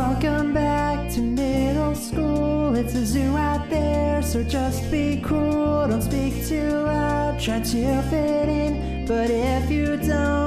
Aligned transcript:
Welcome 0.00 0.54
back 0.54 1.10
to 1.10 1.20
middle 1.20 1.94
school. 1.94 2.74
It's 2.74 2.94
a 2.94 3.04
zoo 3.04 3.36
out 3.36 3.68
there, 3.68 4.22
so 4.22 4.42
just 4.42 4.90
be 4.90 5.20
cool. 5.22 5.86
Don't 5.88 6.00
speak 6.00 6.46
too 6.46 6.70
loud, 6.70 7.38
try 7.38 7.60
to 7.60 8.02
fit 8.08 8.48
in. 8.48 9.04
But 9.04 9.28
if 9.28 9.70
you 9.70 9.98
don't, 9.98 10.39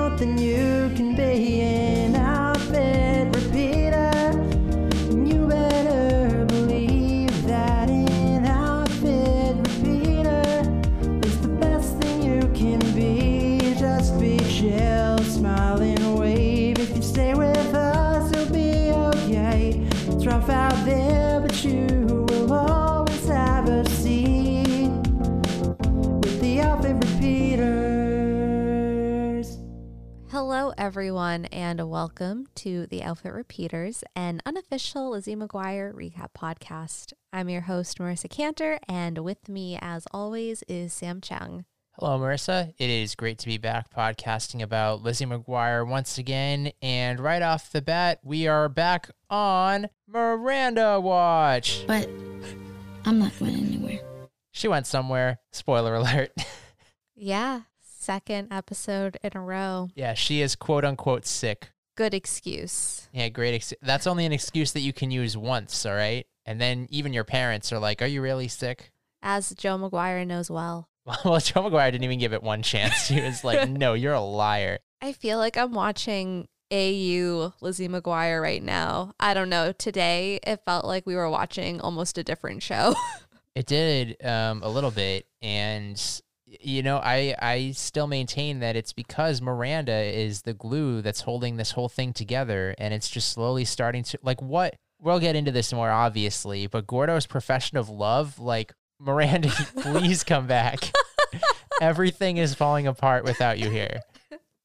everyone, 30.84 31.46
and 31.46 31.90
welcome 31.90 32.46
to 32.55 32.86
the 32.88 33.02
Outfit 33.02 33.32
Repeaters, 33.32 34.04
an 34.18 34.41
unofficial 34.46 35.12
Lizzie 35.12 35.34
McGuire 35.34 35.94
recap 35.94 36.32
podcast. 36.38 37.14
I'm 37.32 37.48
your 37.48 37.62
host, 37.62 38.00
Marisa 38.00 38.30
Cantor, 38.30 38.80
and 38.86 39.20
with 39.20 39.48
me, 39.48 39.80
as 39.82 40.05
always, 40.12 40.62
is 40.64 40.91
Sam 40.91 41.22
Chung. 41.22 41.64
Hello, 41.98 42.20
Marisa. 42.20 42.74
It 42.77 42.90
is 42.90 43.16
great 43.16 43.38
to 43.38 43.46
be 43.46 43.58
back 43.58 43.94
podcasting 43.94 44.62
about 44.62 45.02
Lizzie 45.02 45.26
McGuire 45.26 45.88
once 45.88 46.18
again. 46.18 46.74
And 46.82 47.18
right 47.18 47.41
off 47.41 47.72
the 47.72 47.82
bat, 47.82 48.20
we 48.22 48.48
are 48.48 48.68
back 48.68 49.10
on 49.30 49.88
Miranda 50.05 51.00
Watch. 51.00 51.86
But 51.88 52.10
I'm 53.05 53.20
not 53.20 53.40
going 53.40 53.55
anywhere. 53.55 54.02
She 54.52 54.68
went 54.68 54.85
somewhere. 54.85 55.40
Spoiler 55.54 55.96
alert. 55.96 56.32
Yeah, 57.16 57.62
second 58.04 58.51
episode 58.51 59.18
in 59.23 59.32
a 59.34 59.41
row. 59.41 59.90
yeah, 59.96 60.13
she 60.13 60.41
is 60.41 60.55
quote 60.55 60.84
unquote 60.85 61.26
sick. 61.26 61.70
Good 61.96 62.13
excuse. 62.13 63.07
Yeah, 63.13 63.29
great. 63.29 63.54
Ex- 63.55 63.73
That's 63.82 64.07
only 64.07 64.25
an 64.25 64.33
excuse 64.33 64.71
that 64.73 64.81
you 64.81 64.91
can 64.93 65.11
use 65.11 65.37
once, 65.37 65.85
all 65.85 65.93
right? 65.93 66.25
And 66.45 66.59
then 66.59 66.87
even 66.89 67.13
your 67.13 67.23
parents 67.23 67.71
are 67.71 67.79
like, 67.79 68.01
Are 68.01 68.07
you 68.07 68.21
really 68.21 68.47
sick? 68.47 68.91
As 69.21 69.51
Joe 69.51 69.77
McGuire 69.77 70.25
knows 70.27 70.49
well. 70.51 70.89
Well, 71.25 71.39
Joe 71.39 71.61
McGuire 71.63 71.91
didn't 71.91 72.03
even 72.05 72.19
give 72.19 72.33
it 72.33 72.41
one 72.43 72.61
chance. 72.63 73.07
He 73.07 73.21
was 73.21 73.43
like, 73.43 73.69
No, 73.83 73.93
you're 73.93 74.13
a 74.13 74.21
liar. 74.21 74.79
I 75.01 75.13
feel 75.13 75.38
like 75.38 75.57
I'm 75.57 75.73
watching 75.73 76.47
AU 76.71 77.53
Lizzie 77.61 77.88
McGuire 77.89 78.41
right 78.41 78.63
now. 78.63 79.13
I 79.19 79.33
don't 79.33 79.49
know. 79.49 79.71
Today, 79.71 80.39
it 80.45 80.61
felt 80.65 80.85
like 80.85 81.05
we 81.05 81.15
were 81.15 81.29
watching 81.29 81.79
almost 81.79 82.17
a 82.17 82.23
different 82.23 82.63
show. 82.63 82.95
It 83.55 83.67
did 83.67 84.17
um, 84.25 84.63
a 84.63 84.67
little 84.67 84.89
bit, 84.89 85.27
and 85.43 85.95
you 86.61 86.83
know, 86.83 86.97
I 86.97 87.35
I 87.39 87.71
still 87.71 88.07
maintain 88.07 88.59
that 88.59 88.75
it's 88.75 88.93
because 88.93 89.41
Miranda 89.41 89.93
is 89.93 90.41
the 90.43 90.53
glue 90.53 91.01
that's 91.01 91.21
holding 91.21 91.57
this 91.57 91.71
whole 91.71 91.89
thing 91.89 92.13
together, 92.13 92.75
and 92.77 92.93
it's 92.93 93.09
just 93.09 93.29
slowly 93.29 93.65
starting 93.65 94.03
to 94.03 94.19
like 94.23 94.41
what 94.41 94.75
we'll 95.01 95.19
get 95.19 95.35
into 95.35 95.51
this 95.51 95.73
more 95.73 95.89
obviously, 95.89 96.67
but 96.67 96.87
Gordo's 96.87 97.25
profession 97.25 97.77
of 97.77 97.89
love, 97.89 98.39
like 98.39 98.73
Miranda, 98.99 99.49
please 99.77 100.23
come 100.23 100.47
back. 100.47 100.91
Everything 101.81 102.37
is 102.37 102.53
falling 102.55 102.88
apart 102.88 103.23
without 103.23 103.59
you 103.59 103.69
here. 103.69 104.01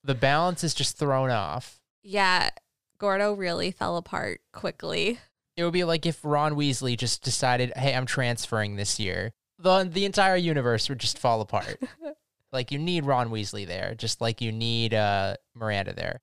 The 0.05 0.15
balance 0.15 0.63
is 0.63 0.75
just 0.75 0.97
thrown 0.99 1.31
off. 1.31 1.81
yeah, 2.03 2.51
Gordo 2.99 3.33
really 3.33 3.71
fell 3.71 3.97
apart 3.97 4.41
quickly. 4.53 5.19
It 5.57 5.65
would 5.65 5.73
be 5.73 5.85
like 5.85 6.07
if 6.07 6.25
Ron 6.25 6.55
Weasley 6.55 6.97
just 6.97 7.23
decided, 7.23 7.73
"Hey, 7.77 7.95
I'm 7.95 8.07
transferring 8.07 8.77
this 8.77 8.99
year." 9.01 9.33
The 9.59 9.85
the 9.85 10.05
entire 10.05 10.37
universe 10.37 10.89
would 10.89 10.99
just 10.99 11.19
fall 11.19 11.41
apart. 11.41 11.81
like 12.53 12.71
you 12.71 12.79
need 12.79 13.05
Ron 13.05 13.31
Weasley 13.31 13.67
there, 13.67 13.95
just 13.97 14.21
like 14.21 14.41
you 14.41 14.53
need 14.53 14.95
uh, 14.95 15.37
Miranda 15.55 15.93
there. 15.93 16.21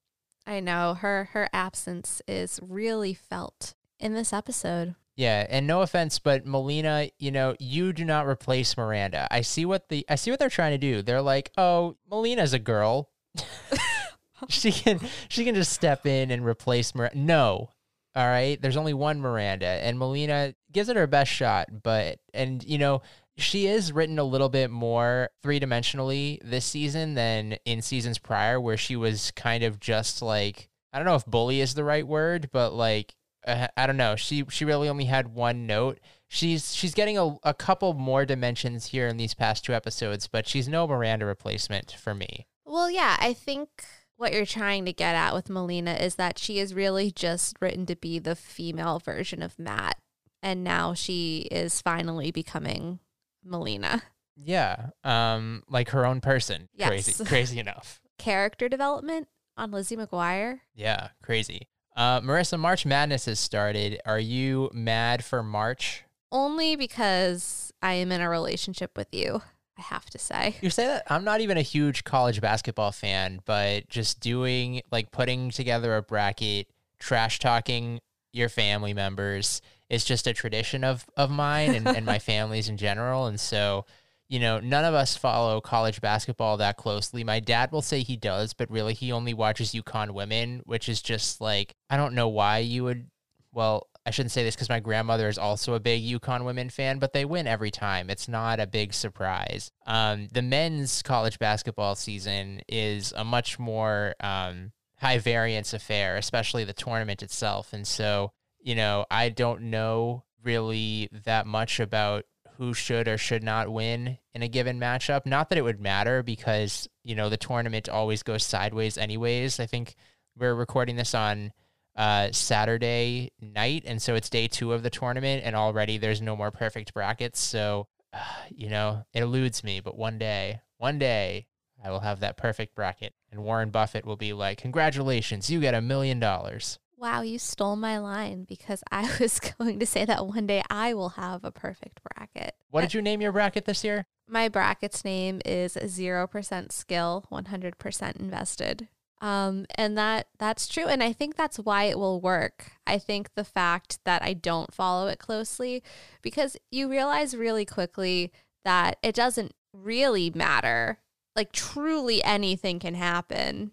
I 0.48 0.60
know 0.60 0.94
her 0.94 1.30
her 1.34 1.50
absence 1.54 2.22
is 2.28 2.60
really 2.62 3.14
felt 3.14 3.74
in 4.00 4.14
this 4.14 4.32
episode. 4.32 4.96
Yeah, 5.16 5.46
and 5.50 5.66
no 5.66 5.82
offense, 5.82 6.20
but 6.20 6.46
Melina, 6.46 7.10
you 7.18 7.32
know, 7.32 7.56
you 7.58 7.94
do 7.94 8.04
not 8.04 8.28
replace 8.28 8.76
Miranda. 8.76 9.28
I 9.32 9.42
see 9.42 9.66
what 9.66 9.88
the 9.88 10.06
I 10.10 10.16
see 10.16 10.30
what 10.30 10.40
they're 10.40 10.50
trying 10.50 10.74
to 10.74 10.78
do. 10.78 11.02
They're 11.02 11.22
like, 11.22 11.52
"Oh, 11.58 11.96
Melina's 12.10 12.54
a 12.54 12.60
girl. 12.60 13.10
she 14.50 14.72
can 14.72 15.00
she 15.30 15.46
can 15.46 15.56
just 15.56 15.72
step 15.72 16.06
in 16.06 16.32
and 16.32 16.46
replace 16.46 16.94
Miranda." 16.94 17.18
No. 17.18 17.70
All 18.14 18.26
right, 18.26 18.62
there's 18.62 18.78
only 18.78 18.94
one 18.94 19.20
Miranda, 19.20 19.68
and 19.68 20.00
Melina 20.00 20.56
gives 20.72 20.88
it 20.88 20.96
her 20.96 21.08
best 21.08 21.32
shot, 21.32 21.68
but 21.84 22.20
and 22.34 22.64
you 22.64 22.78
know, 22.78 23.02
she 23.38 23.68
is 23.68 23.92
written 23.92 24.18
a 24.18 24.24
little 24.24 24.50
bit 24.50 24.72
more 24.72 25.30
three-dimensionally 25.44 26.40
this 26.44 26.66
season 26.66 27.16
than 27.16 27.58
in 27.66 27.82
seasons 27.82 28.18
prior 28.18 28.60
where 28.60 28.78
she 28.78 28.96
was 28.96 29.32
kind 29.32 29.64
of 29.64 29.80
just 29.80 30.22
like 30.22 30.70
I 30.94 30.98
don't 30.98 31.06
know 31.06 31.16
if 31.16 31.26
bully 31.26 31.60
is 31.60 31.74
the 31.74 31.84
right 31.84 32.08
word, 32.08 32.50
but 32.54 32.74
like 32.74 33.16
uh, 33.46 33.68
I 33.76 33.86
don't 33.86 33.98
know. 33.98 34.16
She 34.16 34.46
she 34.50 34.66
really 34.66 34.90
only 34.90 35.06
had 35.06 35.28
one 35.28 35.68
note. 35.68 36.00
She's 36.28 36.74
she's 36.74 36.94
getting 36.94 37.18
a, 37.18 37.36
a 37.44 37.54
couple 37.54 37.94
more 37.94 38.26
dimensions 38.26 38.88
here 38.88 39.08
in 39.08 39.18
these 39.18 39.34
past 39.34 39.66
two 39.66 39.74
episodes, 39.74 40.28
but 40.28 40.48
she's 40.48 40.68
no 40.68 40.88
Miranda 40.88 41.26
replacement 41.26 41.92
for 41.92 42.14
me. 42.14 42.48
Well, 42.66 42.90
yeah, 42.90 43.18
I 43.20 43.34
think 43.34 43.70
what 44.18 44.34
you're 44.34 44.46
trying 44.46 44.86
to 44.86 44.94
get 44.94 45.16
at 45.16 45.34
with 45.34 45.50
Melina 45.50 45.94
is 45.94 46.16
that 46.16 46.40
she 46.40 46.60
is 46.60 46.74
really 46.74 47.12
just 47.12 47.58
written 47.62 47.86
to 47.88 47.96
be 47.96 48.18
the 48.18 48.36
female 48.36 49.00
version 49.00 49.44
of 49.44 49.60
Matt, 49.60 49.98
and 50.42 50.64
now 50.64 50.94
she 50.94 51.48
is 51.52 51.82
finally 51.82 52.32
becoming 52.32 53.00
Melina. 53.46 54.04
Yeah, 54.36 54.88
um, 55.04 55.64
like 55.70 55.90
her 55.90 56.06
own 56.06 56.20
person. 56.20 56.68
Yes. 56.74 56.90
Crazy, 56.90 57.26
crazy 57.26 57.60
enough. 57.60 58.02
Character 58.18 58.68
development 58.68 59.28
on 59.56 59.72
Lizzie 59.72 59.96
McGuire. 59.96 60.60
Yeah, 60.74 61.10
crazy. 61.24 61.68
Uh, 61.96 62.20
Marisa, 62.22 62.60
March 62.60 62.86
Madness 62.86 63.26
has 63.26 63.40
started. 63.40 64.02
Are 64.06 64.20
you 64.20 64.70
mad 64.74 65.24
for 65.24 65.42
March? 65.42 66.04
Only 66.32 66.76
because 66.76 67.72
I 67.82 67.94
am 67.94 68.12
in 68.12 68.20
a 68.20 68.30
relationship 68.30 68.98
with 68.98 69.08
you, 69.14 69.42
I 69.78 69.82
have 69.82 70.10
to 70.10 70.18
say. 70.18 70.58
You 70.62 70.70
say 70.70 70.88
that 70.88 71.04
I'm 71.10 71.24
not 71.24 71.40
even 71.40 71.58
a 71.58 71.62
huge 71.62 72.04
college 72.04 72.42
basketball 72.42 72.92
fan, 72.92 73.40
but 73.46 73.88
just 73.88 74.20
doing 74.20 74.82
like 74.92 75.12
putting 75.12 75.52
together 75.52 75.96
a 75.96 76.02
bracket, 76.02 76.68
trash 77.00 77.40
talking 77.40 78.02
your 78.34 78.50
family 78.50 78.94
members 78.94 79.62
is 79.90 80.06
just 80.06 80.28
a 80.28 80.34
tradition 80.34 80.84
of 80.84 81.06
of 81.18 81.30
mine 81.30 81.76
and, 81.76 81.88
and 81.88 82.06
my 82.06 82.20
family's 82.32 82.70
in 82.70 82.78
general. 82.78 83.28
And 83.28 83.40
so, 83.40 83.86
you 84.28 84.40
know, 84.40 84.60
none 84.60 84.86
of 84.86 84.94
us 84.94 85.16
follow 85.16 85.62
college 85.62 86.02
basketball 86.02 86.58
that 86.58 86.78
closely. 86.78 87.24
My 87.24 87.40
dad 87.40 87.72
will 87.72 87.82
say 87.82 88.02
he 88.02 88.18
does, 88.18 88.54
but 88.54 88.72
really 88.72 88.94
he 88.94 89.12
only 89.12 89.34
watches 89.34 89.72
UConn 89.72 90.12
women, 90.12 90.62
which 90.66 90.90
is 90.90 91.02
just 91.02 91.42
like 91.42 91.76
I 91.90 91.98
don't 91.98 92.16
know 92.16 92.28
why 92.28 92.60
you 92.60 92.84
would 92.84 93.08
well, 93.54 93.88
I 94.06 94.12
shouldn't 94.12 94.34
say 94.34 94.44
this 94.44 94.56
because 94.56 94.70
my 94.70 94.80
grandmother 94.80 95.28
is 95.28 95.40
also 95.40 95.74
a 95.74 95.80
big 95.80 96.04
UConn 96.04 96.46
women 96.46 96.70
fan, 96.70 97.00
but 97.00 97.14
they 97.14 97.26
win 97.26 97.48
every 97.48 97.72
time. 97.72 98.10
It's 98.12 98.28
not 98.28 98.60
a 98.60 98.68
big 98.68 98.94
surprise. 98.94 99.72
Um, 99.88 100.28
the 100.32 100.44
men's 100.44 101.02
college 101.02 101.40
basketball 101.40 101.96
season 101.96 102.62
is 102.68 103.14
a 103.16 103.24
much 103.24 103.58
more 103.58 104.14
um, 104.20 104.74
high 104.98 105.18
variance 105.18 105.74
affair, 105.74 106.18
especially 106.18 106.64
the 106.66 106.74
tournament 106.74 107.24
itself. 107.24 107.74
And 107.74 107.88
so, 107.88 108.32
you 108.66 108.74
know, 108.74 109.06
I 109.12 109.30
don't 109.30 109.62
know 109.70 110.24
really 110.44 111.08
that 111.24 111.46
much 111.46 111.80
about 111.80 112.26
who 112.58 112.74
should 112.74 113.08
or 113.08 113.18
should 113.18 113.44
not 113.44 113.72
win 113.72 114.18
in 114.34 114.42
a 114.42 114.48
given 114.48 114.80
matchup. 114.80 115.28
Not 115.28 115.50
that 115.50 115.58
it 115.60 115.62
would 115.62 115.80
matter 115.80 116.24
because, 116.24 116.90
you 117.04 117.14
know, 117.14 117.30
the 117.30 117.38
tournament 117.38 117.88
always 117.88 118.24
goes 118.24 118.44
sideways, 118.44 118.98
anyways. 118.98 119.60
I 119.60 119.68
think 119.68 119.94
we're 120.36 120.56
recording 120.56 120.96
this 120.96 121.14
on 121.14 121.54
uh, 121.96 122.30
Saturday 122.32 123.32
night, 123.40 123.84
and 123.86 124.02
so 124.02 124.16
it's 124.16 124.32
day 124.32 124.48
two 124.48 124.74
of 124.74 124.82
the 124.82 124.90
tournament, 124.90 125.44
and 125.46 125.56
already 125.56 126.00
there's 126.00 126.22
no 126.22 126.36
more 126.36 126.50
perfect 126.50 126.92
brackets. 126.92 127.40
So, 127.40 127.88
uh, 128.14 128.18
you 128.50 128.70
know, 128.70 129.06
it 129.14 129.22
eludes 129.22 129.64
me, 129.64 129.80
but 129.80 129.96
one 129.96 130.18
day, 130.18 130.62
one 130.78 130.98
day, 130.98 131.46
I 131.84 131.92
will 131.92 132.00
have 132.00 132.22
that 132.22 132.36
perfect 132.36 132.74
bracket, 132.74 133.14
and 133.32 133.44
Warren 133.44 133.70
Buffett 133.70 134.06
will 134.06 134.16
be 134.16 134.34
like, 134.34 134.58
"Congratulations, 134.58 135.52
you 135.52 135.60
get 135.60 135.76
a 135.76 135.82
million 135.82 136.20
dollars." 136.20 136.80
Wow, 136.98 137.22
you 137.22 137.40
stole 137.40 137.76
my 137.76 137.98
line 137.98 138.46
because 138.46 138.84
I 138.92 139.10
was 139.20 139.40
going 139.40 139.80
to 139.80 139.86
say 139.86 140.06
that 140.06 140.26
one 140.26 140.48
day 140.48 140.64
I 140.70 140.94
will 140.94 141.10
have 141.10 141.44
a 141.44 141.52
perfect 141.52 142.02
bracket. 142.04 142.56
What 142.70 142.82
did 142.82 142.94
you 142.94 143.02
name 143.02 143.22
your 143.22 143.32
bracket 143.32 143.66
this 143.66 143.84
year? 143.84 144.06
My 144.28 144.50
bracket's 144.50 145.06
name 145.06 145.42
is 145.46 145.76
0% 145.76 146.72
skill, 146.72 147.26
100% 147.32 148.16
invested. 148.18 148.88
Um, 149.22 149.66
and 149.76 149.98
that 149.98 150.28
that's 150.38 150.68
true. 150.68 150.86
And 150.86 151.02
I 151.02 151.14
think 151.14 151.36
that's 151.36 151.58
why 151.58 151.86
it 151.86 151.98
will 151.98 152.20
work. 152.20 152.72
I 152.86 152.98
think 152.98 153.34
the 153.36 153.46
fact 153.46 154.00
that 154.04 154.22
I 154.22 154.34
don't 154.34 154.74
follow 154.74 155.08
it 155.08 155.20
closely, 155.20 155.84
because 156.22 156.58
you 156.70 156.90
realize 156.90 157.36
really 157.36 157.66
quickly 157.66 158.32
that 158.66 158.98
it 159.02 159.16
doesn't 159.16 159.54
really 159.74 160.32
matter. 160.32 161.00
Like 161.36 161.52
truly 161.52 162.24
anything 162.24 162.80
can 162.80 162.96
happen. 162.96 163.72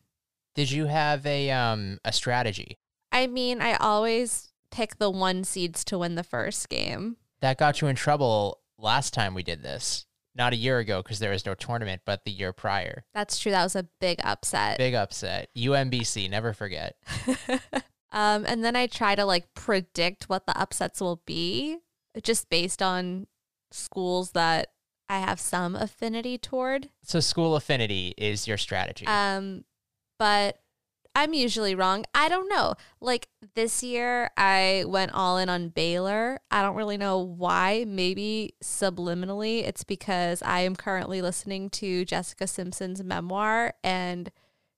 Did 0.54 0.70
you 0.70 0.86
have 0.86 1.26
a 1.26 1.50
um 1.50 1.98
a 2.04 2.12
strategy? 2.12 2.78
I 3.12 3.26
mean, 3.26 3.60
I 3.60 3.74
always 3.74 4.48
pick 4.70 4.96
the 4.96 5.10
one 5.10 5.44
seeds 5.44 5.84
to 5.84 5.98
win 5.98 6.14
the 6.14 6.24
first 6.24 6.68
game. 6.68 7.16
That 7.40 7.58
got 7.58 7.80
you 7.80 7.88
in 7.88 7.96
trouble 7.96 8.60
last 8.78 9.12
time 9.14 9.34
we 9.34 9.42
did 9.42 9.62
this. 9.62 10.06
Not 10.34 10.54
a 10.54 10.56
year 10.56 10.78
ago 10.78 11.02
because 11.02 11.18
there 11.18 11.30
was 11.30 11.44
no 11.44 11.54
tournament, 11.54 12.02
but 12.06 12.24
the 12.24 12.30
year 12.30 12.54
prior. 12.54 13.04
That's 13.12 13.38
true. 13.38 13.52
That 13.52 13.64
was 13.64 13.76
a 13.76 13.88
big 14.00 14.18
upset. 14.24 14.78
Big 14.78 14.94
upset. 14.94 15.50
UMBC, 15.54 16.30
never 16.30 16.54
forget. 16.54 16.96
um, 18.12 18.46
and 18.46 18.64
then 18.64 18.74
I 18.74 18.86
try 18.86 19.14
to 19.14 19.26
like 19.26 19.52
predict 19.52 20.30
what 20.30 20.46
the 20.46 20.58
upsets 20.58 21.02
will 21.02 21.20
be 21.26 21.78
just 22.22 22.48
based 22.48 22.80
on 22.80 23.26
schools 23.70 24.30
that 24.30 24.68
I 25.08 25.18
have 25.18 25.38
some 25.38 25.76
affinity 25.76 26.38
toward. 26.38 26.88
So 27.04 27.20
school 27.20 27.54
affinity 27.54 28.14
is 28.16 28.48
your 28.48 28.56
strategy. 28.56 29.06
Um, 29.06 29.64
but 30.18 30.61
I'm 31.14 31.34
usually 31.34 31.74
wrong. 31.74 32.04
I 32.14 32.28
don't 32.28 32.48
know. 32.48 32.74
Like 33.00 33.28
this 33.54 33.82
year, 33.82 34.30
I 34.36 34.84
went 34.86 35.12
all 35.12 35.38
in 35.38 35.48
on 35.48 35.68
Baylor. 35.68 36.40
I 36.50 36.62
don't 36.62 36.76
really 36.76 36.96
know 36.96 37.18
why. 37.18 37.84
Maybe 37.86 38.54
subliminally, 38.62 39.66
it's 39.66 39.84
because 39.84 40.42
I 40.42 40.60
am 40.60 40.76
currently 40.76 41.20
listening 41.20 41.70
to 41.70 42.04
Jessica 42.04 42.46
Simpson's 42.46 43.04
memoir 43.04 43.74
and 43.84 44.30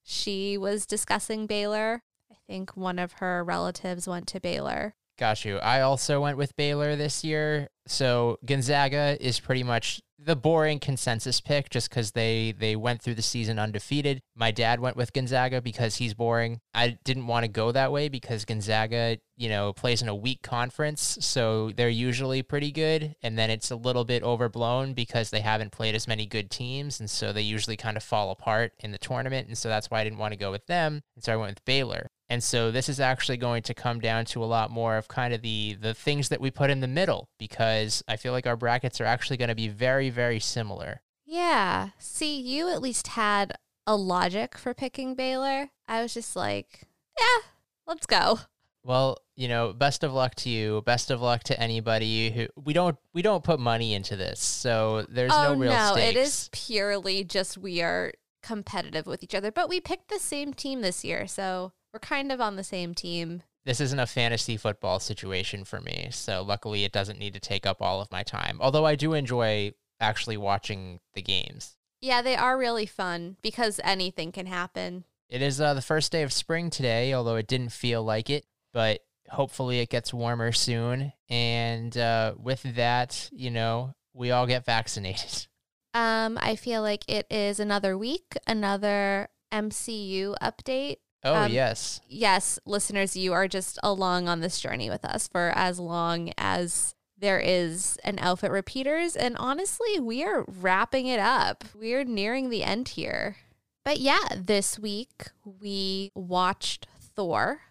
she 0.03 0.57
was 0.57 0.85
discussing 0.85 1.47
Baylor. 1.47 2.03
I 2.31 2.35
think 2.47 2.75
one 2.75 2.99
of 2.99 3.13
her 3.13 3.43
relatives 3.43 4.07
went 4.07 4.27
to 4.27 4.39
Baylor. 4.39 4.95
Got 5.17 5.45
you. 5.45 5.57
I 5.59 5.81
also 5.81 6.19
went 6.21 6.37
with 6.37 6.55
Baylor 6.57 6.95
this 6.97 7.23
year. 7.23 7.69
So 7.87 8.37
Gonzaga 8.45 9.17
is 9.19 9.39
pretty 9.39 9.63
much 9.63 10.01
the 10.17 10.35
boring 10.35 10.79
consensus 10.79 11.41
pick 11.41 11.69
just 11.69 11.89
because 11.89 12.11
they 12.11 12.53
they 12.57 12.75
went 12.75 13.01
through 13.01 13.15
the 13.15 13.21
season 13.21 13.59
undefeated. 13.59 14.21
My 14.35 14.51
dad 14.51 14.79
went 14.79 14.95
with 14.95 15.13
Gonzaga 15.13 15.61
because 15.61 15.97
he's 15.97 16.13
boring. 16.13 16.61
I 16.73 16.97
didn't 17.03 17.27
want 17.27 17.43
to 17.43 17.51
go 17.51 17.71
that 17.71 17.91
way 17.91 18.09
because 18.09 18.45
Gonzaga, 18.45 19.17
you 19.35 19.49
know, 19.49 19.73
plays 19.73 20.01
in 20.01 20.07
a 20.07 20.15
weak 20.15 20.41
conference, 20.41 21.17
so 21.21 21.71
they're 21.71 21.89
usually 21.89 22.41
pretty 22.41 22.71
good, 22.71 23.15
and 23.21 23.37
then 23.37 23.49
it's 23.49 23.71
a 23.71 23.75
little 23.75 24.05
bit 24.05 24.23
overblown 24.23 24.93
because 24.93 25.29
they 25.29 25.41
haven't 25.41 25.71
played 25.71 25.95
as 25.95 26.07
many 26.07 26.25
good 26.25 26.49
teams, 26.49 26.99
and 26.99 27.09
so 27.09 27.33
they 27.33 27.41
usually 27.41 27.77
kind 27.77 27.97
of 27.97 28.03
fall 28.03 28.31
apart 28.31 28.73
in 28.79 28.91
the 28.91 28.97
tournament, 28.97 29.47
and 29.47 29.57
so 29.57 29.69
that's 29.69 29.91
why 29.91 30.01
I 30.01 30.03
didn't 30.03 30.19
want 30.19 30.31
to 30.31 30.39
go 30.39 30.51
with 30.51 30.65
them, 30.67 31.01
and 31.15 31.23
so 31.23 31.33
I 31.33 31.37
went 31.37 31.51
with 31.51 31.65
Baylor. 31.65 32.09
And 32.29 32.43
so 32.43 32.71
this 32.71 32.89
is 32.89 32.99
actually 32.99 33.37
going 33.37 33.61
to 33.63 33.73
come 33.73 33.99
down 33.99 34.25
to 34.25 34.43
a 34.43 34.45
lot 34.45 34.71
more 34.71 34.97
of 34.97 35.07
kind 35.07 35.33
of 35.33 35.41
the 35.41 35.77
the 35.79 35.93
things 35.93 36.29
that 36.29 36.41
we 36.41 36.49
put 36.49 36.69
in 36.69 36.79
the 36.79 36.87
middle 36.87 37.29
because 37.37 38.03
I 38.07 38.15
feel 38.17 38.31
like 38.31 38.47
our 38.47 38.57
brackets 38.57 38.99
are 38.99 39.05
actually 39.05 39.37
going 39.37 39.49
to 39.49 39.55
be 39.55 39.67
very 39.67 40.09
very 40.09 40.39
similar. 40.39 41.01
Yeah. 41.25 41.89
See, 41.99 42.39
you 42.39 42.69
at 42.69 42.81
least 42.81 43.07
had 43.09 43.57
a 43.87 43.95
logic 43.95 44.57
for 44.57 44.73
picking 44.73 45.15
Baylor. 45.15 45.69
I 45.87 46.01
was 46.01 46.13
just 46.13 46.35
like, 46.35 46.81
yeah, 47.19 47.49
let's 47.85 48.05
go. 48.05 48.39
Well, 48.83 49.17
you 49.35 49.47
know, 49.47 49.73
best 49.73 50.03
of 50.03 50.13
luck 50.13 50.35
to 50.35 50.49
you. 50.49 50.83
Best 50.85 51.09
of 51.09 51.21
luck 51.21 51.43
to 51.45 51.59
anybody 51.59 52.29
who 52.29 52.47
we 52.55 52.73
don't 52.73 52.97
we 53.13 53.21
don't 53.21 53.43
put 53.43 53.59
money 53.59 53.93
into 53.93 54.15
this, 54.15 54.39
so 54.39 55.05
there's 55.09 55.31
oh, 55.33 55.53
no 55.53 55.59
real 55.59 55.71
no, 55.71 55.93
stakes. 55.93 56.09
it 56.09 56.15
is 56.15 56.49
purely 56.51 57.23
just 57.23 57.57
we 57.57 57.81
are 57.81 58.13
competitive 58.43 59.07
with 59.07 59.23
each 59.23 59.33
other, 59.33 59.51
but 59.51 59.69
we 59.69 59.81
picked 59.81 60.09
the 60.09 60.19
same 60.19 60.53
team 60.53 60.81
this 60.81 61.03
year, 61.03 61.25
so 61.25 61.73
we're 61.95 61.99
kind 61.99 62.29
of 62.29 62.41
on 62.41 62.57
the 62.57 62.63
same 62.63 62.93
team. 62.93 63.41
This 63.63 63.79
isn't 63.79 63.99
a 63.99 64.05
fantasy 64.05 64.57
football 64.57 64.99
situation 64.99 65.63
for 65.63 65.79
me, 65.79 66.09
so 66.11 66.43
luckily 66.43 66.83
it 66.83 66.91
doesn't 66.91 67.17
need 67.17 67.33
to 67.35 67.39
take 67.39 67.65
up 67.65 67.81
all 67.81 68.01
of 68.01 68.11
my 68.11 68.21
time. 68.21 68.57
Although 68.59 68.85
I 68.85 68.95
do 68.95 69.13
enjoy 69.13 69.71
actually 70.01 70.35
watching 70.35 70.99
the 71.13 71.21
games. 71.21 71.77
Yeah, 72.01 72.21
they 72.21 72.35
are 72.35 72.57
really 72.57 72.85
fun 72.85 73.37
because 73.41 73.79
anything 73.81 74.33
can 74.33 74.45
happen. 74.45 75.05
It 75.29 75.41
is 75.41 75.61
uh, 75.61 75.73
the 75.73 75.81
first 75.81 76.11
day 76.11 76.23
of 76.23 76.33
spring 76.33 76.69
today, 76.69 77.13
although 77.13 77.37
it 77.37 77.47
didn't 77.47 77.71
feel 77.71 78.03
like 78.03 78.29
it, 78.29 78.45
but 78.73 78.99
hopefully 79.29 79.79
it 79.79 79.89
gets 79.89 80.13
warmer 80.13 80.51
soon. 80.51 81.13
And 81.29 81.97
uh, 81.97 82.33
with 82.37 82.63
that, 82.75 83.29
you 83.31 83.51
know, 83.51 83.95
we 84.13 84.31
all 84.31 84.47
get 84.47 84.65
vaccinated. 84.65 85.47
Um, 85.93 86.37
I 86.41 86.57
feel 86.57 86.81
like 86.81 87.05
it 87.07 87.25
is 87.31 87.61
another 87.61 87.97
week, 87.97 88.35
another 88.45 89.29
MCU 89.53 90.35
update. 90.41 90.97
Oh, 91.25 91.35
Um, 91.35 91.51
yes. 91.51 91.99
Yes, 92.07 92.59
listeners, 92.65 93.17
you 93.17 93.33
are 93.33 93.47
just 93.47 93.79
along 93.83 94.29
on 94.29 94.39
this 94.41 94.59
journey 94.59 94.89
with 94.89 95.03
us 95.03 95.27
for 95.27 95.51
as 95.55 95.79
long 95.79 96.31
as 96.37 96.93
there 97.17 97.39
is 97.39 97.97
an 98.03 98.19
outfit 98.19 98.51
repeaters. 98.51 99.15
And 99.15 99.35
honestly, 99.37 99.99
we 99.99 100.23
are 100.23 100.45
wrapping 100.47 101.07
it 101.07 101.19
up. 101.19 101.63
We're 101.73 102.03
nearing 102.03 102.49
the 102.49 102.63
end 102.63 102.89
here. 102.89 103.37
But 103.83 103.99
yeah, 103.99 104.19
this 104.35 104.77
week 104.79 105.29
we 105.43 106.11
watched 106.13 106.87
Thor, 106.99 107.61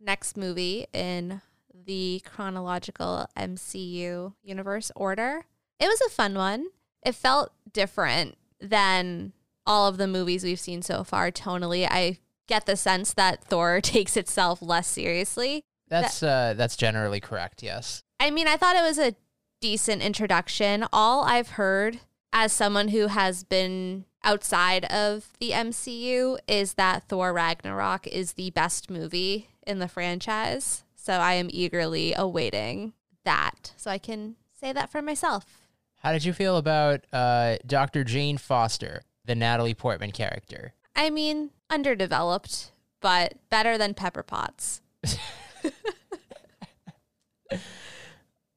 next 0.00 0.36
movie 0.36 0.86
in 0.92 1.42
the 1.74 2.22
chronological 2.24 3.26
MCU 3.36 4.34
universe 4.42 4.90
order. 4.96 5.46
It 5.80 5.86
was 5.86 6.00
a 6.06 6.10
fun 6.10 6.34
one. 6.34 6.66
It 7.04 7.14
felt 7.14 7.52
different 7.72 8.36
than 8.60 9.32
all 9.66 9.88
of 9.88 9.96
the 9.96 10.06
movies 10.06 10.44
we've 10.44 10.60
seen 10.60 10.82
so 10.82 11.02
far 11.04 11.30
tonally. 11.30 11.86
I 11.90 12.18
get 12.48 12.66
the 12.66 12.76
sense 12.76 13.14
that 13.14 13.44
Thor 13.44 13.80
takes 13.82 14.16
itself 14.16 14.60
less 14.62 14.86
seriously. 14.86 15.64
That's 15.88 16.22
uh, 16.22 16.54
that's 16.56 16.76
generally 16.76 17.20
correct. 17.20 17.62
Yes. 17.62 18.02
I 18.18 18.30
mean, 18.30 18.48
I 18.48 18.56
thought 18.56 18.76
it 18.76 18.82
was 18.82 18.98
a 18.98 19.14
decent 19.60 20.02
introduction. 20.02 20.86
All 20.92 21.24
I've 21.24 21.50
heard 21.50 22.00
as 22.32 22.52
someone 22.52 22.88
who 22.88 23.08
has 23.08 23.44
been 23.44 24.04
outside 24.24 24.84
of 24.86 25.32
the 25.40 25.50
MCU 25.50 26.38
is 26.48 26.74
that 26.74 27.08
Thor 27.08 27.32
Ragnarok 27.32 28.06
is 28.06 28.34
the 28.34 28.50
best 28.50 28.90
movie 28.90 29.48
in 29.66 29.80
the 29.80 29.88
franchise. 29.88 30.84
So 30.94 31.14
I 31.14 31.34
am 31.34 31.48
eagerly 31.50 32.14
awaiting 32.14 32.92
that 33.24 33.72
so 33.76 33.90
I 33.90 33.98
can 33.98 34.36
say 34.58 34.72
that 34.72 34.90
for 34.90 35.02
myself. 35.02 35.44
How 35.96 36.12
did 36.12 36.24
you 36.24 36.32
feel 36.32 36.56
about 36.56 37.06
uh, 37.12 37.56
Dr. 37.66 38.04
Jane 38.04 38.38
Foster, 38.38 39.02
the 39.24 39.34
Natalie 39.34 39.74
Portman 39.74 40.10
character? 40.10 40.74
I 40.94 41.10
mean, 41.10 41.50
underdeveloped, 41.70 42.72
but 43.00 43.34
better 43.50 43.78
than 43.78 43.94
Pepper 43.94 44.22
Potts. 44.22 44.80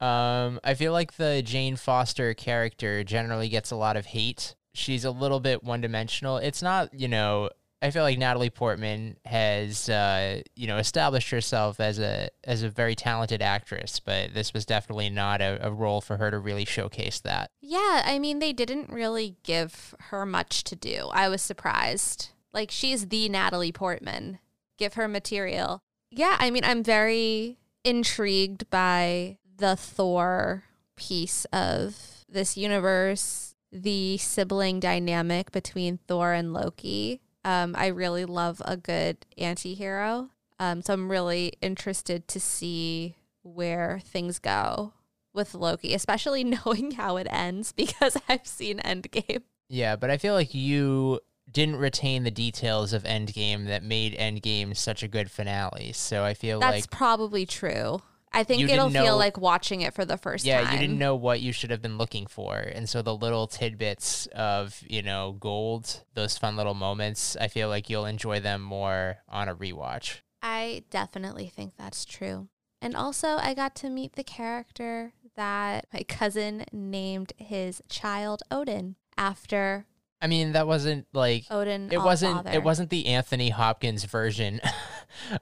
Um, 0.01 0.59
I 0.63 0.73
feel 0.73 0.91
like 0.91 1.15
the 1.15 1.41
Jane 1.41 1.77
Foster 1.77 2.33
character 2.33 3.03
generally 3.03 3.47
gets 3.47 3.71
a 3.71 3.75
lot 3.75 3.95
of 3.95 4.07
hate. 4.07 4.55
She's 4.73 5.05
a 5.05 5.11
little 5.11 5.39
bit 5.39 5.63
one 5.63 5.81
dimensional. 5.81 6.37
It's 6.37 6.61
not, 6.61 6.93
you 6.93 7.07
know, 7.07 7.49
I 7.81 7.91
feel 7.91 8.03
like 8.03 8.17
Natalie 8.17 8.49
Portman 8.49 9.17
has, 9.25 9.89
uh, 9.89 10.41
you 10.55 10.65
know, 10.65 10.77
established 10.77 11.29
herself 11.29 11.79
as 11.79 11.99
a 11.99 12.29
as 12.43 12.63
a 12.63 12.69
very 12.69 12.95
talented 12.95 13.41
actress, 13.41 13.99
but 13.99 14.33
this 14.33 14.53
was 14.53 14.65
definitely 14.65 15.09
not 15.09 15.41
a, 15.41 15.59
a 15.61 15.71
role 15.71 16.01
for 16.01 16.17
her 16.17 16.31
to 16.31 16.39
really 16.39 16.65
showcase 16.65 17.19
that. 17.21 17.51
Yeah, 17.61 18.01
I 18.05 18.17
mean, 18.17 18.39
they 18.39 18.53
didn't 18.53 18.89
really 18.89 19.35
give 19.43 19.93
her 20.09 20.25
much 20.25 20.63
to 20.65 20.75
do. 20.75 21.09
I 21.11 21.27
was 21.29 21.41
surprised. 21.41 22.29
Like, 22.53 22.71
she's 22.71 23.07
the 23.07 23.27
Natalie 23.29 23.73
Portman. 23.73 24.39
Give 24.77 24.93
her 24.95 25.07
material. 25.07 25.81
Yeah, 26.09 26.37
I 26.39 26.49
mean, 26.49 26.63
I'm 26.63 26.83
very 26.83 27.57
intrigued 27.83 28.69
by 28.69 29.37
the 29.57 29.75
Thor 29.75 30.63
piece 30.95 31.45
of 31.45 32.25
this 32.29 32.57
universe, 32.57 33.55
the 33.71 34.17
sibling 34.17 34.79
dynamic 34.79 35.51
between 35.51 35.99
Thor 36.07 36.33
and 36.33 36.53
Loki. 36.53 37.21
Um, 37.45 37.75
I 37.77 37.87
really 37.87 38.25
love 38.25 38.61
a 38.65 38.75
good 38.75 39.25
anti 39.37 39.75
hero. 39.75 40.31
Um, 40.59 40.81
so 40.81 40.93
I'm 40.93 41.11
really 41.11 41.53
interested 41.61 42.27
to 42.29 42.39
see 42.39 43.15
where 43.43 44.01
things 44.03 44.39
go 44.39 44.93
with 45.31 45.53
Loki, 45.53 45.93
especially 45.93 46.43
knowing 46.65 46.91
how 46.91 47.17
it 47.17 47.27
ends 47.29 47.71
because 47.71 48.17
I've 48.29 48.47
seen 48.47 48.79
Endgame. 48.79 49.43
Yeah, 49.69 49.95
but 49.95 50.09
I 50.09 50.17
feel 50.17 50.33
like 50.33 50.55
you 50.55 51.19
didn't 51.51 51.75
retain 51.75 52.23
the 52.23 52.31
details 52.31 52.93
of 52.93 53.03
Endgame 53.03 53.67
that 53.67 53.83
made 53.83 54.17
Endgame 54.17 54.75
such 54.75 55.03
a 55.03 55.07
good 55.07 55.29
finale. 55.29 55.91
So 55.93 56.23
I 56.23 56.33
feel 56.33 56.59
That's 56.59 56.71
like 56.71 56.83
That's 56.83 56.97
probably 56.97 57.45
true. 57.45 58.01
I 58.35 58.43
think 58.43 58.61
You 58.61 58.67
it'll 58.67 58.89
feel 58.89 59.05
know- 59.05 59.17
like 59.17 59.37
watching 59.37 59.81
it 59.81 59.93
for 59.93 60.03
the 60.05 60.17
first 60.17 60.45
yeah, 60.45 60.57
time. 60.57 60.65
Yeah, 60.67 60.73
you 60.73 60.79
didn't 60.79 60.99
know 60.99 61.15
what 61.15 61.39
you 61.41 61.51
should 61.51 61.71
have 61.71 61.81
been 61.81 61.97
looking 61.97 62.27
for. 62.27 62.57
And 62.57 62.87
so 62.89 63.01
the 63.01 63.15
little 63.15 63.47
tidbits 63.47 64.27
of, 64.27 64.83
you 64.87 65.01
know, 65.01 65.37
gold, 65.39 66.03
those 66.13 66.37
fun 66.37 66.55
little 66.57 66.73
moments, 66.73 67.37
I 67.39 67.47
feel 67.47 67.69
like 67.69 67.89
you'll 67.89 68.05
enjoy 68.05 68.41
them 68.41 68.61
more 68.61 69.17
on 69.29 69.47
a 69.47 69.55
rewatch. 69.55 70.19
I 70.41 70.83
definitely 70.89 71.47
think 71.47 71.73
that's 71.77 72.03
true. 72.05 72.49
And 72.81 72.95
also, 72.95 73.37
I 73.37 73.53
got 73.53 73.73
to 73.77 73.89
meet 73.89 74.13
the 74.13 74.23
character 74.23 75.13
that 75.35 75.87
my 75.93 76.03
cousin 76.03 76.65
named 76.71 77.33
his 77.37 77.81
child 77.89 78.43
Odin 78.51 78.95
after 79.17 79.85
I 80.21 80.27
mean, 80.27 80.53
that 80.53 80.65
wasn't 80.65 81.07
like 81.13 81.45
Odin. 81.51 81.89
it 81.91 81.97
wasn't 82.01 82.37
Allfather. 82.45 82.53
it 82.53 82.63
wasn't 82.63 82.89
the 82.89 83.07
Anthony 83.07 83.49
Hopkins 83.49 84.05
version 84.05 84.61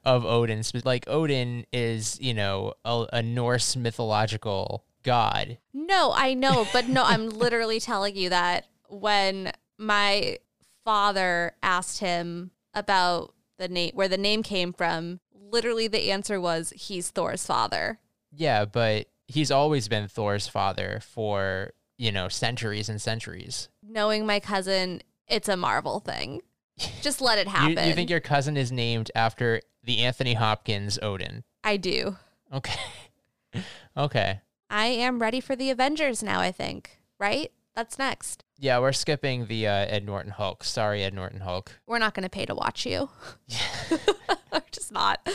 of 0.05 0.25
Odin. 0.25 0.63
Like 0.83 1.05
Odin 1.07 1.65
is, 1.71 2.19
you 2.21 2.33
know, 2.33 2.73
a, 2.85 3.05
a 3.13 3.21
Norse 3.21 3.75
mythological 3.75 4.85
god. 5.03 5.57
No, 5.73 6.13
I 6.15 6.33
know, 6.33 6.67
but 6.73 6.87
no, 6.87 7.03
I'm 7.03 7.29
literally 7.29 7.79
telling 7.79 8.15
you 8.15 8.29
that 8.29 8.65
when 8.89 9.51
my 9.77 10.37
father 10.83 11.53
asked 11.61 11.99
him 11.99 12.51
about 12.73 13.33
the 13.57 13.67
name, 13.67 13.91
where 13.93 14.07
the 14.07 14.17
name 14.17 14.43
came 14.43 14.73
from, 14.73 15.19
literally 15.33 15.87
the 15.87 16.11
answer 16.11 16.39
was 16.39 16.73
he's 16.75 17.09
Thor's 17.09 17.45
father. 17.45 17.99
Yeah, 18.31 18.65
but 18.65 19.07
he's 19.27 19.51
always 19.51 19.87
been 19.87 20.07
Thor's 20.07 20.47
father 20.47 20.99
for, 21.01 21.73
you 21.97 22.11
know, 22.11 22.27
centuries 22.27 22.89
and 22.89 23.01
centuries. 23.01 23.69
Knowing 23.87 24.25
my 24.25 24.39
cousin, 24.39 25.01
it's 25.27 25.49
a 25.49 25.57
Marvel 25.57 25.99
thing. 25.99 26.41
Just 27.01 27.21
let 27.21 27.37
it 27.37 27.45
You, 27.47 27.51
happen. 27.51 27.87
you 27.87 27.93
think 27.93 28.09
your 28.09 28.19
cousin 28.19 28.57
is 28.57 28.71
named 28.71 29.11
after 29.15 29.61
the 29.83 29.99
Anthony 29.99 30.33
Hopkins 30.33 30.97
Odin? 31.01 31.43
I 31.63 31.77
do. 31.77 32.17
Okay. 32.51 32.79
okay. 33.97 34.41
I 34.69 34.85
am 34.87 35.19
ready 35.19 35.39
for 35.39 35.55
the 35.55 35.69
Avengers 35.69 36.23
now, 36.23 36.39
I 36.39 36.51
think. 36.51 36.99
Right? 37.19 37.51
That's 37.75 37.97
next. 37.97 38.43
Yeah, 38.59 38.79
we're 38.79 38.91
skipping 38.91 39.47
the 39.47 39.67
uh, 39.67 39.71
Ed 39.71 40.05
Norton 40.05 40.31
Hulk. 40.31 40.63
Sorry, 40.63 41.03
Ed 41.03 41.13
Norton 41.13 41.41
Hulk. 41.41 41.79
We're 41.87 41.99
not 41.99 42.13
going 42.13 42.23
to 42.23 42.29
pay 42.29 42.45
to 42.45 42.55
watch 42.55 42.85
you. 42.85 43.09
We're 44.51 44.61
just 44.71 44.91
not. 44.91 45.19
I 45.25 45.33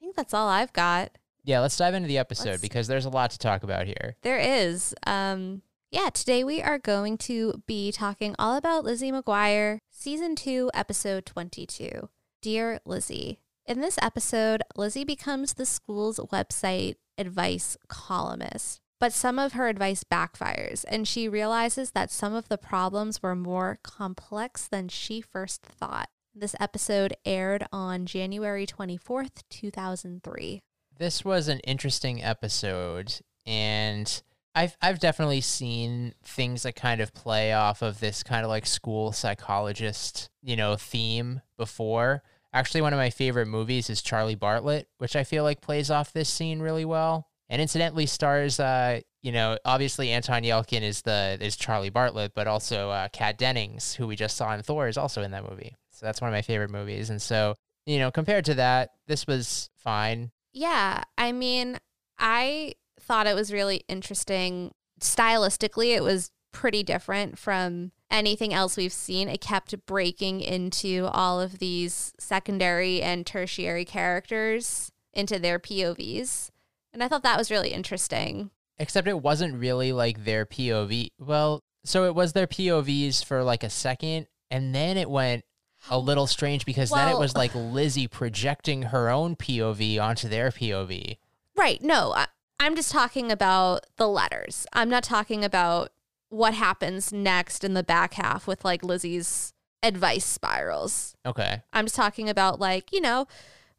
think 0.00 0.14
that's 0.16 0.32
all 0.32 0.48
I've 0.48 0.72
got. 0.72 1.10
Yeah, 1.42 1.60
let's 1.60 1.76
dive 1.76 1.94
into 1.94 2.06
the 2.08 2.18
episode 2.18 2.50
Let's- 2.50 2.62
because 2.62 2.86
there's 2.86 3.04
a 3.04 3.10
lot 3.10 3.30
to 3.32 3.38
talk 3.38 3.62
about 3.62 3.86
here. 3.86 4.16
There 4.22 4.38
is. 4.38 4.94
Um, 5.06 5.62
yeah, 5.90 6.08
today 6.10 6.44
we 6.44 6.62
are 6.62 6.78
going 6.78 7.18
to 7.18 7.62
be 7.66 7.90
talking 7.90 8.36
all 8.38 8.56
about 8.56 8.84
Lizzie 8.84 9.10
McGuire, 9.10 9.80
season 9.90 10.36
two, 10.36 10.70
episode 10.72 11.26
22. 11.26 12.08
Dear 12.40 12.80
Lizzie. 12.84 13.40
In 13.66 13.80
this 13.80 13.98
episode, 14.00 14.62
Lizzie 14.76 15.04
becomes 15.04 15.54
the 15.54 15.66
school's 15.66 16.18
website 16.18 16.94
advice 17.18 17.76
columnist. 17.88 18.80
But 19.00 19.12
some 19.12 19.38
of 19.38 19.54
her 19.54 19.66
advice 19.66 20.04
backfires, 20.04 20.84
and 20.86 21.08
she 21.08 21.28
realizes 21.28 21.90
that 21.92 22.12
some 22.12 22.34
of 22.34 22.48
the 22.48 22.58
problems 22.58 23.22
were 23.22 23.34
more 23.34 23.78
complex 23.82 24.68
than 24.68 24.88
she 24.88 25.20
first 25.20 25.62
thought. 25.62 26.08
This 26.34 26.54
episode 26.60 27.14
aired 27.24 27.66
on 27.72 28.06
January 28.06 28.66
24th, 28.66 29.42
2003. 29.50 30.60
This 30.96 31.24
was 31.24 31.48
an 31.48 31.60
interesting 31.60 32.22
episode, 32.22 33.14
and 33.44 34.22
I've 34.54 34.76
I've 34.82 34.98
definitely 34.98 35.40
seen 35.40 36.14
things 36.24 36.64
that 36.64 36.74
kind 36.74 37.00
of 37.00 37.14
play 37.14 37.52
off 37.52 37.82
of 37.82 38.00
this 38.00 38.22
kind 38.22 38.44
of 38.44 38.48
like 38.48 38.66
school 38.66 39.12
psychologist, 39.12 40.30
you 40.42 40.56
know, 40.56 40.76
theme 40.76 41.40
before. 41.56 42.22
Actually, 42.52 42.80
one 42.82 42.92
of 42.92 42.98
my 42.98 43.10
favorite 43.10 43.46
movies 43.46 43.88
is 43.88 44.02
Charlie 44.02 44.34
Bartlett, 44.34 44.88
which 44.98 45.14
I 45.14 45.22
feel 45.22 45.44
like 45.44 45.60
plays 45.60 45.90
off 45.90 46.12
this 46.12 46.28
scene 46.28 46.60
really 46.60 46.84
well. 46.84 47.28
And 47.48 47.62
incidentally 47.62 48.06
stars 48.06 48.58
uh, 48.60 49.00
you 49.22 49.32
know, 49.32 49.58
obviously 49.64 50.10
Anton 50.10 50.42
Yelchin 50.42 50.82
is 50.82 51.02
the 51.02 51.36
is 51.40 51.56
Charlie 51.56 51.90
Bartlett, 51.90 52.32
but 52.34 52.46
also 52.46 52.90
uh, 52.90 53.08
Kat 53.12 53.36
Dennings, 53.38 53.94
who 53.94 54.06
we 54.06 54.16
just 54.16 54.36
saw 54.36 54.54
in 54.54 54.62
Thor, 54.62 54.88
is 54.88 54.96
also 54.96 55.22
in 55.22 55.30
that 55.32 55.48
movie. 55.48 55.76
So 55.90 56.06
that's 56.06 56.20
one 56.20 56.28
of 56.28 56.34
my 56.34 56.42
favorite 56.42 56.70
movies. 56.70 57.10
And 57.10 57.20
so, 57.20 57.54
you 57.84 57.98
know, 57.98 58.10
compared 58.10 58.46
to 58.46 58.54
that, 58.54 58.90
this 59.06 59.26
was 59.26 59.68
fine. 59.76 60.30
Yeah, 60.52 61.02
I 61.18 61.32
mean, 61.32 61.78
I 62.18 62.74
thought 63.00 63.26
it 63.26 63.34
was 63.34 63.52
really 63.52 63.84
interesting. 63.88 64.72
Stylistically, 65.00 65.94
it 65.96 66.02
was 66.02 66.30
pretty 66.52 66.82
different 66.82 67.38
from 67.38 67.92
anything 68.10 68.52
else 68.52 68.76
we've 68.76 68.92
seen. 68.92 69.28
It 69.28 69.40
kept 69.40 69.86
breaking 69.86 70.40
into 70.40 71.08
all 71.12 71.40
of 71.40 71.58
these 71.58 72.12
secondary 72.18 73.02
and 73.02 73.26
tertiary 73.26 73.84
characters 73.84 74.90
into 75.12 75.38
their 75.38 75.58
POVs. 75.58 76.50
And 76.92 77.02
I 77.02 77.08
thought 77.08 77.22
that 77.22 77.38
was 77.38 77.50
really 77.50 77.70
interesting. 77.70 78.50
Except 78.78 79.06
it 79.06 79.22
wasn't 79.22 79.60
really 79.60 79.92
like 79.92 80.24
their 80.24 80.46
POV. 80.46 81.08
Well, 81.18 81.60
so 81.84 82.04
it 82.04 82.14
was 82.14 82.32
their 82.32 82.46
POVs 82.46 83.24
for 83.24 83.42
like 83.42 83.62
a 83.62 83.70
second, 83.70 84.26
and 84.50 84.74
then 84.74 84.96
it 84.96 85.10
went 85.10 85.44
a 85.88 85.98
little 85.98 86.26
strange 86.26 86.66
because 86.66 86.90
then 86.90 87.08
it 87.08 87.18
was 87.18 87.34
like 87.34 87.54
Lizzie 87.54 88.08
projecting 88.08 88.82
her 88.82 89.08
own 89.08 89.36
POV 89.36 90.00
onto 90.00 90.28
their 90.28 90.50
POV. 90.50 91.16
Right. 91.56 91.80
No, 91.82 92.12
I, 92.14 92.26
I'm 92.60 92.76
just 92.76 92.92
talking 92.92 93.32
about 93.32 93.86
the 93.96 94.06
letters. 94.06 94.66
I'm 94.72 94.88
not 94.90 95.02
talking 95.02 95.44
about 95.44 95.90
what 96.28 96.54
happens 96.54 97.12
next 97.12 97.64
in 97.64 97.74
the 97.74 97.82
back 97.82 98.14
half 98.14 98.46
with 98.46 98.64
like 98.64 98.84
Lizzie's 98.84 99.52
advice 99.82 100.26
spirals. 100.26 101.16
Okay. 101.24 101.62
I'm 101.72 101.86
just 101.86 101.96
talking 101.96 102.28
about 102.28 102.60
like, 102.60 102.92
you 102.92 103.00
know, 103.00 103.26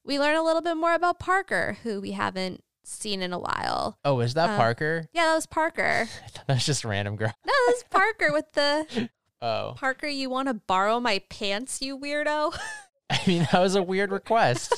we 0.04 0.20
learn 0.20 0.36
a 0.36 0.44
little 0.44 0.62
bit 0.64 0.76
more 0.76 0.96
about 0.96 1.20
Parker, 1.20 1.78
who 1.84 2.02
we 2.02 2.12
haven't 2.12 2.64
seen 2.84 3.22
in 3.22 3.32
a 3.34 3.40
while. 3.40 4.00
Oh, 4.04 4.20
is 4.20 4.34
that 4.34 4.50
Uh, 4.50 4.58
Parker? 4.58 5.08
Yeah, 5.14 5.26
that 5.28 5.36
was 5.36 5.46
Parker. 5.46 6.10
I 6.26 6.28
thought 6.28 6.48
that 6.48 6.54
was 6.56 6.66
just 6.66 6.84
random 6.84 7.16
girl. 7.16 7.34
No, 7.46 7.54
that 7.54 7.66
was 7.68 7.84
Parker 7.90 8.34
with 8.34 8.52
the 8.54 9.10
Oh. 9.44 9.74
Parker, 9.78 10.08
you 10.08 10.30
want 10.30 10.48
to 10.50 10.54
borrow 10.56 11.00
my 11.00 11.20
pants, 11.30 11.82
you 11.82 11.98
weirdo? 11.98 12.58
I 13.12 13.20
mean, 13.28 13.48
that 13.52 13.60
was 13.62 13.76
a 13.76 13.82
weird 13.84 14.12
request. 14.12 14.74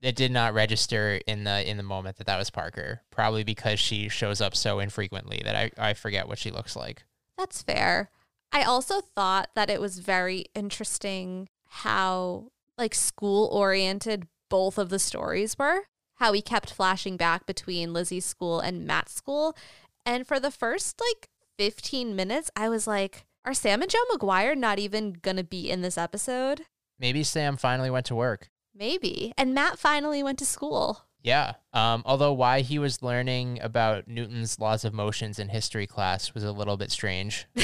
It 0.00 0.16
did 0.16 0.30
not 0.30 0.54
register 0.54 1.20
in 1.26 1.44
the 1.44 1.68
in 1.68 1.76
the 1.76 1.82
moment 1.82 2.16
that 2.16 2.26
that 2.26 2.38
was 2.38 2.50
Parker. 2.50 3.02
Probably 3.10 3.44
because 3.44 3.80
she 3.80 4.08
shows 4.08 4.40
up 4.40 4.54
so 4.54 4.78
infrequently 4.78 5.42
that 5.44 5.56
I, 5.56 5.70
I 5.76 5.94
forget 5.94 6.28
what 6.28 6.38
she 6.38 6.50
looks 6.50 6.76
like. 6.76 7.04
That's 7.36 7.62
fair. 7.62 8.10
I 8.52 8.62
also 8.62 9.00
thought 9.00 9.50
that 9.54 9.70
it 9.70 9.80
was 9.80 9.98
very 9.98 10.46
interesting 10.54 11.48
how 11.66 12.50
like 12.76 12.94
school 12.94 13.48
oriented 13.52 14.26
both 14.48 14.78
of 14.78 14.88
the 14.88 14.98
stories 14.98 15.58
were. 15.58 15.82
How 16.14 16.32
we 16.32 16.42
kept 16.42 16.72
flashing 16.72 17.16
back 17.16 17.46
between 17.46 17.92
Lizzie's 17.92 18.24
school 18.24 18.60
and 18.60 18.86
Matt's 18.86 19.14
school. 19.14 19.56
And 20.04 20.26
for 20.26 20.40
the 20.40 20.50
first 20.50 21.00
like 21.00 21.28
15 21.58 22.16
minutes, 22.16 22.50
I 22.56 22.68
was 22.68 22.86
like, 22.86 23.26
are 23.44 23.54
Sam 23.54 23.82
and 23.82 23.90
Joe 23.90 23.98
McGuire 24.12 24.56
not 24.56 24.78
even 24.78 25.14
gonna 25.22 25.44
be 25.44 25.70
in 25.70 25.82
this 25.82 25.98
episode? 25.98 26.62
Maybe 26.98 27.22
Sam 27.22 27.56
finally 27.56 27.90
went 27.90 28.06
to 28.06 28.14
work. 28.14 28.50
Maybe. 28.78 29.32
And 29.36 29.54
Matt 29.54 29.78
finally 29.78 30.22
went 30.22 30.38
to 30.38 30.46
school. 30.46 31.00
Yeah. 31.22 31.54
Um, 31.72 32.02
although 32.06 32.32
why 32.32 32.60
he 32.60 32.78
was 32.78 33.02
learning 33.02 33.58
about 33.60 34.06
Newton's 34.06 34.60
laws 34.60 34.84
of 34.84 34.94
motions 34.94 35.38
in 35.38 35.48
history 35.48 35.86
class 35.86 36.32
was 36.32 36.44
a 36.44 36.52
little 36.52 36.76
bit 36.76 36.92
strange. 36.92 37.46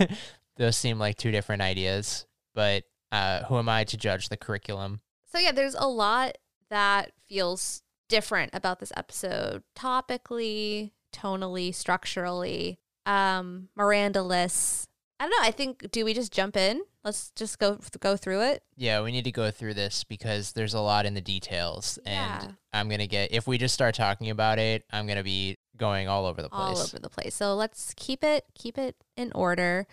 Those 0.56 0.76
seem 0.76 0.98
like 0.98 1.16
two 1.16 1.32
different 1.32 1.62
ideas, 1.62 2.26
but 2.54 2.84
uh, 3.10 3.42
who 3.44 3.58
am 3.58 3.68
I 3.68 3.84
to 3.84 3.96
judge 3.96 4.28
the 4.28 4.36
curriculum? 4.36 5.00
So 5.32 5.38
yeah, 5.38 5.52
there's 5.52 5.74
a 5.74 5.88
lot 5.88 6.38
that 6.70 7.10
feels 7.28 7.82
different 8.08 8.50
about 8.54 8.78
this 8.78 8.92
episode 8.96 9.64
topically, 9.76 10.92
tonally, 11.12 11.74
structurally. 11.74 12.78
Um, 13.04 13.68
Miranda 13.74 14.22
lists. 14.22 14.86
I 15.18 15.24
don't 15.24 15.30
know. 15.30 15.48
I 15.48 15.50
think 15.50 15.90
do 15.90 16.04
we 16.04 16.14
just 16.14 16.32
jump 16.32 16.56
in? 16.56 16.82
Let's 17.04 17.30
just 17.36 17.58
go 17.58 17.78
go 18.00 18.16
through 18.16 18.42
it. 18.42 18.62
Yeah, 18.76 19.02
we 19.02 19.12
need 19.12 19.24
to 19.24 19.32
go 19.32 19.50
through 19.50 19.74
this 19.74 20.04
because 20.04 20.52
there's 20.52 20.72
a 20.74 20.80
lot 20.80 21.04
in 21.04 21.12
the 21.14 21.20
details, 21.20 21.98
Yeah. 22.06 22.40
and 22.42 22.56
I'm 22.72 22.88
gonna 22.88 23.06
get 23.06 23.30
if 23.32 23.46
we 23.46 23.58
just 23.58 23.74
start 23.74 23.94
talking 23.94 24.30
about 24.30 24.58
it, 24.58 24.84
I'm 24.90 25.06
gonna 25.06 25.22
be 25.22 25.58
going 25.76 26.08
all 26.08 26.24
over 26.24 26.40
the 26.40 26.48
place. 26.48 26.60
all 26.60 26.78
over 26.78 26.98
the 26.98 27.10
place. 27.10 27.34
So 27.34 27.54
let's 27.54 27.92
keep 27.96 28.24
it 28.24 28.44
keep 28.54 28.78
it 28.78 28.96
in 29.16 29.32
order. 29.32 29.86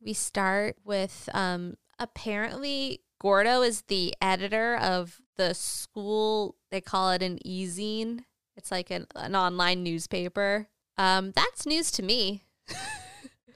We 0.00 0.12
start 0.14 0.76
with 0.84 1.28
um 1.32 1.76
apparently 1.98 3.02
Gordo 3.20 3.62
is 3.62 3.82
the 3.82 4.14
editor 4.20 4.76
of 4.76 5.20
the 5.36 5.54
school. 5.54 6.56
They 6.70 6.80
call 6.80 7.10
it 7.12 7.22
an 7.22 7.38
e-zine. 7.46 8.24
It's 8.56 8.70
like 8.70 8.90
an, 8.90 9.06
an 9.14 9.34
online 9.36 9.82
newspaper. 9.84 10.68
Um, 10.96 11.32
that's 11.34 11.66
news 11.66 11.90
to 11.92 12.02
me. 12.02 12.42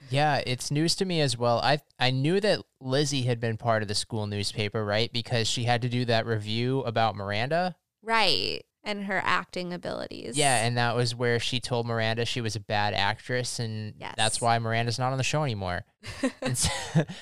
Yeah, 0.09 0.43
it's 0.45 0.69
news 0.69 0.95
to 0.97 1.05
me 1.05 1.21
as 1.21 1.39
well. 1.39 1.59
I 1.63 1.79
I 1.97 2.11
knew 2.11 2.39
that 2.39 2.59
Lizzie 2.83 3.23
had 3.23 3.39
been 3.39 3.57
part 3.57 3.81
of 3.81 3.87
the 3.87 3.95
school 3.95 4.27
newspaper, 4.27 4.83
right? 4.83 5.11
Because 5.11 5.47
she 5.47 5.63
had 5.63 5.81
to 5.83 5.89
do 5.89 6.05
that 6.05 6.25
review 6.25 6.81
about 6.81 7.15
Miranda. 7.15 7.75
Right. 8.01 8.61
And 8.83 9.05
her 9.05 9.21
acting 9.23 9.71
abilities. 9.71 10.37
Yeah, 10.37 10.65
and 10.65 10.77
that 10.77 10.93
was 10.95 11.15
where 11.15 11.39
she 11.39 11.61
told 11.61 11.87
Miranda 11.87 12.25
she 12.25 12.41
was 12.41 12.57
a 12.57 12.59
bad 12.59 12.93
actress, 12.93 13.57
and 13.59 13.93
Yes. 13.97 14.15
that's 14.17 14.41
why 14.41 14.59
Miranda's 14.59 14.99
not 14.99 15.13
on 15.13 15.17
the 15.17 15.23
show 15.23 15.43
anymore. 15.43 15.85
So- 16.53 16.69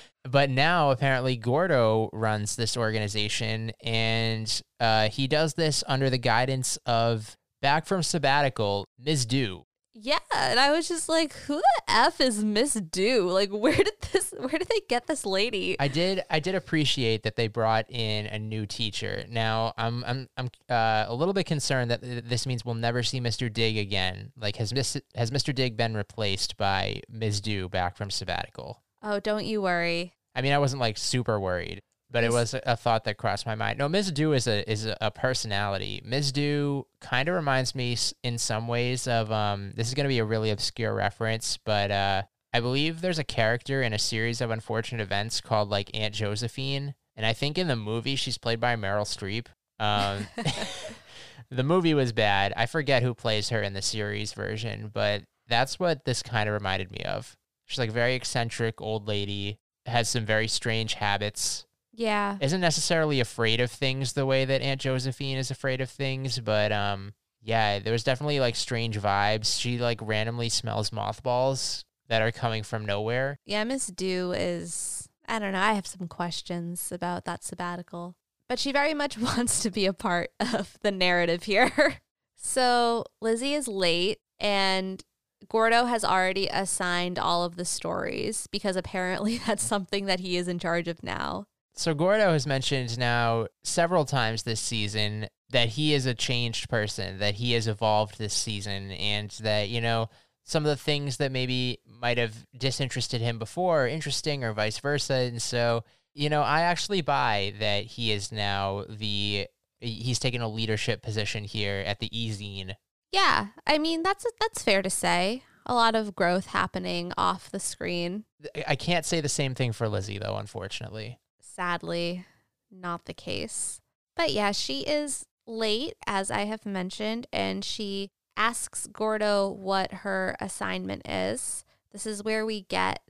but 0.29 0.49
now 0.49 0.89
apparently 0.89 1.35
Gordo 1.37 2.09
runs 2.13 2.55
this 2.55 2.75
organization, 2.75 3.71
and 3.83 4.61
uh, 4.79 5.09
he 5.09 5.27
does 5.27 5.53
this 5.53 5.83
under 5.87 6.09
the 6.09 6.17
guidance 6.17 6.77
of 6.87 7.37
back 7.61 7.85
from 7.85 8.01
sabbatical 8.01 8.87
Ms. 8.97 9.27
Do. 9.27 9.65
Yeah, 9.93 10.19
and 10.33 10.59
I 10.59 10.71
was 10.71 10.87
just 10.87 11.09
like, 11.09 11.33
who 11.33 11.55
the 11.57 11.81
f 11.89 12.21
is 12.21 12.43
Miss 12.43 12.73
Do? 12.75 13.29
Like, 13.29 13.49
where 13.51 13.75
did 13.75 13.93
this? 14.11 14.33
Where 14.37 14.47
did 14.47 14.67
they 14.69 14.81
get 14.87 15.07
this 15.07 15.25
lady? 15.25 15.75
I 15.79 15.87
did 15.87 16.23
I 16.29 16.39
did 16.39 16.55
appreciate 16.55 17.23
that 17.23 17.35
they 17.35 17.47
brought 17.47 17.89
in 17.89 18.25
a 18.27 18.39
new 18.39 18.65
teacher. 18.65 19.25
Now 19.29 19.73
I'm 19.77 20.03
I'm 20.05 20.29
I'm 20.37 20.49
uh, 20.69 21.05
a 21.07 21.13
little 21.13 21.33
bit 21.33 21.45
concerned 21.45 21.91
that 21.91 22.01
th- 22.01 22.23
this 22.25 22.45
means 22.45 22.63
we'll 22.63 22.75
never 22.75 23.03
see 23.03 23.19
Mr. 23.19 23.51
Dig 23.51 23.77
again. 23.77 24.31
Like 24.37 24.55
has 24.57 24.73
Miss 24.73 24.97
has 25.15 25.31
Mr. 25.31 25.53
Dig 25.53 25.75
been 25.75 25.95
replaced 25.95 26.55
by 26.57 27.01
Ms. 27.09 27.41
Do 27.41 27.67
back 27.67 27.97
from 27.97 28.09
sabbatical? 28.09 28.81
oh, 29.03 29.19
don't 29.19 29.45
you 29.45 29.61
worry. 29.61 30.13
I 30.35 30.41
mean, 30.41 30.53
I 30.53 30.59
wasn't 30.59 30.79
like 30.79 30.97
super 30.97 31.39
worried, 31.39 31.81
but 32.11 32.23
it 32.23 32.31
was 32.31 32.53
a, 32.53 32.75
thought 32.75 33.05
that 33.05 33.17
crossed 33.17 33.45
my 33.45 33.55
mind. 33.55 33.79
No, 33.79 33.87
Ms. 33.87 34.11
Do 34.11 34.33
is 34.33 34.47
a 34.47 34.69
is 34.69 34.85
a, 34.85 35.11
personality. 35.11 36.01
Ms. 36.03 36.31
Do 36.31 36.85
kind 36.99 37.29
of 37.29 37.35
reminds 37.35 37.73
me 37.73 37.97
in 38.23 38.37
some 38.37 38.67
ways 38.67 39.07
of 39.07 39.31
um. 39.31 39.71
This 39.75 39.87
is 39.87 39.93
going 39.93 40.05
to 40.05 40.09
be 40.09 40.19
a 40.19 40.25
really 40.25 40.49
obscure 40.49 40.93
reference, 40.93 41.57
but 41.63 41.91
uh, 41.91 42.23
I 42.53 42.59
believe 42.59 43.01
there's 43.01 43.19
a 43.19 43.23
character 43.23 43.81
in 43.81 43.93
a 43.93 43.99
series 43.99 44.41
of 44.41 44.51
unfortunate 44.51 45.01
events 45.01 45.39
called 45.39 45.69
like 45.69 45.89
Aunt 45.93 46.13
Josephine, 46.13 46.95
And 47.15 47.25
I 47.25 47.33
think 47.33 47.57
in 47.57 47.67
the 47.67 47.75
movie 47.75 48.15
she's 48.15 48.37
played 48.37 48.59
by 48.59 48.75
Meryl 48.75 49.05
Streep. 49.05 49.47
Um, 49.79 50.27
the 51.49 51.63
movie 51.63 51.93
was 51.93 52.11
bad. 52.11 52.53
I 52.57 52.65
forget 52.65 53.03
who 53.03 53.13
plays 53.13 53.49
her 53.49 53.61
in 53.61 53.73
the 53.73 53.81
series 53.81 54.33
version, 54.33 54.91
but 54.93 55.23
that's 55.47 55.79
what 55.79 56.03
this 56.05 56.21
kind 56.21 56.49
of 56.49 56.53
reminded 56.53 56.91
me 56.91 57.03
of. 57.05 57.37
She's 57.65 57.79
like 57.79 57.89
a 57.89 57.93
very 57.93 58.15
eccentric 58.15 58.81
old 58.81 59.07
lady, 59.07 59.57
has 59.85 60.09
some 60.09 60.25
very 60.25 60.47
strange 60.49 60.95
habits, 60.95 61.65
Yeah. 61.93 62.37
isn't 62.39 62.61
necessarily 62.61 63.19
afraid 63.19 63.59
of 63.59 63.69
things 63.69 64.13
the 64.13 64.25
way 64.25 64.45
that 64.45 64.61
Aunt 64.61 64.81
Josephine 64.81 65.37
is 65.37 65.51
afraid 65.51 65.81
of 65.81 65.89
things, 65.89 66.39
but 66.39 66.71
um 66.71 67.13
yeah, 67.41 67.79
there 67.79 67.93
was 67.93 68.03
definitely 68.03 68.39
like 68.39 68.55
strange 68.55 68.99
vibes. 68.99 69.59
She 69.59 69.77
like 69.77 69.99
randomly 70.01 70.49
smells 70.49 70.91
mothballs 70.91 71.83
that 72.07 72.21
are 72.21 72.31
coming 72.31 72.61
from 72.63 72.85
nowhere. 72.85 73.39
Yeah, 73.45 73.63
Miss 73.63 73.87
Dew 73.87 74.31
is, 74.33 75.09
I 75.27 75.39
don't 75.39 75.53
know, 75.53 75.59
I 75.61 75.73
have 75.73 75.87
some 75.87 76.07
questions 76.07 76.91
about 76.91 77.25
that 77.25 77.43
sabbatical, 77.43 78.15
but 78.47 78.59
she 78.59 78.71
very 78.71 78.93
much 78.93 79.17
wants 79.17 79.61
to 79.61 79.71
be 79.71 79.85
a 79.85 79.93
part 79.93 80.29
of 80.39 80.77
the 80.81 80.91
narrative 80.91 81.43
here. 81.43 81.71
so 82.35 83.05
Lizzie 83.21 83.53
is 83.53 83.67
late, 83.67 84.19
and 84.39 85.03
Gordo 85.49 85.85
has 85.85 86.03
already 86.03 86.47
assigned 86.47 87.17
all 87.17 87.43
of 87.43 87.55
the 87.55 87.65
stories 87.65 88.47
because 88.51 88.75
apparently 88.75 89.37
that's 89.47 89.63
something 89.63 90.05
that 90.05 90.19
he 90.19 90.37
is 90.37 90.47
in 90.47 90.59
charge 90.59 90.87
of 90.87 91.01
now. 91.01 91.45
So 91.73 91.93
Gordo 91.93 92.33
has 92.33 92.45
mentioned 92.45 92.97
now 92.99 93.47
several 93.63 94.05
times 94.05 94.43
this 94.43 94.59
season 94.59 95.27
that 95.51 95.69
he 95.69 95.93
is 95.93 96.05
a 96.05 96.13
changed 96.13 96.69
person, 96.69 97.19
that 97.19 97.35
he 97.35 97.53
has 97.53 97.67
evolved 97.67 98.17
this 98.17 98.33
season, 98.33 98.91
and 98.91 99.29
that, 99.41 99.69
you 99.69 99.81
know, 99.81 100.09
some 100.43 100.63
of 100.65 100.69
the 100.69 100.75
things 100.83 101.17
that 101.17 101.31
maybe 101.31 101.79
might 101.85 102.17
have 102.17 102.45
disinterested 102.57 103.21
him 103.21 103.39
before 103.39 103.83
are 103.83 103.87
interesting 103.87 104.43
or 104.43 104.53
vice 104.53 104.79
versa. 104.79 105.13
And 105.13 105.41
so, 105.41 105.83
you 106.13 106.29
know, 106.29 106.41
I 106.41 106.61
actually 106.61 107.01
buy 107.01 107.53
that 107.59 107.85
he 107.85 108.11
is 108.11 108.31
now 108.31 108.85
the 108.89 109.47
he's 109.79 110.19
taken 110.19 110.41
a 110.41 110.47
leadership 110.49 111.01
position 111.01 111.43
here 111.43 111.83
at 111.87 111.99
the 111.99 112.09
E-Zine. 112.17 112.75
Yeah, 113.11 113.47
I 113.65 113.77
mean 113.77 114.03
that's 114.03 114.25
that's 114.39 114.63
fair 114.63 114.81
to 114.81 114.89
say. 114.89 115.43
A 115.65 115.73
lot 115.73 115.95
of 115.95 116.15
growth 116.15 116.47
happening 116.47 117.13
off 117.17 117.49
the 117.51 117.59
screen. 117.59 118.25
I- 118.55 118.63
I 118.69 118.75
can't 118.75 119.05
say 119.05 119.21
the 119.21 119.29
same 119.29 119.53
thing 119.55 119.71
for 119.73 119.87
Lizzie 119.89 120.17
though, 120.19 120.35
unfortunately. 120.37 121.19
Sadly 121.53 122.25
not 122.71 123.05
the 123.05 123.13
case. 123.13 123.81
But 124.15 124.31
yeah, 124.31 124.51
she 124.51 124.81
is 124.81 125.25
late, 125.45 125.95
as 126.07 126.31
I 126.31 126.45
have 126.45 126.65
mentioned, 126.65 127.27
and 127.31 127.63
she 127.63 128.09
asks 128.37 128.87
Gordo 128.87 129.49
what 129.49 129.91
her 129.91 130.35
assignment 130.39 131.07
is. 131.07 131.63
This 131.91 132.05
is 132.05 132.23
where 132.23 132.45
we 132.45 132.61
get 132.61 133.01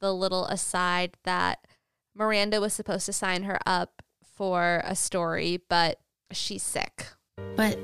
the 0.00 0.14
little 0.14 0.46
aside 0.46 1.16
that 1.24 1.66
Miranda 2.14 2.60
was 2.60 2.72
supposed 2.72 3.06
to 3.06 3.12
sign 3.12 3.42
her 3.44 3.58
up 3.66 4.02
for 4.22 4.82
a 4.84 4.94
story, 4.94 5.60
but 5.68 5.98
she's 6.32 6.62
sick. 6.62 7.06
But 7.56 7.78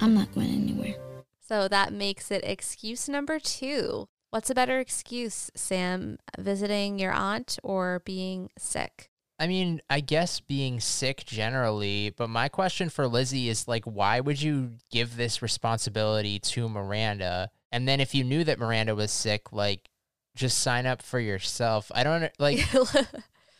I'm 0.00 0.14
not 0.14 0.32
going 0.34 0.50
anywhere. 0.50 0.96
So 1.40 1.68
that 1.68 1.92
makes 1.92 2.30
it 2.30 2.44
excuse 2.44 3.08
number 3.08 3.38
two. 3.38 4.08
What's 4.30 4.50
a 4.50 4.54
better 4.54 4.80
excuse, 4.80 5.50
Sam? 5.54 6.18
Visiting 6.38 6.98
your 6.98 7.12
aunt 7.12 7.58
or 7.62 8.02
being 8.04 8.50
sick? 8.58 9.10
I 9.38 9.46
mean, 9.46 9.80
I 9.90 10.00
guess 10.00 10.40
being 10.40 10.78
sick 10.80 11.24
generally, 11.26 12.10
but 12.16 12.30
my 12.30 12.48
question 12.48 12.88
for 12.88 13.08
Lizzie 13.08 13.48
is 13.48 13.66
like, 13.66 13.84
why 13.84 14.20
would 14.20 14.40
you 14.40 14.72
give 14.90 15.16
this 15.16 15.42
responsibility 15.42 16.38
to 16.38 16.68
Miranda? 16.68 17.50
And 17.72 17.88
then 17.88 17.98
if 18.00 18.14
you 18.14 18.22
knew 18.22 18.44
that 18.44 18.58
Miranda 18.60 18.94
was 18.94 19.10
sick, 19.10 19.52
like, 19.52 19.88
just 20.36 20.58
sign 20.58 20.86
up 20.86 21.02
for 21.02 21.18
yourself. 21.18 21.90
I 21.94 22.04
don't 22.04 22.30
like. 22.38 22.60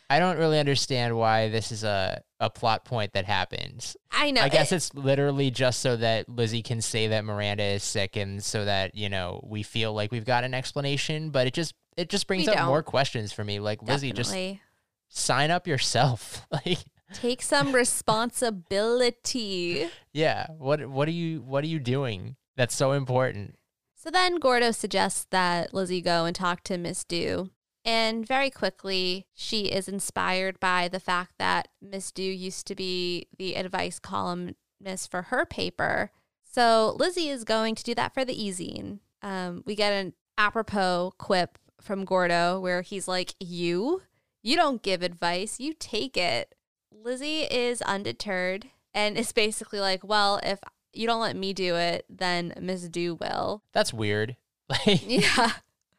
I 0.09 0.19
don't 0.19 0.37
really 0.37 0.59
understand 0.59 1.17
why 1.17 1.49
this 1.49 1.71
is 1.71 1.83
a 1.83 2.21
a 2.39 2.49
plot 2.49 2.85
point 2.85 3.13
that 3.13 3.25
happens. 3.25 3.97
I 4.11 4.29
know. 4.31 4.41
I 4.41 4.49
guess 4.49 4.71
it- 4.71 4.75
it's 4.75 4.93
literally 4.93 5.49
just 5.51 5.79
so 5.79 5.95
that 5.95 6.29
Lizzie 6.29 6.61
can 6.61 6.81
say 6.81 7.07
that 7.07 7.25
Miranda 7.25 7.63
is 7.63 7.83
sick, 7.83 8.15
and 8.15 8.43
so 8.43 8.65
that 8.65 8.93
you 8.93 9.09
know 9.09 9.41
we 9.43 9.63
feel 9.63 9.93
like 9.93 10.11
we've 10.11 10.25
got 10.25 10.43
an 10.43 10.53
explanation. 10.53 11.31
But 11.31 11.47
it 11.47 11.53
just 11.53 11.73
it 11.97 12.09
just 12.09 12.27
brings 12.27 12.47
up 12.47 12.67
more 12.67 12.77
don't. 12.77 12.85
questions 12.85 13.31
for 13.33 13.43
me. 13.43 13.59
Like 13.59 13.81
Lizzie, 13.81 14.11
just 14.11 14.29
definitely. 14.29 14.61
Sign 15.09 15.51
up 15.51 15.67
yourself. 15.67 16.45
like. 16.51 16.79
Take 17.13 17.43
some 17.43 17.73
responsibility. 17.73 19.89
Yeah. 20.11 20.47
What 20.57 20.87
what 20.87 21.07
are 21.07 21.11
you 21.11 21.41
what 21.41 21.63
are 21.63 21.67
you 21.67 21.79
doing? 21.79 22.35
That's 22.57 22.75
so 22.75 22.93
important. 22.93 23.57
So 23.93 24.09
then 24.11 24.37
Gordo 24.37 24.71
suggests 24.71 25.25
that 25.31 25.73
Lizzie 25.73 26.01
go 26.01 26.25
and 26.25 26.35
talk 26.35 26.63
to 26.65 26.77
Miss 26.77 27.03
Dew. 27.03 27.49
And 27.83 28.25
very 28.25 28.49
quickly, 28.49 29.27
she 29.33 29.65
is 29.65 29.87
inspired 29.87 30.59
by 30.59 30.87
the 30.87 30.99
fact 30.99 31.33
that 31.37 31.67
Miss 31.81 32.11
Dew 32.11 32.23
used 32.23 32.65
to 32.67 32.75
be 32.75 33.27
the 33.37 33.55
advice 33.55 33.99
columnist 33.99 35.11
for 35.11 35.23
her 35.23 35.45
paper. 35.45 36.11
So 36.43 36.95
Lizzie 36.97 37.29
is 37.29 37.43
going 37.43 37.75
to 37.75 37.83
do 37.83 37.93
that 37.95 38.13
for 38.13 38.25
the 38.25 38.43
e-zine. 38.43 38.99
Um, 39.21 39.63
we 39.65 39.75
get 39.75 39.93
an 39.93 40.13
apropos 40.37 41.13
quip 41.17 41.57
from 41.81 42.05
Gordo 42.05 42.59
where 42.59 42.81
he's 42.81 43.07
like, 43.07 43.35
You? 43.39 44.01
You 44.45 44.55
don't 44.55 44.83
give 44.83 45.01
advice, 45.01 45.59
you 45.59 45.73
take 45.73 46.15
it. 46.15 46.53
Lizzie 46.91 47.45
is 47.45 47.81
undeterred 47.81 48.67
and 48.93 49.17
is 49.17 49.31
basically 49.31 49.79
like, 49.79 50.03
Well, 50.03 50.39
if 50.43 50.59
you 50.93 51.07
don't 51.07 51.19
let 51.19 51.35
me 51.35 51.51
do 51.51 51.75
it, 51.75 52.05
then 52.07 52.53
Miss 52.61 52.87
Dew 52.87 53.15
will. 53.15 53.63
That's 53.73 53.91
weird. 53.91 54.37
Like 54.69 55.01
Yeah. 55.07 55.51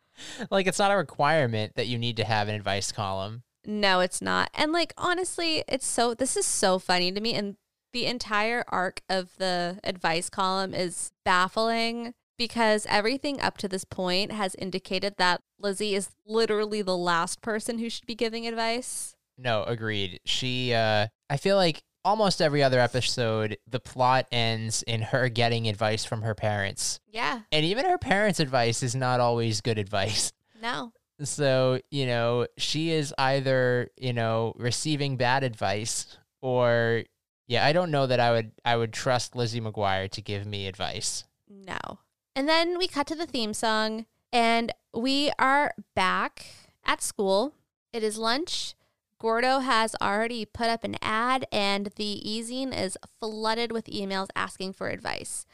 like 0.50 0.68
it's 0.68 0.78
not 0.78 0.92
a 0.92 0.96
requirement 0.96 1.74
that 1.74 1.88
you 1.88 1.98
need 1.98 2.16
to 2.18 2.24
have 2.24 2.46
an 2.46 2.54
advice 2.54 2.92
column. 2.92 3.42
No, 3.64 3.98
it's 3.98 4.22
not. 4.22 4.48
And 4.54 4.70
like 4.70 4.92
honestly, 4.96 5.64
it's 5.66 5.86
so 5.86 6.14
this 6.14 6.36
is 6.36 6.46
so 6.46 6.78
funny 6.78 7.10
to 7.10 7.20
me 7.20 7.34
and 7.34 7.56
the 7.92 8.06
entire 8.06 8.64
arc 8.68 9.02
of 9.08 9.36
the 9.38 9.80
advice 9.82 10.30
column 10.30 10.72
is 10.72 11.10
baffling 11.24 12.14
because 12.36 12.86
everything 12.88 13.40
up 13.40 13.58
to 13.58 13.68
this 13.68 13.84
point 13.84 14.32
has 14.32 14.54
indicated 14.56 15.14
that 15.18 15.42
Lizzie 15.58 15.94
is 15.94 16.10
literally 16.26 16.82
the 16.82 16.96
last 16.96 17.40
person 17.40 17.78
who 17.78 17.88
should 17.88 18.06
be 18.06 18.14
giving 18.14 18.46
advice. 18.46 19.16
No, 19.38 19.64
agreed. 19.64 20.20
She 20.24 20.72
uh 20.72 21.08
I 21.28 21.36
feel 21.36 21.56
like 21.56 21.82
almost 22.04 22.40
every 22.40 22.62
other 22.62 22.78
episode 22.78 23.58
the 23.68 23.80
plot 23.80 24.26
ends 24.30 24.82
in 24.84 25.02
her 25.02 25.28
getting 25.28 25.68
advice 25.68 26.04
from 26.04 26.22
her 26.22 26.34
parents. 26.34 27.00
Yeah. 27.08 27.40
And 27.50 27.64
even 27.64 27.84
her 27.84 27.98
parents' 27.98 28.40
advice 28.40 28.82
is 28.82 28.94
not 28.94 29.20
always 29.20 29.60
good 29.60 29.78
advice. 29.86 30.32
No. 30.62 30.92
So, 31.22 31.80
you 31.90 32.06
know, 32.06 32.46
she 32.58 32.90
is 32.90 33.14
either, 33.16 33.90
you 33.96 34.12
know, 34.12 34.52
receiving 34.56 35.16
bad 35.16 35.42
advice 35.42 36.18
or 36.42 37.04
yeah, 37.48 37.64
I 37.64 37.72
don't 37.72 37.90
know 37.90 38.06
that 38.06 38.20
I 38.20 38.32
would 38.32 38.52
I 38.64 38.76
would 38.76 38.92
trust 38.92 39.36
Lizzie 39.36 39.60
McGuire 39.60 40.10
to 40.10 40.22
give 40.22 40.46
me 40.46 40.66
advice. 40.66 41.24
No. 41.48 41.78
And 42.36 42.46
then 42.46 42.76
we 42.76 42.86
cut 42.86 43.06
to 43.06 43.14
the 43.14 43.24
theme 43.24 43.54
song 43.54 44.04
and 44.30 44.70
we 44.92 45.32
are 45.38 45.72
back 45.94 46.44
at 46.84 47.00
school. 47.00 47.54
It 47.94 48.02
is 48.02 48.18
lunch. 48.18 48.74
Gordo 49.18 49.60
has 49.60 49.96
already 50.02 50.44
put 50.44 50.66
up 50.66 50.84
an 50.84 50.96
ad 51.00 51.46
and 51.50 51.86
the 51.96 52.30
e-zine 52.30 52.78
is 52.78 52.98
flooded 53.18 53.72
with 53.72 53.86
emails 53.86 54.28
asking 54.36 54.74
for 54.74 54.90
advice. 54.90 55.46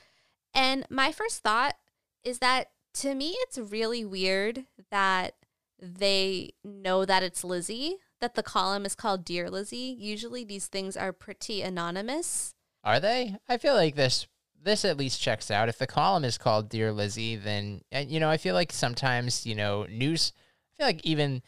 And 0.53 0.85
my 0.91 1.13
first 1.13 1.45
thought 1.45 1.77
is 2.25 2.41
that 2.41 2.71
to 2.95 3.15
me 3.15 3.37
it's 3.43 3.59
really 3.59 4.05
weird 4.05 4.65
that 4.91 5.35
they 5.81 6.51
know 6.65 7.05
that 7.05 7.23
it's 7.23 7.45
Lizzie, 7.45 7.99
that 8.21 8.35
the 8.35 8.43
column 8.43 8.85
is 8.85 8.97
called 8.97 9.25
Dear 9.25 9.49
Lizzie. 9.49 9.97
Usually 9.97 10.43
these 10.43 10.67
things 10.67 10.97
are 10.97 11.13
pretty 11.13 11.63
anonymous. 11.63 12.57
Are 12.83 12.99
they? 12.99 13.37
I 13.49 13.57
feel 13.57 13.75
like 13.75 13.95
this 13.95 14.27
this 14.65 14.85
at 14.85 14.97
least 14.97 15.21
checks 15.21 15.51
out. 15.51 15.69
If 15.69 15.79
the 15.79 15.87
column 15.87 16.25
is 16.25 16.39
called 16.39 16.69
Dear 16.69 16.93
Lizzie, 16.93 17.37
then 17.37 17.83
and 17.91 18.11
you 18.11 18.21
know, 18.21 18.31
I 18.31 18.37
feel 18.37 18.55
like 18.55 18.73
sometimes, 18.73 19.47
you 19.47 19.55
know, 19.55 19.87
news 19.91 20.33
I 20.73 20.77
feel 20.77 20.87
like 20.87 21.05
even 21.05 21.43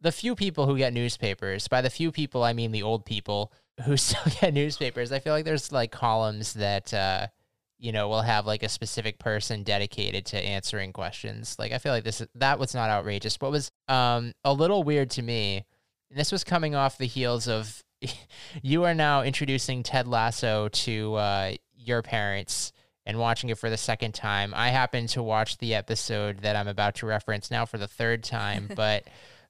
the 0.00 0.12
few 0.12 0.34
people 0.34 0.66
who 0.66 0.78
get 0.78 0.92
newspapers, 0.92 1.68
by 1.68 1.80
the 1.80 1.90
few 1.90 2.12
people 2.12 2.42
I 2.42 2.52
mean 2.52 2.72
the 2.72 2.82
old 2.82 3.04
people 3.04 3.52
who 3.84 3.96
still 3.96 4.32
get 4.40 4.54
newspapers, 4.54 5.12
I 5.12 5.18
feel 5.18 5.32
like 5.32 5.44
there's 5.44 5.72
like 5.72 5.90
columns 5.90 6.54
that 6.54 6.92
uh 6.92 7.26
you 7.80 7.92
know, 7.92 8.08
will 8.08 8.22
have 8.22 8.44
like 8.44 8.64
a 8.64 8.68
specific 8.68 9.20
person 9.20 9.62
dedicated 9.62 10.26
to 10.26 10.36
answering 10.36 10.92
questions. 10.92 11.54
Like 11.60 11.70
I 11.70 11.78
feel 11.78 11.92
like 11.92 12.02
this 12.02 12.26
that 12.34 12.58
was 12.58 12.74
not 12.74 12.90
outrageous. 12.90 13.36
What 13.40 13.52
was 13.52 13.70
um 13.86 14.32
a 14.44 14.52
little 14.52 14.82
weird 14.82 15.10
to 15.10 15.22
me, 15.22 15.64
and 16.10 16.18
this 16.18 16.32
was 16.32 16.44
coming 16.44 16.74
off 16.74 16.98
the 16.98 17.06
heels 17.06 17.46
of 17.46 17.82
you 18.62 18.84
are 18.84 18.94
now 18.94 19.22
introducing 19.22 19.82
Ted 19.82 20.06
Lasso 20.06 20.68
to 20.68 21.14
uh, 21.14 21.52
your 21.88 22.02
parents 22.02 22.72
and 23.06 23.18
watching 23.18 23.48
it 23.50 23.58
for 23.58 23.70
the 23.70 23.76
second 23.78 24.12
time. 24.14 24.52
I 24.54 24.68
happen 24.68 25.06
to 25.08 25.22
watch 25.22 25.58
the 25.58 25.74
episode 25.74 26.40
that 26.40 26.56
I'm 26.56 26.68
about 26.68 26.96
to 26.96 27.06
reference 27.06 27.50
now 27.50 27.64
for 27.64 27.78
the 27.78 27.88
third 27.88 28.22
time, 28.22 28.70
but 28.76 29.04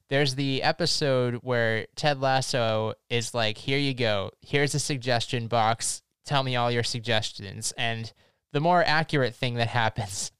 there's 0.09 0.35
the 0.35 0.63
episode 0.63 1.35
where 1.43 1.85
Ted 1.95 2.19
Lasso 2.21 2.93
is 3.09 3.33
like, 3.33 3.57
"Here 3.57 3.77
you 3.77 3.93
go. 3.93 4.31
Here's 4.41 4.73
a 4.73 4.79
suggestion 4.79 5.47
box. 5.47 6.01
Tell 6.25 6.41
me 6.41 6.55
all 6.55 6.71
your 6.71 6.83
suggestions." 6.83 7.73
And 7.77 8.11
the 8.53 8.61
more 8.61 8.83
accurate 8.83 9.35
thing 9.35 9.55
that 9.55 9.67
happens 9.83 10.31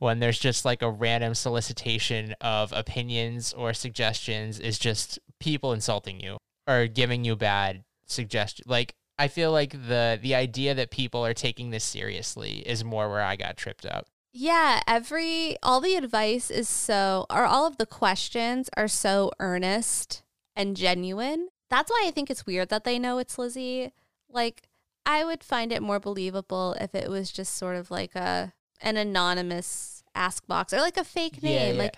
when 0.00 0.18
there's 0.18 0.38
just 0.38 0.64
like 0.64 0.82
a 0.82 0.90
random 0.90 1.34
solicitation 1.34 2.34
of 2.40 2.72
opinions 2.72 3.52
or 3.52 3.72
suggestions 3.72 4.58
is 4.58 4.78
just 4.78 5.18
people 5.40 5.72
insulting 5.72 6.20
you. 6.20 6.36
or 6.68 6.86
giving 6.86 7.24
you 7.24 7.34
bad 7.36 7.84
suggestions. 8.06 8.68
Like 8.68 8.94
I 9.18 9.28
feel 9.28 9.52
like 9.52 9.72
the 9.72 10.18
the 10.20 10.34
idea 10.34 10.74
that 10.74 10.90
people 10.90 11.24
are 11.24 11.34
taking 11.34 11.70
this 11.70 11.84
seriously 11.84 12.62
is 12.66 12.84
more 12.84 13.08
where 13.08 13.22
I 13.22 13.36
got 13.36 13.56
tripped 13.56 13.86
up. 13.86 14.06
Yeah, 14.32 14.80
every 14.86 15.56
all 15.62 15.80
the 15.80 15.96
advice 15.96 16.50
is 16.50 16.68
so 16.68 17.26
or 17.30 17.44
all 17.44 17.66
of 17.66 17.76
the 17.76 17.86
questions 17.86 18.70
are 18.76 18.88
so 18.88 19.30
earnest 19.38 20.22
and 20.56 20.76
genuine. 20.76 21.48
That's 21.70 21.90
why 21.90 22.04
I 22.06 22.10
think 22.10 22.30
it's 22.30 22.46
weird 22.46 22.68
that 22.70 22.84
they 22.84 22.98
know 22.98 23.18
it's 23.18 23.38
Lizzie. 23.38 23.92
Like 24.30 24.62
I 25.04 25.24
would 25.24 25.44
find 25.44 25.72
it 25.72 25.82
more 25.82 26.00
believable 26.00 26.74
if 26.80 26.94
it 26.94 27.10
was 27.10 27.30
just 27.30 27.56
sort 27.56 27.76
of 27.76 27.90
like 27.90 28.14
a 28.14 28.54
an 28.80 28.96
anonymous 28.96 30.02
ask 30.14 30.46
box 30.46 30.72
or 30.72 30.80
like 30.80 30.96
a 30.96 31.04
fake 31.04 31.42
name. 31.42 31.76
yeah. 31.76 31.82
Like 31.82 31.96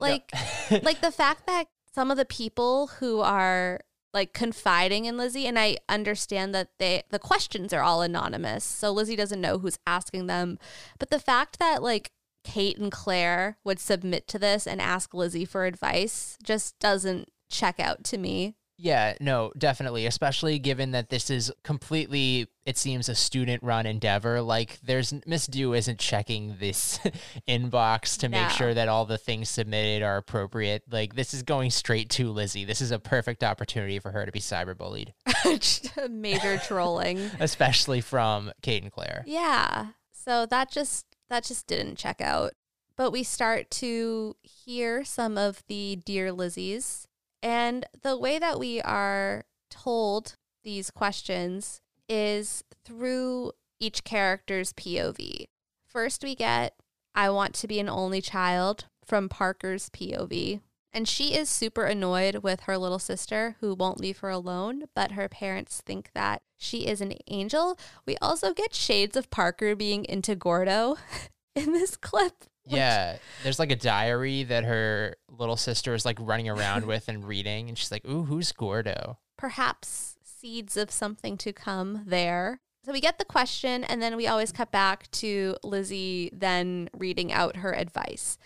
like 0.00 0.32
like 0.84 1.00
the 1.00 1.10
fact 1.10 1.46
that 1.46 1.66
some 1.92 2.10
of 2.10 2.16
the 2.16 2.24
people 2.24 2.88
who 2.98 3.20
are 3.20 3.80
like 4.12 4.32
confiding 4.32 5.04
in 5.04 5.16
Lizzie 5.16 5.46
and 5.46 5.58
I 5.58 5.78
understand 5.88 6.54
that 6.54 6.70
they 6.78 7.02
the 7.10 7.18
questions 7.18 7.72
are 7.72 7.82
all 7.82 8.02
anonymous. 8.02 8.64
So 8.64 8.90
Lizzie 8.90 9.16
doesn't 9.16 9.40
know 9.40 9.58
who's 9.58 9.78
asking 9.86 10.26
them. 10.26 10.58
But 10.98 11.10
the 11.10 11.18
fact 11.18 11.58
that 11.58 11.82
like 11.82 12.10
Kate 12.44 12.78
and 12.78 12.90
Claire 12.90 13.58
would 13.64 13.78
submit 13.78 14.26
to 14.28 14.38
this 14.38 14.66
and 14.66 14.80
ask 14.80 15.12
Lizzie 15.12 15.44
for 15.44 15.66
advice 15.66 16.38
just 16.42 16.78
doesn't 16.78 17.28
check 17.50 17.78
out 17.78 18.04
to 18.04 18.18
me. 18.18 18.54
Yeah, 18.80 19.14
no, 19.20 19.52
definitely. 19.58 20.06
Especially 20.06 20.60
given 20.60 20.92
that 20.92 21.10
this 21.10 21.30
is 21.30 21.52
completely, 21.64 22.46
it 22.64 22.78
seems, 22.78 23.08
a 23.08 23.14
student 23.16 23.60
run 23.64 23.86
endeavor. 23.86 24.40
Like, 24.40 24.78
there's 24.84 25.12
Miss 25.26 25.48
Dew 25.48 25.74
isn't 25.74 25.98
checking 25.98 26.56
this 26.60 27.00
inbox 27.48 28.16
to 28.18 28.28
make 28.28 28.50
sure 28.50 28.72
that 28.72 28.86
all 28.86 29.04
the 29.04 29.18
things 29.18 29.50
submitted 29.50 30.04
are 30.04 30.16
appropriate. 30.16 30.84
Like, 30.88 31.16
this 31.16 31.34
is 31.34 31.42
going 31.42 31.70
straight 31.70 32.08
to 32.10 32.30
Lizzie. 32.30 32.64
This 32.64 32.80
is 32.80 32.92
a 32.92 33.00
perfect 33.00 33.42
opportunity 33.42 33.98
for 33.98 34.12
her 34.12 34.24
to 34.24 34.30
be 34.30 34.38
cyberbullied, 34.40 35.12
Major 36.08 36.58
trolling. 36.58 37.18
especially 37.40 38.00
from 38.00 38.52
Kate 38.62 38.84
and 38.84 38.92
Claire. 38.92 39.24
Yeah. 39.26 39.88
So 40.12 40.46
that 40.46 40.70
just 40.70 41.04
that 41.28 41.42
just 41.42 41.66
didn't 41.66 41.96
check 41.96 42.20
out. 42.20 42.52
But 42.96 43.10
we 43.10 43.24
start 43.24 43.70
to 43.72 44.36
hear 44.42 45.04
some 45.04 45.36
of 45.36 45.64
the 45.66 45.96
dear 46.04 46.32
Lizzies 46.32 47.07
and 47.42 47.86
the 48.02 48.16
way 48.16 48.38
that 48.38 48.58
we 48.58 48.80
are 48.80 49.44
told 49.70 50.36
these 50.64 50.90
questions 50.90 51.80
is 52.08 52.64
through 52.84 53.52
each 53.80 54.04
character's 54.04 54.72
POV. 54.72 55.46
First 55.86 56.22
we 56.22 56.34
get 56.34 56.74
I 57.14 57.30
want 57.30 57.54
to 57.54 57.68
be 57.68 57.80
an 57.80 57.88
only 57.88 58.20
child 58.20 58.86
from 59.04 59.28
Parker's 59.28 59.90
POV. 59.90 60.60
And 60.92 61.08
she 61.08 61.34
is 61.34 61.50
super 61.50 61.84
annoyed 61.84 62.36
with 62.36 62.60
her 62.60 62.78
little 62.78 62.98
sister 62.98 63.56
who 63.60 63.74
won't 63.74 64.00
leave 64.00 64.18
her 64.18 64.30
alone, 64.30 64.84
but 64.94 65.12
her 65.12 65.28
parents 65.28 65.82
think 65.84 66.10
that 66.14 66.42
she 66.56 66.86
is 66.86 67.00
an 67.00 67.14
angel. 67.26 67.78
We 68.06 68.16
also 68.22 68.54
get 68.54 68.74
shades 68.74 69.16
of 69.16 69.30
Parker 69.30 69.76
being 69.76 70.04
into 70.04 70.34
Gordo 70.34 70.96
in 71.54 71.72
this 71.72 71.96
clip. 71.96 72.44
Yeah, 72.76 73.16
there's 73.42 73.58
like 73.58 73.70
a 73.70 73.76
diary 73.76 74.42
that 74.44 74.64
her 74.64 75.16
little 75.28 75.56
sister 75.56 75.94
is 75.94 76.04
like 76.04 76.18
running 76.20 76.48
around 76.48 76.86
with 76.86 77.08
and 77.08 77.26
reading, 77.26 77.68
and 77.68 77.78
she's 77.78 77.90
like, 77.90 78.06
"Ooh, 78.06 78.24
who's 78.24 78.52
Gordo?" 78.52 79.18
perhaps 79.38 80.16
seeds 80.22 80.76
of 80.76 80.90
something 80.90 81.38
to 81.38 81.52
come 81.52 82.02
there. 82.06 82.60
So 82.84 82.92
we 82.92 83.00
get 83.00 83.18
the 83.18 83.24
question, 83.24 83.84
and 83.84 84.02
then 84.02 84.16
we 84.16 84.26
always 84.26 84.52
cut 84.52 84.70
back 84.70 85.10
to 85.12 85.56
Lizzie 85.62 86.30
then 86.32 86.90
reading 86.92 87.32
out 87.32 87.56
her 87.56 87.74
advice. 87.74 88.38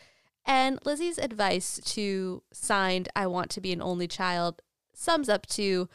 And 0.44 0.78
Lizzie's 0.84 1.18
advice 1.18 1.80
to 1.84 2.42
signed, 2.52 3.08
I 3.14 3.26
want 3.26 3.50
to 3.50 3.60
be 3.60 3.72
an 3.72 3.82
only 3.82 4.08
child, 4.08 4.60
sums 4.94 5.28
up 5.28 5.46
to 5.48 5.88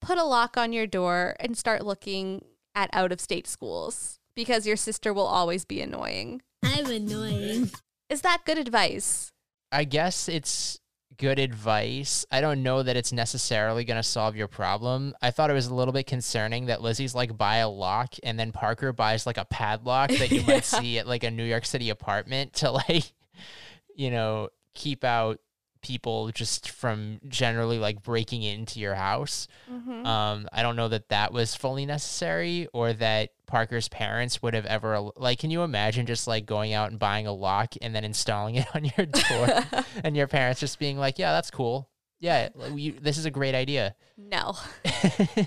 put 0.00 0.18
a 0.18 0.24
lock 0.24 0.56
on 0.56 0.72
your 0.72 0.86
door 0.86 1.36
and 1.38 1.56
start 1.56 1.86
looking 1.86 2.44
at 2.74 2.90
out 2.92 3.12
of 3.12 3.20
state 3.20 3.46
schools 3.46 4.18
because 4.34 4.66
your 4.66 4.76
sister 4.76 5.12
will 5.12 5.26
always 5.26 5.64
be 5.64 5.80
annoying. 5.80 6.42
I'm 6.62 6.86
annoying. 6.86 7.70
Is 8.08 8.22
that 8.22 8.44
good 8.44 8.58
advice? 8.58 9.30
I 9.70 9.84
guess 9.84 10.28
it's 10.28 10.78
good 11.16 11.38
advice. 11.38 12.24
I 12.30 12.40
don't 12.40 12.62
know 12.62 12.82
that 12.82 12.96
it's 12.96 13.12
necessarily 13.12 13.84
going 13.84 13.96
to 13.96 14.02
solve 14.02 14.36
your 14.36 14.48
problem. 14.48 15.14
I 15.22 15.30
thought 15.30 15.50
it 15.50 15.54
was 15.54 15.66
a 15.66 15.74
little 15.74 15.92
bit 15.92 16.06
concerning 16.06 16.66
that 16.66 16.82
Lizzie's 16.82 17.14
like 17.14 17.36
buy 17.36 17.56
a 17.58 17.68
lock 17.68 18.14
and 18.22 18.38
then 18.38 18.52
Parker 18.52 18.92
buys 18.92 19.26
like 19.26 19.38
a 19.38 19.44
padlock 19.44 20.10
that 20.10 20.30
you 20.30 20.40
Yeah. 20.46 20.46
might 20.46 20.64
see 20.64 20.98
at 20.98 21.06
like 21.06 21.24
a 21.24 21.30
New 21.30 21.44
York 21.44 21.64
City 21.64 21.90
apartment 21.90 22.54
to 22.54 22.70
like, 22.70 23.12
you 23.96 24.10
know, 24.10 24.48
keep 24.74 25.04
out 25.04 25.38
people 25.82 26.30
just 26.30 26.70
from 26.70 27.20
generally 27.28 27.78
like 27.78 28.02
breaking 28.02 28.42
into 28.42 28.80
your 28.80 28.94
house. 28.94 29.48
Mm-hmm. 29.70 30.06
Um, 30.06 30.48
I 30.52 30.62
don't 30.62 30.76
know 30.76 30.88
that 30.88 31.08
that 31.10 31.32
was 31.32 31.54
fully 31.54 31.84
necessary 31.84 32.68
or 32.72 32.92
that 32.94 33.30
Parker's 33.46 33.88
parents 33.88 34.40
would 34.42 34.54
have 34.54 34.66
ever 34.66 35.10
like. 35.16 35.40
Can 35.40 35.50
you 35.50 35.62
imagine 35.62 36.06
just 36.06 36.26
like 36.26 36.46
going 36.46 36.72
out 36.72 36.90
and 36.90 36.98
buying 36.98 37.26
a 37.26 37.32
lock 37.32 37.74
and 37.82 37.94
then 37.94 38.04
installing 38.04 38.54
it 38.54 38.66
on 38.74 38.84
your 38.84 39.06
door, 39.06 39.64
and 40.04 40.16
your 40.16 40.26
parents 40.26 40.60
just 40.60 40.78
being 40.78 40.96
like, 40.96 41.18
"Yeah, 41.18 41.32
that's 41.32 41.50
cool. 41.50 41.88
Yeah, 42.18 42.48
you, 42.74 42.92
this 43.00 43.18
is 43.18 43.26
a 43.26 43.30
great 43.30 43.54
idea." 43.54 43.94
no. 44.16 44.56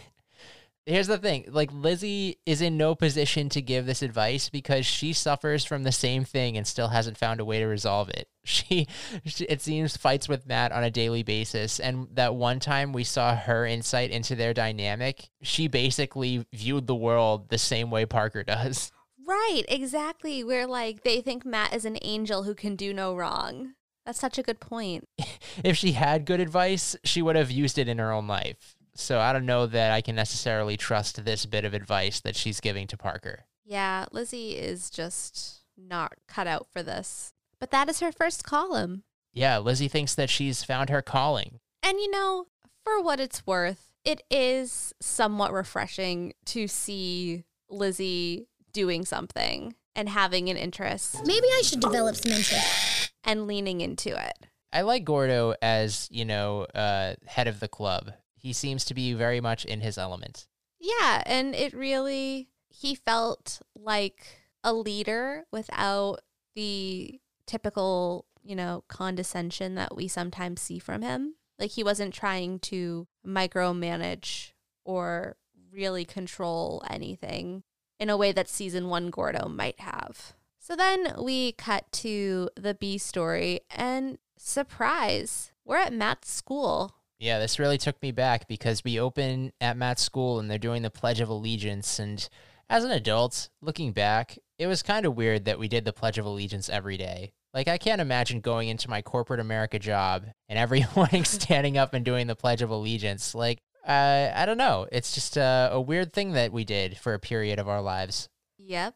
Here's 0.85 1.07
the 1.07 1.17
thing: 1.17 1.45
like 1.49 1.71
Lizzie 1.73 2.37
is 2.45 2.61
in 2.61 2.77
no 2.77 2.93
position 2.93 3.49
to 3.49 3.61
give 3.61 3.85
this 3.85 4.03
advice 4.03 4.49
because 4.49 4.85
she 4.85 5.13
suffers 5.13 5.65
from 5.65 5.83
the 5.83 5.91
same 5.91 6.23
thing 6.23 6.57
and 6.57 6.67
still 6.67 6.89
hasn't 6.89 7.17
found 7.17 7.39
a 7.39 7.45
way 7.45 7.59
to 7.59 7.65
resolve 7.65 8.09
it. 8.09 8.27
She, 8.47 8.85
she, 9.25 9.45
it 9.45 9.59
seems, 9.59 9.97
fights 9.97 10.29
with 10.29 10.45
Matt 10.45 10.71
on 10.71 10.83
a 10.83 10.91
daily 10.91 11.23
basis. 11.23 11.79
And 11.79 12.07
that 12.13 12.35
one 12.35 12.59
time 12.59 12.93
we 12.93 13.03
saw 13.03 13.35
her 13.35 13.65
insight 13.65 14.11
into 14.11 14.35
their 14.35 14.53
dynamic, 14.53 15.31
she 15.41 15.67
basically 15.67 16.45
viewed 16.53 16.85
the 16.85 16.93
world 16.93 17.49
the 17.49 17.57
same 17.57 17.89
way 17.89 18.05
Parker 18.05 18.43
does. 18.43 18.91
Right, 19.27 19.63
exactly. 19.67 20.43
Where 20.43 20.67
like 20.67 21.03
they 21.03 21.19
think 21.19 21.43
Matt 21.43 21.73
is 21.73 21.83
an 21.83 21.97
angel 22.03 22.43
who 22.43 22.53
can 22.53 22.75
do 22.75 22.93
no 22.93 23.15
wrong. 23.15 23.73
That's 24.05 24.19
such 24.19 24.37
a 24.37 24.43
good 24.43 24.59
point. 24.59 25.09
If 25.63 25.77
she 25.77 25.93
had 25.93 26.25
good 26.25 26.41
advice, 26.41 26.97
she 27.05 27.21
would 27.21 27.37
have 27.37 27.49
used 27.49 27.77
it 27.77 27.87
in 27.87 27.97
her 27.97 28.11
own 28.11 28.27
life. 28.27 28.74
So 28.95 29.19
I 29.19 29.33
don't 29.33 29.45
know 29.45 29.65
that 29.67 29.91
I 29.91 30.01
can 30.01 30.15
necessarily 30.15 30.77
trust 30.77 31.23
this 31.25 31.45
bit 31.45 31.65
of 31.65 31.73
advice 31.73 32.21
that 32.21 32.35
she's 32.35 32.59
giving 32.61 32.87
to 32.87 32.97
Parker. 32.97 33.43
Yeah, 33.65 34.05
Lizzie 34.11 34.51
is 34.57 34.89
just 34.89 35.59
not 35.77 36.13
cut 36.27 36.47
out 36.47 36.67
for 36.71 36.81
this. 36.81 37.33
But 37.59 37.71
that 37.71 37.89
is 37.89 37.99
her 37.99 38.11
first 38.11 38.43
column. 38.43 39.03
Yeah, 39.33 39.57
Lizzie 39.57 39.87
thinks 39.89 40.15
that 40.15 40.29
she's 40.29 40.63
found 40.63 40.89
her 40.89 41.01
calling. 41.01 41.59
And 41.83 41.99
you 41.99 42.09
know, 42.09 42.47
for 42.83 43.01
what 43.01 43.19
it's 43.19 43.45
worth, 43.45 43.89
it 44.05 44.21
is 44.29 44.93
somewhat 45.01 45.51
refreshing 45.51 46.33
to 46.45 46.67
see 46.67 47.43
Lizzie 47.69 48.47
doing 48.71 49.03
something 49.03 49.75
and 49.95 50.07
having 50.09 50.49
an 50.49 50.57
interest 50.57 51.25
Maybe 51.25 51.47
I 51.47 51.61
should 51.63 51.79
develop 51.79 52.15
some 52.15 52.31
interest. 52.33 53.11
and 53.23 53.47
leaning 53.47 53.81
into 53.81 54.09
it. 54.09 54.47
I 54.71 54.81
like 54.81 55.05
Gordo 55.05 55.55
as, 55.61 56.07
you 56.11 56.25
know, 56.25 56.63
uh, 56.75 57.15
head 57.25 57.47
of 57.47 57.59
the 57.59 57.67
club. 57.69 58.11
He 58.45 58.53
seems 58.53 58.85
to 58.85 58.93
be 58.93 59.13
very 59.13 59.41
much 59.41 59.65
in 59.65 59.81
his 59.81 59.97
element. 59.97 60.45
Yeah, 60.79 61.23
and 61.25 61.55
it 61.55 61.73
really 61.73 62.49
he 62.69 62.93
felt 62.93 63.59
like 63.75 64.23
a 64.63 64.71
leader 64.71 65.45
without 65.51 66.19
the 66.53 67.19
typical, 67.47 68.27
you 68.43 68.55
know, 68.55 68.83
condescension 68.87 69.73
that 69.73 69.95
we 69.95 70.07
sometimes 70.07 70.61
see 70.61 70.77
from 70.77 71.01
him. 71.01 71.33
Like 71.57 71.71
he 71.71 71.83
wasn't 71.83 72.13
trying 72.13 72.59
to 72.59 73.07
micromanage 73.25 74.51
or 74.83 75.37
really 75.71 76.05
control 76.05 76.83
anything 76.87 77.63
in 77.99 78.11
a 78.11 78.17
way 78.17 78.31
that 78.31 78.47
season 78.47 78.89
1 78.89 79.09
Gordo 79.09 79.49
might 79.49 79.79
have. 79.79 80.33
So 80.59 80.75
then 80.75 81.15
we 81.19 81.53
cut 81.53 81.91
to 81.93 82.51
the 82.55 82.75
B 82.75 82.99
story 82.99 83.61
and 83.71 84.19
surprise, 84.37 85.51
we're 85.65 85.77
at 85.77 85.93
Matt's 85.93 86.31
school. 86.31 86.97
Yeah, 87.25 87.39
this 87.39 87.57
really 87.57 87.79
took 87.79 87.99
me 88.03 88.11
back 88.11 88.47
because 88.47 88.83
we 88.83 88.99
open 88.99 89.51
at 89.59 89.77
Matt's 89.77 90.03
school 90.03 90.37
and 90.37 90.47
they're 90.47 90.59
doing 90.59 90.83
the 90.83 90.91
Pledge 90.91 91.21
of 91.21 91.27
Allegiance. 91.27 91.97
And 91.97 92.29
as 92.69 92.83
an 92.83 92.91
adult, 92.91 93.49
looking 93.63 93.93
back, 93.93 94.37
it 94.59 94.67
was 94.67 94.83
kind 94.83 95.07
of 95.07 95.15
weird 95.15 95.45
that 95.45 95.57
we 95.57 95.67
did 95.67 95.85
the 95.85 95.91
Pledge 95.91 96.19
of 96.19 96.27
Allegiance 96.27 96.69
every 96.69 96.97
day. 96.97 97.33
Like, 97.51 97.67
I 97.67 97.79
can't 97.79 97.99
imagine 97.99 98.41
going 98.41 98.69
into 98.69 98.91
my 98.91 99.01
corporate 99.01 99.39
America 99.39 99.79
job 99.79 100.25
and 100.47 100.59
every 100.59 100.85
morning 100.95 101.23
standing 101.25 101.79
up 101.79 101.95
and 101.95 102.05
doing 102.05 102.27
the 102.27 102.35
Pledge 102.35 102.61
of 102.61 102.69
Allegiance. 102.69 103.33
Like, 103.33 103.57
uh, 103.87 104.29
I 104.35 104.45
don't 104.45 104.59
know. 104.59 104.85
It's 104.91 105.15
just 105.15 105.35
a, 105.35 105.69
a 105.71 105.81
weird 105.81 106.13
thing 106.13 106.33
that 106.33 106.53
we 106.53 106.63
did 106.63 106.95
for 106.95 107.15
a 107.15 107.19
period 107.19 107.57
of 107.57 107.67
our 107.67 107.81
lives. 107.81 108.29
Yep. 108.59 108.95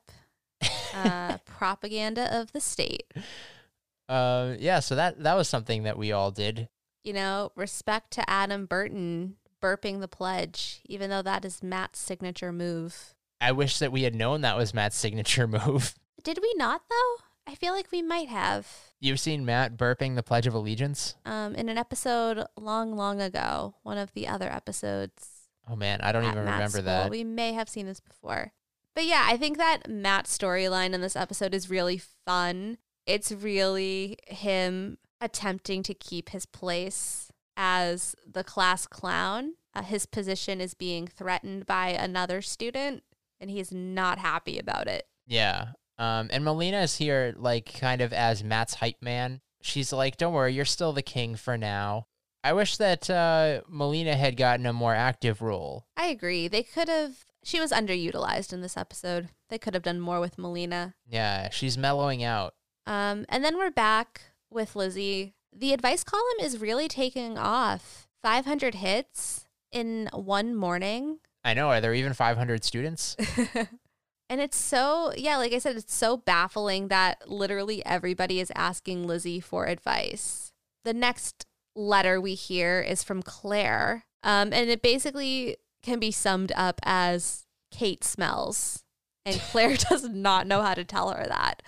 Uh, 0.92 1.38
propaganda 1.46 2.36
of 2.36 2.52
the 2.52 2.60
state. 2.60 3.04
Uh, 4.10 4.56
yeah, 4.58 4.80
so 4.80 4.96
that 4.96 5.22
that 5.22 5.36
was 5.36 5.48
something 5.48 5.84
that 5.84 6.00
we 6.00 6.12
all 6.12 6.32
did. 6.32 6.68
You 7.04 7.14
know, 7.14 7.52
respect 7.56 8.12
to 8.12 8.30
Adam 8.30 8.66
Burton 8.66 9.36
burping 9.62 10.00
the 10.00 10.08
pledge, 10.08 10.82
even 10.86 11.10
though 11.10 11.22
that 11.22 11.46
is 11.46 11.64
Matt's 11.64 12.00
signature 12.00 12.52
move. 12.52 13.14
I 13.42 13.52
wish 13.52 13.80
that 13.80 13.92
we 13.92 14.04
had 14.04 14.16
known 14.16 14.42
that 14.42 14.58
was 14.58 14.74
Matt's 14.74 14.96
signature 14.98 15.48
move. 15.48 15.96
Did 16.24 16.40
we 16.42 16.54
not, 16.58 16.82
though? 16.90 17.24
I 17.48 17.56
feel 17.56 17.74
like 17.74 17.92
we 17.92 18.02
might 18.02 18.28
have. 18.28 18.68
You've 19.00 19.20
seen 19.20 19.46
Matt 19.46 19.78
burping 19.78 20.16
the 20.16 20.24
Pledge 20.24 20.46
of 20.46 20.54
Allegiance? 20.54 21.16
Um, 21.26 21.56
in 21.56 21.70
an 21.70 21.78
episode 21.78 22.46
long, 22.58 22.96
long 22.96 23.22
ago, 23.22 23.76
one 23.82 23.98
of 23.98 24.14
the 24.14 24.28
other 24.28 24.52
episodes. 24.52 25.30
Oh 25.68 25.76
man, 25.76 26.02
I 26.02 26.12
don't 26.12 26.26
even 26.26 26.46
Matt's 26.46 26.54
remember 26.54 26.70
school. 26.70 26.84
that. 26.84 27.10
We 27.10 27.24
may 27.24 27.54
have 27.54 27.70
seen 27.70 27.86
this 27.86 28.00
before. 28.00 28.52
But 28.94 29.06
yeah, 29.06 29.24
I 29.26 29.38
think 29.38 29.58
that 29.58 29.90
Matt's 29.90 30.38
storyline 30.38 30.94
in 30.94 31.02
this 31.02 31.16
episode 31.16 31.54
is 31.54 31.70
really 31.70 32.02
fun. 32.26 32.78
It's 33.06 33.32
really 33.32 34.18
him 34.28 34.98
attempting 35.22 35.84
to 35.84 35.94
keep 35.94 36.30
his 36.30 36.46
place 36.46 37.32
as 37.58 38.16
the 38.26 38.44
class 38.44 38.88
clown. 38.88 39.56
Uh, 39.76 39.84
his 39.84 40.06
position 40.06 40.62
is 40.62 40.74
being 40.74 41.08
threatened 41.08 41.66
by 41.66 41.90
another 41.90 42.42
student, 42.42 43.04
and 43.40 43.50
he's 43.52 43.72
not 43.72 44.18
happy 44.18 44.58
about 44.58 44.88
it. 44.88 45.08
Yeah. 45.28 45.70
Um, 45.98 46.30
and 46.32 46.44
Melina 46.44 46.82
is 46.82 46.98
here, 46.98 47.34
like, 47.38 47.74
kind 47.80 48.02
of 48.02 48.14
as 48.14 48.44
Matt's 48.44 48.76
hype 48.76 49.02
man. 49.02 49.42
She's 49.62 49.92
like, 49.92 50.18
don't 50.18 50.34
worry, 50.34 50.54
you're 50.54 50.66
still 50.66 50.94
the 50.94 51.02
king 51.02 51.36
for 51.36 51.58
now. 51.58 52.08
I 52.44 52.54
wish 52.54 52.78
that 52.78 53.10
uh, 53.10 53.62
Melina 53.68 54.16
had 54.16 54.38
gotten 54.38 54.66
a 54.66 54.72
more 54.72 54.96
active 54.96 55.42
role. 55.42 55.86
I 55.98 56.06
agree. 56.08 56.48
They 56.48 56.64
could 56.64 56.88
have. 56.88 57.26
She 57.44 57.60
was 57.60 57.72
underutilized 57.72 58.54
in 58.54 58.62
this 58.62 58.78
episode. 58.78 59.30
They 59.50 59.58
could 59.58 59.74
have 59.74 59.84
done 59.84 60.00
more 60.00 60.22
with 60.22 60.38
Melina. 60.38 60.96
Yeah, 61.06 61.50
she's 61.50 61.78
mellowing 61.78 62.24
out. 62.24 62.54
Um, 62.86 63.26
and 63.28 63.44
then 63.44 63.58
we're 63.58 63.72
back 63.72 64.22
with 64.52 64.76
Lizzie. 64.76 65.34
The 65.56 65.74
advice 65.74 66.04
column 66.04 66.24
is 66.42 66.60
really 66.60 66.88
taking 66.88 67.38
off. 67.38 68.08
500 68.22 68.76
hits 68.76 69.48
in 69.72 70.10
one 70.14 70.56
morning. 70.56 71.20
I 71.44 71.54
know. 71.54 71.70
Are 71.70 71.82
there 71.82 71.94
even 71.94 72.14
500 72.14 72.64
students? 72.64 73.16
And 74.30 74.40
it's 74.40 74.58
so, 74.58 75.12
yeah, 75.18 75.38
like 75.38 75.54
I 75.54 75.58
said, 75.58 75.76
it's 75.76 75.94
so 75.94 76.16
baffling 76.16 76.90
that 76.90 77.28
literally 77.28 77.84
everybody 77.84 78.40
is 78.40 78.52
asking 78.56 79.08
Lizzie 79.08 79.40
for 79.40 79.66
advice. 79.66 80.52
The 80.86 80.94
next 80.94 81.48
letter 81.76 82.22
we 82.22 82.36
hear 82.36 82.80
is 82.80 83.04
from 83.04 83.24
Claire. 83.24 84.06
Um, 84.24 84.54
and 84.54 84.70
it 84.70 84.84
basically 84.84 85.58
can 85.82 86.00
be 86.00 86.12
summed 86.12 86.52
up 86.56 86.80
as 86.84 87.48
Kate 87.72 88.04
smells. 88.04 88.84
And 89.26 89.40
Claire 89.52 89.78
does 89.78 90.08
not 90.08 90.46
know 90.46 90.62
how 90.62 90.76
to 90.76 90.84
tell 90.84 91.10
her 91.10 91.26
that. 91.28 91.64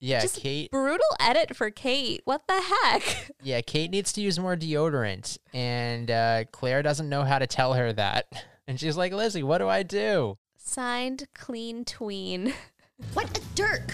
Yeah, 0.00 0.20
Just 0.20 0.40
Kate. 0.40 0.70
Brutal 0.70 1.04
edit 1.18 1.56
for 1.56 1.70
Kate. 1.70 2.20
What 2.24 2.42
the 2.46 2.60
heck? 2.60 3.30
Yeah, 3.42 3.60
Kate 3.60 3.90
needs 3.90 4.12
to 4.14 4.20
use 4.20 4.38
more 4.38 4.56
deodorant, 4.56 5.38
and 5.52 6.10
uh, 6.10 6.44
Claire 6.50 6.82
doesn't 6.82 7.08
know 7.08 7.24
how 7.24 7.38
to 7.38 7.46
tell 7.46 7.74
her 7.74 7.92
that. 7.92 8.26
And 8.66 8.80
she's 8.80 8.96
like, 8.96 9.12
Lizzie, 9.12 9.42
what 9.42 9.58
do 9.58 9.68
I 9.68 9.82
do? 9.82 10.38
Signed 10.56 11.26
Clean 11.34 11.84
Tween. 11.84 12.54
What 13.12 13.36
a 13.36 13.42
dirk! 13.54 13.92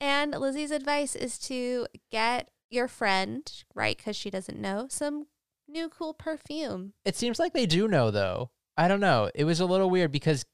And 0.00 0.32
Lizzie's 0.32 0.72
advice 0.72 1.14
is 1.14 1.38
to 1.40 1.86
get 2.10 2.48
your 2.70 2.88
friend, 2.88 3.48
right? 3.74 3.96
Because 3.96 4.16
she 4.16 4.30
doesn't 4.30 4.58
know, 4.58 4.86
some 4.90 5.26
new 5.68 5.88
cool 5.88 6.14
perfume. 6.14 6.94
It 7.04 7.14
seems 7.16 7.38
like 7.38 7.52
they 7.52 7.66
do 7.66 7.86
know, 7.86 8.10
though. 8.10 8.50
I 8.76 8.88
don't 8.88 8.98
know. 9.00 9.30
It 9.34 9.44
was 9.44 9.60
a 9.60 9.66
little 9.66 9.90
weird 9.90 10.10
because 10.10 10.44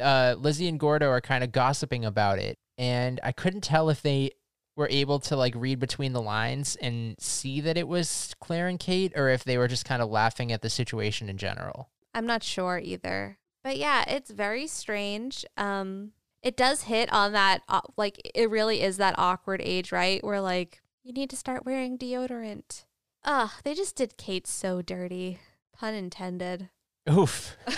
uh, 0.00 0.36
Lizzie 0.38 0.68
and 0.68 0.78
Gordo 0.80 1.08
are 1.08 1.20
kind 1.20 1.42
of 1.44 1.52
gossiping 1.52 2.04
about 2.04 2.38
it, 2.38 2.58
and 2.80 3.20
I 3.22 3.32
couldn't 3.32 3.60
tell 3.60 3.90
if 3.90 4.00
they 4.00 4.30
were 4.74 4.88
able 4.90 5.20
to 5.20 5.36
like 5.36 5.52
read 5.54 5.78
between 5.78 6.14
the 6.14 6.22
lines 6.22 6.76
and 6.76 7.14
see 7.20 7.60
that 7.60 7.76
it 7.76 7.86
was 7.86 8.34
Claire 8.40 8.68
and 8.68 8.80
Kate, 8.80 9.12
or 9.14 9.28
if 9.28 9.44
they 9.44 9.58
were 9.58 9.68
just 9.68 9.84
kind 9.84 10.00
of 10.00 10.08
laughing 10.08 10.50
at 10.50 10.62
the 10.62 10.70
situation 10.70 11.28
in 11.28 11.36
general. 11.36 11.90
I'm 12.14 12.26
not 12.26 12.42
sure 12.42 12.80
either. 12.82 13.36
But 13.62 13.76
yeah, 13.76 14.08
it's 14.08 14.30
very 14.30 14.66
strange. 14.66 15.44
Um, 15.58 16.12
it 16.42 16.56
does 16.56 16.84
hit 16.84 17.12
on 17.12 17.32
that, 17.32 17.60
uh, 17.68 17.82
like, 17.98 18.18
it 18.34 18.48
really 18.48 18.80
is 18.80 18.96
that 18.96 19.14
awkward 19.18 19.60
age, 19.62 19.92
right? 19.92 20.24
Where, 20.24 20.40
like, 20.40 20.80
you 21.02 21.12
need 21.12 21.28
to 21.30 21.36
start 21.36 21.66
wearing 21.66 21.98
deodorant. 21.98 22.86
Ugh, 23.24 23.50
they 23.62 23.74
just 23.74 23.94
did 23.94 24.16
Kate 24.16 24.46
so 24.46 24.80
dirty. 24.80 25.38
Pun 25.76 25.92
intended. 25.92 26.70
Oof. 27.10 27.58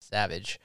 Savage. 0.00 0.58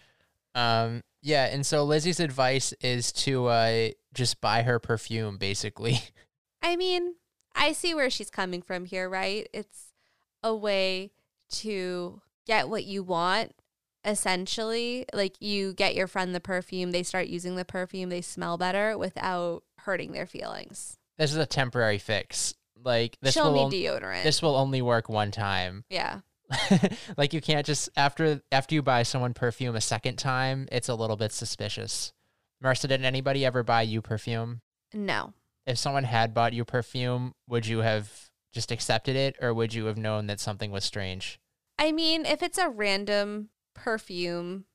Um, 0.56 1.02
yeah, 1.22 1.46
and 1.46 1.66
so 1.66 1.84
Lizzie's 1.84 2.20
advice 2.20 2.74
is 2.82 3.12
to 3.14 3.48
uh, 3.48 3.90
just 4.14 4.42
buy 4.42 4.64
her 4.64 4.80
perfume, 4.80 5.38
basically. 5.38 6.00
I 6.62 6.76
mean, 6.76 7.16
I 7.56 7.72
see 7.74 7.94
where 7.94 8.10
she's 8.10 8.30
coming 8.30 8.62
from 8.62 8.86
here, 8.86 9.10
right? 9.10 9.48
It's 9.54 9.94
a 10.44 10.56
way 10.56 11.12
to 11.52 12.22
get 12.46 12.70
what 12.70 12.84
you 12.86 13.04
want, 13.04 13.54
essentially. 14.06 15.06
Like 15.14 15.36
you 15.42 15.74
get 15.74 15.96
your 15.96 16.08
friend 16.08 16.34
the 16.36 16.40
perfume, 16.40 16.92
they 16.92 17.04
start 17.04 17.28
using 17.28 17.56
the 17.56 17.66
perfume, 17.66 18.10
they 18.10 18.22
smell 18.22 18.58
better 18.58 18.98
without 18.98 19.64
hurting 19.80 20.12
their 20.12 20.26
feelings. 20.28 20.98
This 21.18 21.32
is 21.32 21.38
a 21.38 21.46
temporary 21.46 21.98
fix. 21.98 22.54
Like 22.84 23.18
this 23.22 23.36
Show 23.36 23.52
will 23.52 23.66
on- 23.66 23.72
deodorant. 23.72 24.24
this 24.24 24.42
will 24.42 24.56
only 24.56 24.82
work 24.82 25.08
one 25.10 25.30
time. 25.32 25.84
yeah. 25.90 26.20
like 27.18 27.34
you 27.34 27.42
can't 27.42 27.66
just 27.66 27.90
after 27.96 28.42
after 28.52 28.76
you 28.76 28.82
buy 28.82 29.04
someone 29.04 29.34
perfume 29.34 29.76
a 29.76 29.82
second 29.82 30.18
time, 30.18 30.68
it's 30.72 30.90
a 30.90 30.96
little 30.96 31.18
bit 31.18 31.32
suspicious. 31.32 32.14
Marisa, 32.64 32.88
did 32.88 33.04
anybody 33.04 33.46
ever 33.46 33.64
buy 33.64 33.82
you 33.82 34.02
perfume? 34.02 34.62
No. 34.94 35.34
If 35.66 35.78
someone 35.78 36.04
had 36.04 36.34
bought 36.34 36.54
you 36.54 36.66
perfume, 36.66 37.34
would 37.48 37.66
you 37.66 37.80
have 37.80 38.30
just 38.54 38.72
accepted 38.72 39.16
it 39.16 39.36
or 39.42 39.54
would 39.54 39.74
you 39.74 39.86
have 39.86 39.98
known 39.98 40.28
that 40.28 40.40
something 40.40 40.72
was 40.72 40.84
strange? 40.84 41.40
I 41.80 41.92
mean, 41.92 42.26
if 42.26 42.44
it's 42.44 42.58
a 42.58 42.70
random 42.70 43.50
perfume 43.74 44.66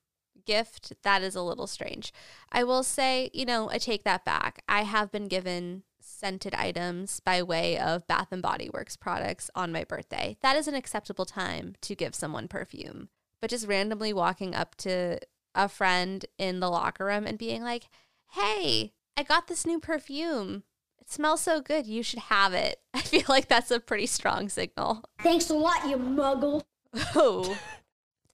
gift, 0.47 0.93
that 1.03 1.21
is 1.21 1.35
a 1.35 1.43
little 1.43 1.67
strange. 1.67 2.11
I 2.51 2.63
will 2.63 2.81
say, 2.81 3.29
you 3.33 3.45
know, 3.45 3.69
I 3.69 3.77
take 3.77 4.03
that 4.05 4.25
back. 4.25 4.63
I 4.67 4.81
have 4.83 5.11
been 5.11 5.27
given 5.27 5.83
scented 5.99 6.55
items 6.55 7.19
by 7.19 7.43
way 7.43 7.77
of 7.77 8.07
Bath 8.07 8.29
and 8.31 8.41
Body 8.41 8.69
Works 8.73 8.95
products 8.95 9.51
on 9.53 9.71
my 9.71 9.83
birthday. 9.83 10.37
That 10.41 10.55
is 10.55 10.67
an 10.67 10.73
acceptable 10.73 11.25
time 11.25 11.75
to 11.81 11.93
give 11.93 12.15
someone 12.15 12.47
perfume. 12.47 13.09
But 13.39 13.51
just 13.51 13.67
randomly 13.67 14.13
walking 14.13 14.55
up 14.55 14.73
to 14.77 15.19
a 15.53 15.69
friend 15.69 16.25
in 16.37 16.59
the 16.59 16.69
locker 16.69 17.05
room 17.05 17.27
and 17.27 17.37
being 17.37 17.63
like, 17.63 17.83
"Hey, 18.31 18.93
I 19.15 19.23
got 19.23 19.47
this 19.47 19.65
new 19.65 19.79
perfume. 19.79 20.63
It 20.99 21.11
smells 21.11 21.41
so 21.41 21.61
good. 21.61 21.85
You 21.85 22.01
should 22.01 22.19
have 22.19 22.53
it." 22.53 22.81
I 22.95 23.01
feel 23.01 23.25
like 23.29 23.47
that's 23.47 23.69
a 23.69 23.79
pretty 23.79 24.07
strong 24.07 24.49
signal. 24.49 25.03
Thanks 25.21 25.49
a 25.51 25.53
lot, 25.55 25.87
you 25.87 25.97
muggle. 25.97 26.63
Oh. 27.15 27.57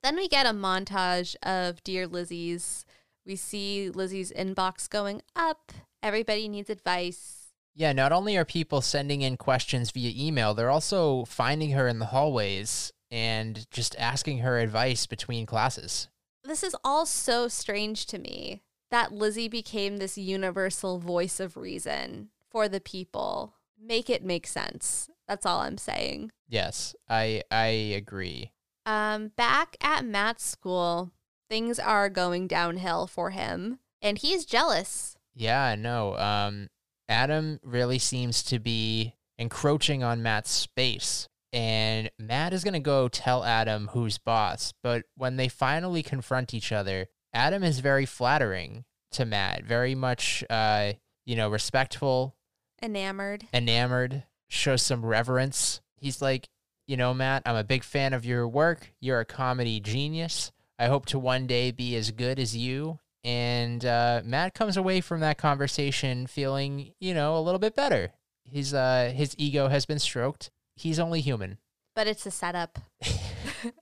Then 0.03 0.15
we 0.17 0.27
get 0.27 0.45
a 0.45 0.49
montage 0.49 1.35
of 1.41 1.83
Dear 1.83 2.05
Lizzie's. 2.05 2.85
We 3.25 3.35
see 3.35 3.89
Lizzie's 3.89 4.31
inbox 4.31 4.89
going 4.89 5.21
up. 5.35 5.71
Everybody 6.03 6.47
needs 6.49 6.69
advice. 6.69 7.53
Yeah, 7.73 7.93
not 7.93 8.11
only 8.11 8.37
are 8.37 8.45
people 8.45 8.81
sending 8.81 9.21
in 9.21 9.37
questions 9.37 9.91
via 9.91 10.11
email, 10.15 10.53
they're 10.53 10.69
also 10.69 11.25
finding 11.25 11.71
her 11.71 11.87
in 11.87 11.99
the 11.99 12.07
hallways 12.07 12.91
and 13.09 13.65
just 13.71 13.95
asking 13.97 14.39
her 14.39 14.59
advice 14.59 15.07
between 15.07 15.45
classes. 15.45 16.09
This 16.43 16.63
is 16.63 16.75
all 16.83 17.05
so 17.05 17.47
strange 17.47 18.05
to 18.07 18.19
me 18.19 18.61
that 18.91 19.13
Lizzie 19.13 19.47
became 19.47 19.97
this 19.97 20.17
universal 20.17 20.99
voice 20.99 21.39
of 21.39 21.55
reason 21.55 22.29
for 22.51 22.67
the 22.67 22.81
people. 22.81 23.55
Make 23.81 24.09
it 24.09 24.23
make 24.23 24.45
sense. 24.45 25.09
That's 25.27 25.45
all 25.45 25.61
I'm 25.61 25.77
saying. 25.77 26.31
Yes, 26.47 26.93
I 27.09 27.43
I 27.49 27.67
agree. 27.67 28.51
Um, 28.85 29.29
back 29.35 29.77
at 29.81 30.05
Matt's 30.05 30.45
school, 30.45 31.11
things 31.49 31.79
are 31.79 32.09
going 32.09 32.47
downhill 32.47 33.07
for 33.07 33.29
him, 33.29 33.79
and 34.01 34.17
he's 34.17 34.45
jealous. 34.45 35.17
Yeah, 35.35 35.75
no. 35.75 36.15
Um 36.17 36.67
Adam 37.09 37.59
really 37.63 37.99
seems 37.99 38.43
to 38.43 38.59
be 38.59 39.13
encroaching 39.37 40.03
on 40.03 40.23
Matt's 40.23 40.51
space. 40.51 41.27
And 41.51 42.09
Matt 42.17 42.53
is 42.53 42.63
going 42.63 42.73
to 42.73 42.79
go 42.79 43.07
tell 43.07 43.43
Adam 43.43 43.89
who's 43.91 44.17
boss. 44.17 44.73
But 44.81 45.03
when 45.15 45.35
they 45.35 45.49
finally 45.49 46.01
confront 46.01 46.53
each 46.53 46.71
other, 46.71 47.07
Adam 47.33 47.63
is 47.63 47.79
very 47.79 48.05
flattering 48.05 48.85
to 49.11 49.25
Matt, 49.25 49.63
very 49.63 49.93
much, 49.95 50.43
uh, 50.49 50.93
you 51.25 51.35
know, 51.35 51.49
respectful, 51.49 52.35
Enamored. 52.81 53.45
enamored, 53.53 54.23
shows 54.47 54.81
some 54.81 55.05
reverence. 55.05 55.81
He's 55.97 56.21
like, 56.21 56.47
you 56.87 56.97
know, 56.97 57.13
Matt, 57.13 57.43
I'm 57.45 57.55
a 57.55 57.63
big 57.63 57.83
fan 57.83 58.13
of 58.13 58.25
your 58.25 58.47
work. 58.47 58.93
You're 58.99 59.19
a 59.19 59.25
comedy 59.25 59.79
genius. 59.79 60.51
I 60.77 60.87
hope 60.87 61.05
to 61.07 61.19
one 61.19 61.47
day 61.47 61.71
be 61.71 61.95
as 61.95 62.11
good 62.11 62.39
as 62.39 62.55
you. 62.55 62.99
And 63.23 63.85
uh, 63.85 64.21
Matt 64.25 64.53
comes 64.53 64.75
away 64.75 64.99
from 64.99 65.21
that 65.21 65.37
conversation 65.37 66.27
feeling, 66.27 66.93
you 66.99 67.13
know, 67.13 67.37
a 67.37 67.41
little 67.41 67.59
bit 67.59 67.75
better. 67.75 68.11
His 68.43 68.73
uh, 68.73 69.13
his 69.15 69.33
ego 69.37 69.69
has 69.69 69.85
been 69.85 69.99
stroked. 69.99 70.51
He's 70.75 70.99
only 70.99 71.21
human. 71.21 71.57
But 71.95 72.07
it's 72.07 72.25
a 72.25 72.31
setup. 72.31 72.79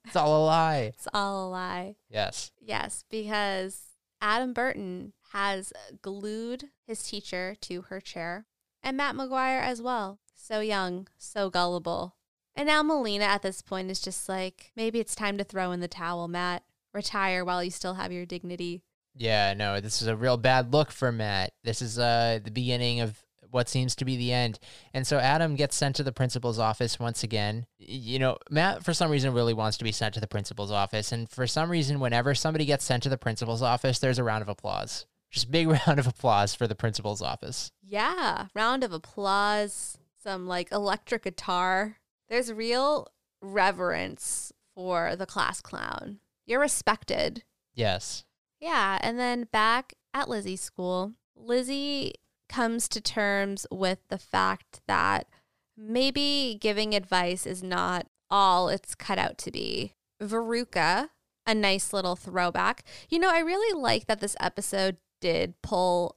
It's 0.05 0.15
all 0.15 0.43
a 0.43 0.45
lie. 0.45 0.91
It's 0.93 1.07
all 1.13 1.47
a 1.47 1.49
lie. 1.49 1.95
Yes. 2.09 2.51
Yes, 2.59 3.05
because 3.09 3.81
Adam 4.19 4.53
Burton 4.53 5.13
has 5.31 5.71
glued 6.01 6.65
his 6.85 7.01
teacher 7.03 7.55
to 7.61 7.83
her 7.83 7.99
chair, 7.99 8.45
and 8.83 8.97
Matt 8.97 9.15
McGuire 9.15 9.61
as 9.61 9.81
well. 9.81 10.19
So 10.35 10.59
young, 10.59 11.07
so 11.17 11.49
gullible. 11.49 12.15
And 12.55 12.67
now 12.67 12.83
Melina 12.83 13.25
at 13.25 13.41
this 13.41 13.61
point 13.61 13.89
is 13.89 14.01
just 14.01 14.27
like, 14.27 14.71
maybe 14.75 14.99
it's 14.99 15.15
time 15.15 15.37
to 15.37 15.43
throw 15.43 15.71
in 15.71 15.79
the 15.79 15.87
towel, 15.87 16.27
Matt. 16.27 16.63
Retire 16.93 17.45
while 17.45 17.63
you 17.63 17.71
still 17.71 17.93
have 17.93 18.11
your 18.11 18.25
dignity. 18.25 18.81
Yeah, 19.15 19.53
no, 19.53 19.79
this 19.79 20.01
is 20.01 20.07
a 20.07 20.15
real 20.15 20.37
bad 20.37 20.73
look 20.73 20.91
for 20.91 21.11
Matt. 21.11 21.53
This 21.63 21.81
is 21.81 21.97
uh 21.97 22.39
the 22.43 22.51
beginning 22.51 22.99
of 22.99 23.23
what 23.51 23.69
seems 23.69 23.95
to 23.95 24.05
be 24.05 24.15
the 24.17 24.31
end. 24.31 24.59
And 24.93 25.05
so 25.05 25.19
Adam 25.19 25.55
gets 25.55 25.75
sent 25.75 25.95
to 25.97 26.03
the 26.03 26.11
principal's 26.11 26.59
office 26.59 26.99
once 26.99 27.23
again. 27.23 27.65
You 27.77 28.19
know, 28.19 28.37
Matt 28.49 28.83
for 28.83 28.93
some 28.93 29.11
reason 29.11 29.33
really 29.33 29.53
wants 29.53 29.77
to 29.77 29.83
be 29.83 29.91
sent 29.91 30.13
to 30.15 30.19
the 30.19 30.27
principal's 30.27 30.71
office, 30.71 31.11
and 31.11 31.29
for 31.29 31.45
some 31.47 31.69
reason 31.69 31.99
whenever 31.99 32.33
somebody 32.33 32.65
gets 32.65 32.85
sent 32.85 33.03
to 33.03 33.09
the 33.09 33.17
principal's 33.17 33.61
office, 33.61 33.99
there's 33.99 34.19
a 34.19 34.23
round 34.23 34.41
of 34.41 34.49
applause. 34.49 35.05
Just 35.29 35.51
big 35.51 35.67
round 35.87 35.99
of 35.99 36.07
applause 36.07 36.55
for 36.55 36.67
the 36.67 36.75
principal's 36.75 37.21
office. 37.21 37.71
Yeah, 37.81 38.47
round 38.53 38.83
of 38.83 38.93
applause, 38.93 39.97
some 40.21 40.47
like 40.47 40.71
electric 40.71 41.23
guitar. 41.23 41.97
There's 42.31 42.53
real 42.53 43.09
reverence 43.41 44.53
for 44.73 45.17
the 45.17 45.25
class 45.25 45.59
clown. 45.59 46.19
You're 46.47 46.61
respected. 46.61 47.43
Yes. 47.75 48.23
Yeah, 48.61 48.99
and 49.01 49.19
then 49.19 49.49
back 49.51 49.95
at 50.13 50.29
Lizzie's 50.29 50.61
school, 50.61 51.11
Lizzie 51.35 52.13
comes 52.47 52.87
to 52.87 53.01
terms 53.01 53.67
with 53.69 53.99
the 54.07 54.17
fact 54.17 54.79
that 54.87 55.27
maybe 55.75 56.57
giving 56.61 56.95
advice 56.95 57.45
is 57.45 57.61
not 57.61 58.07
all 58.29 58.69
it's 58.69 58.95
cut 58.95 59.19
out 59.19 59.37
to 59.39 59.51
be. 59.51 59.95
Veruca, 60.23 61.09
a 61.45 61.53
nice 61.53 61.91
little 61.91 62.15
throwback. 62.15 62.85
You 63.09 63.19
know, 63.19 63.29
I 63.29 63.39
really 63.39 63.77
like 63.77 64.07
that 64.07 64.21
this 64.21 64.37
episode 64.39 64.95
did 65.19 65.61
pull 65.61 66.15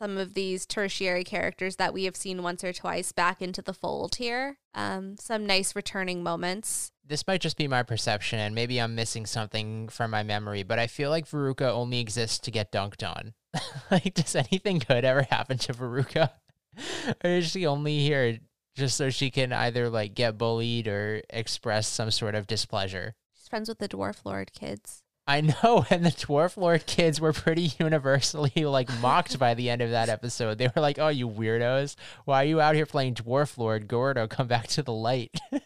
some 0.00 0.16
of 0.16 0.34
these 0.34 0.64
tertiary 0.64 1.24
characters 1.24 1.76
that 1.76 1.92
we 1.92 2.04
have 2.04 2.16
seen 2.16 2.42
once 2.42 2.64
or 2.64 2.72
twice 2.72 3.12
back 3.12 3.42
into 3.42 3.60
the 3.60 3.74
fold 3.74 4.14
here. 4.14 4.56
Um, 4.74 5.16
some 5.18 5.46
nice 5.46 5.76
returning 5.76 6.22
moments. 6.22 6.92
This 7.04 7.26
might 7.26 7.40
just 7.40 7.58
be 7.58 7.68
my 7.68 7.82
perception, 7.82 8.38
and 8.38 8.54
maybe 8.54 8.80
I'm 8.80 8.94
missing 8.94 9.26
something 9.26 9.88
from 9.88 10.10
my 10.10 10.22
memory, 10.22 10.62
but 10.62 10.78
I 10.78 10.86
feel 10.86 11.10
like 11.10 11.28
Veruca 11.28 11.68
only 11.70 12.00
exists 12.00 12.38
to 12.40 12.50
get 12.50 12.72
dunked 12.72 13.06
on. 13.06 13.34
like, 13.90 14.14
does 14.14 14.36
anything 14.36 14.80
good 14.86 15.04
ever 15.04 15.22
happen 15.22 15.58
to 15.58 15.74
Veruca? 15.74 16.30
or 17.24 17.30
is 17.30 17.50
she 17.50 17.66
only 17.66 17.98
here 17.98 18.38
just 18.76 18.96
so 18.96 19.10
she 19.10 19.30
can 19.30 19.52
either 19.52 19.90
like 19.90 20.14
get 20.14 20.38
bullied 20.38 20.86
or 20.86 21.22
express 21.28 21.86
some 21.86 22.10
sort 22.10 22.34
of 22.34 22.46
displeasure? 22.46 23.16
She's 23.34 23.48
friends 23.48 23.68
with 23.68 23.78
the 23.78 23.88
Dwarf 23.88 24.24
Lord 24.24 24.52
kids. 24.52 25.02
I 25.26 25.42
know, 25.42 25.84
and 25.90 26.04
the 26.04 26.10
Dwarf 26.10 26.56
Lord 26.56 26.86
kids 26.86 27.20
were 27.20 27.32
pretty 27.32 27.72
universally 27.78 28.52
like 28.56 28.90
mocked 29.00 29.38
by 29.38 29.54
the 29.54 29.70
end 29.70 29.82
of 29.82 29.90
that 29.90 30.08
episode. 30.08 30.58
They 30.58 30.68
were 30.74 30.82
like, 30.82 30.98
"Oh, 30.98 31.08
you 31.08 31.28
weirdos! 31.28 31.96
Why 32.24 32.42
are 32.42 32.46
you 32.46 32.60
out 32.60 32.74
here 32.74 32.86
playing 32.86 33.14
Dwarf 33.14 33.56
Lord? 33.58 33.88
Gordo, 33.88 34.26
come 34.26 34.46
back 34.46 34.66
to 34.68 34.82
the 34.82 34.92
light." 34.92 35.38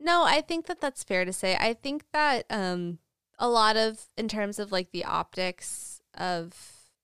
No, 0.00 0.22
I 0.24 0.40
think 0.40 0.66
that 0.66 0.80
that's 0.80 1.02
fair 1.02 1.24
to 1.24 1.32
say. 1.32 1.56
I 1.58 1.74
think 1.74 2.04
that 2.12 2.46
um, 2.50 2.98
a 3.38 3.48
lot 3.48 3.76
of, 3.76 4.06
in 4.16 4.28
terms 4.28 4.58
of 4.58 4.70
like 4.70 4.92
the 4.92 5.04
optics 5.04 6.00
of 6.14 6.54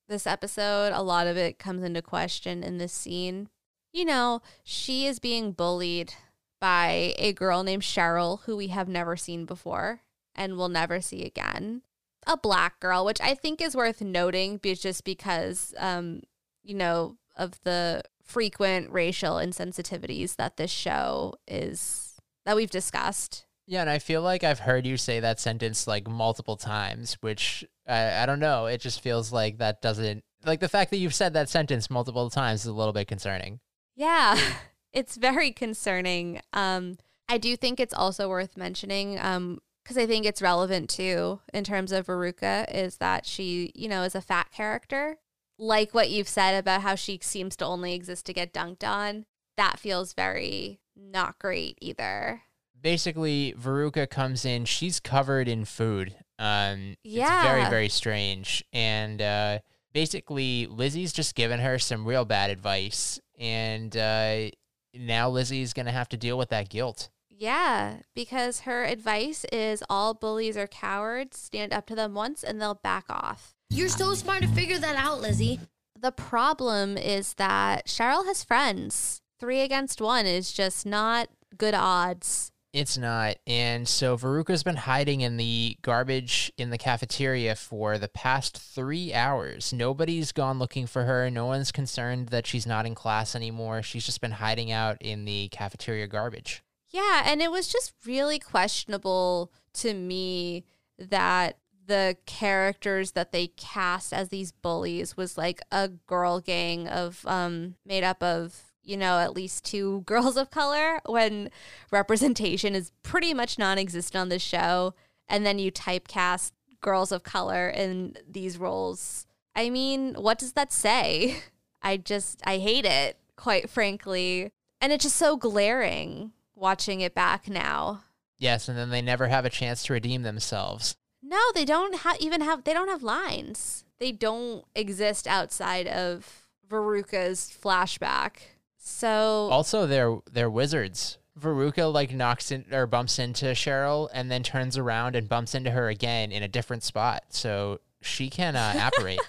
this 0.08 0.26
episode, 0.26 0.92
a 0.92 1.02
lot 1.02 1.26
of 1.26 1.36
it 1.36 1.58
comes 1.58 1.82
into 1.82 2.02
question 2.02 2.62
in 2.62 2.78
this 2.78 2.92
scene. 2.92 3.48
You 3.92 4.04
know, 4.04 4.42
she 4.62 5.06
is 5.06 5.18
being 5.18 5.52
bullied 5.52 6.14
by 6.60 7.14
a 7.18 7.32
girl 7.32 7.62
named 7.62 7.82
Cheryl, 7.82 8.40
who 8.42 8.56
we 8.56 8.68
have 8.68 8.88
never 8.88 9.16
seen 9.16 9.44
before 9.44 10.00
and 10.34 10.56
we'll 10.56 10.68
never 10.68 11.00
see 11.00 11.22
again. 11.24 11.82
A 12.26 12.36
black 12.36 12.80
girl, 12.80 13.04
which 13.04 13.20
I 13.20 13.34
think 13.34 13.60
is 13.60 13.76
worth 13.76 14.00
noting, 14.00 14.58
just 14.62 15.04
because, 15.04 15.74
um, 15.78 16.22
you 16.62 16.74
know, 16.74 17.16
of 17.36 17.60
the 17.64 18.02
frequent 18.22 18.90
racial 18.90 19.34
insensitivities 19.34 20.36
that 20.36 20.56
this 20.56 20.70
show 20.70 21.34
is 21.46 22.14
that 22.46 22.56
we've 22.56 22.70
discussed. 22.70 23.46
Yeah, 23.66 23.80
and 23.80 23.90
I 23.90 23.98
feel 23.98 24.22
like 24.22 24.44
I've 24.44 24.60
heard 24.60 24.86
you 24.86 24.96
say 24.96 25.20
that 25.20 25.40
sentence 25.40 25.86
like 25.86 26.08
multiple 26.08 26.56
times, 26.56 27.16
which 27.20 27.64
I, 27.86 28.22
I 28.22 28.26
don't 28.26 28.40
know. 28.40 28.66
It 28.66 28.80
just 28.80 29.00
feels 29.00 29.32
like 29.32 29.58
that 29.58 29.80
doesn't 29.80 30.24
like 30.44 30.60
the 30.60 30.68
fact 30.68 30.90
that 30.90 30.98
you've 30.98 31.14
said 31.14 31.32
that 31.34 31.48
sentence 31.48 31.88
multiple 31.88 32.28
times 32.28 32.60
is 32.60 32.66
a 32.66 32.72
little 32.72 32.92
bit 32.92 33.08
concerning. 33.08 33.60
Yeah, 33.96 34.38
it's 34.92 35.16
very 35.16 35.52
concerning. 35.52 36.40
Um, 36.52 36.98
I 37.28 37.38
do 37.38 37.56
think 37.56 37.80
it's 37.80 37.94
also 37.94 38.28
worth 38.28 38.56
mentioning 38.56 39.18
um, 39.18 39.60
because 39.84 39.96
I 39.98 40.06
think 40.06 40.24
it's 40.26 40.42
relevant 40.42 40.88
too 40.90 41.40
in 41.52 41.62
terms 41.62 41.92
of 41.92 42.06
Veruca 42.06 42.64
is 42.74 42.96
that 42.96 43.26
she, 43.26 43.70
you 43.74 43.88
know, 43.88 44.02
is 44.02 44.14
a 44.14 44.20
fat 44.20 44.50
character. 44.50 45.18
Like 45.58 45.94
what 45.94 46.10
you've 46.10 46.26
said 46.28 46.58
about 46.58 46.80
how 46.82 46.94
she 46.96 47.18
seems 47.22 47.54
to 47.56 47.64
only 47.64 47.94
exist 47.94 48.26
to 48.26 48.32
get 48.32 48.52
dunked 48.52 48.82
on. 48.82 49.26
That 49.56 49.78
feels 49.78 50.12
very 50.14 50.80
not 50.96 51.38
great 51.38 51.78
either. 51.80 52.42
Basically, 52.80 53.54
Veruca 53.58 54.08
comes 54.10 54.44
in. 54.44 54.64
She's 54.64 54.98
covered 55.00 55.46
in 55.48 55.64
food. 55.64 56.16
Um, 56.38 56.96
it's 57.04 57.14
Yeah. 57.14 57.42
very 57.42 57.70
very 57.70 57.88
strange. 57.88 58.64
And 58.72 59.22
uh, 59.22 59.58
basically, 59.92 60.66
Lizzie's 60.66 61.12
just 61.12 61.34
given 61.34 61.60
her 61.60 61.78
some 61.78 62.04
real 62.04 62.24
bad 62.24 62.50
advice, 62.50 63.20
and 63.38 63.96
uh, 63.96 64.50
now 64.92 65.30
Lizzie's 65.30 65.72
gonna 65.72 65.92
have 65.92 66.08
to 66.10 66.16
deal 66.16 66.36
with 66.36 66.48
that 66.50 66.68
guilt. 66.68 67.10
Yeah, 67.44 67.96
because 68.14 68.60
her 68.60 68.84
advice 68.84 69.44
is 69.52 69.84
all 69.90 70.14
bullies 70.14 70.56
are 70.56 70.66
cowards, 70.66 71.38
stand 71.38 71.74
up 71.74 71.84
to 71.88 71.94
them 71.94 72.14
once 72.14 72.42
and 72.42 72.58
they'll 72.58 72.76
back 72.76 73.04
off. 73.10 73.54
You're 73.68 73.90
so 73.90 74.14
smart 74.14 74.40
to 74.40 74.48
figure 74.48 74.78
that 74.78 74.96
out, 74.96 75.20
Lizzie. 75.20 75.60
The 75.94 76.10
problem 76.10 76.96
is 76.96 77.34
that 77.34 77.86
Cheryl 77.86 78.24
has 78.24 78.42
friends. 78.42 79.20
Three 79.38 79.60
against 79.60 80.00
one 80.00 80.24
is 80.24 80.52
just 80.52 80.86
not 80.86 81.28
good 81.58 81.74
odds. 81.74 82.50
It's 82.72 82.96
not. 82.96 83.36
And 83.46 83.86
so 83.86 84.16
Veruca's 84.16 84.62
been 84.62 84.76
hiding 84.76 85.20
in 85.20 85.36
the 85.36 85.76
garbage 85.82 86.50
in 86.56 86.70
the 86.70 86.78
cafeteria 86.78 87.56
for 87.56 87.98
the 87.98 88.08
past 88.08 88.56
three 88.56 89.12
hours. 89.12 89.70
Nobody's 89.70 90.32
gone 90.32 90.58
looking 90.58 90.86
for 90.86 91.04
her. 91.04 91.28
No 91.28 91.44
one's 91.44 91.72
concerned 91.72 92.30
that 92.30 92.46
she's 92.46 92.66
not 92.66 92.86
in 92.86 92.94
class 92.94 93.36
anymore. 93.36 93.82
She's 93.82 94.06
just 94.06 94.22
been 94.22 94.30
hiding 94.30 94.72
out 94.72 94.96
in 95.02 95.26
the 95.26 95.48
cafeteria 95.48 96.06
garbage. 96.06 96.62
Yeah, 96.94 97.24
and 97.26 97.42
it 97.42 97.50
was 97.50 97.66
just 97.66 97.92
really 98.06 98.38
questionable 98.38 99.50
to 99.74 99.92
me 99.94 100.64
that 100.96 101.58
the 101.84 102.16
characters 102.24 103.10
that 103.12 103.32
they 103.32 103.48
cast 103.48 104.12
as 104.12 104.28
these 104.28 104.52
bullies 104.52 105.16
was 105.16 105.36
like 105.36 105.60
a 105.72 105.88
girl 105.88 106.38
gang 106.38 106.86
of 106.86 107.26
um 107.26 107.74
made 107.84 108.04
up 108.04 108.22
of 108.22 108.72
you 108.84 108.96
know 108.96 109.18
at 109.18 109.34
least 109.34 109.64
two 109.64 110.02
girls 110.06 110.36
of 110.36 110.52
color 110.52 111.00
when 111.06 111.50
representation 111.90 112.76
is 112.76 112.92
pretty 113.02 113.34
much 113.34 113.58
non-existent 113.58 114.20
on 114.20 114.28
this 114.28 114.40
show 114.40 114.94
and 115.28 115.44
then 115.44 115.58
you 115.58 115.72
typecast 115.72 116.52
girls 116.80 117.10
of 117.10 117.24
color 117.24 117.68
in 117.68 118.16
these 118.30 118.56
roles. 118.56 119.26
I 119.56 119.68
mean 119.68 120.14
what 120.14 120.38
does 120.38 120.52
that 120.52 120.72
say? 120.72 121.38
I 121.82 121.96
just 121.96 122.40
i 122.46 122.58
hate 122.58 122.84
it 122.84 123.18
quite 123.34 123.68
frankly. 123.68 124.52
And 124.80 124.92
it's 124.92 125.02
just 125.02 125.16
so 125.16 125.36
glaring 125.36 126.30
watching 126.64 127.00
it 127.02 127.14
back 127.14 127.48
now 127.48 128.02
Yes, 128.38 128.68
and 128.68 128.76
then 128.76 128.90
they 128.90 129.00
never 129.02 129.28
have 129.28 129.44
a 129.44 129.50
chance 129.50 129.84
to 129.84 129.92
redeem 129.92 130.22
themselves. 130.22 130.96
no, 131.22 131.40
they 131.54 131.64
don't 131.64 131.94
have 132.00 132.16
even 132.20 132.40
have 132.40 132.64
they 132.64 132.72
don't 132.72 132.88
have 132.88 133.02
lines. 133.02 133.84
They 134.00 134.10
don't 134.12 134.64
exist 134.74 135.26
outside 135.28 135.86
of 135.86 136.46
Veruca's 136.68 137.40
flashback. 137.62 138.32
So 138.76 139.48
Also, 139.50 139.86
they're 139.86 140.18
they're 140.30 140.50
wizards. 140.50 141.18
Veruca 141.40 141.90
like 141.92 142.12
knocks 142.12 142.50
in 142.50 142.64
or 142.72 142.86
bumps 142.86 143.18
into 143.18 143.46
Cheryl 143.46 144.08
and 144.12 144.30
then 144.30 144.42
turns 144.42 144.76
around 144.78 145.16
and 145.16 145.28
bumps 145.28 145.54
into 145.54 145.70
her 145.70 145.88
again 145.88 146.30
in 146.32 146.42
a 146.42 146.48
different 146.48 146.82
spot. 146.82 147.24
So 147.30 147.80
she 148.02 148.28
can 148.30 148.56
uh, 148.56 148.74
apparate. 148.92 149.20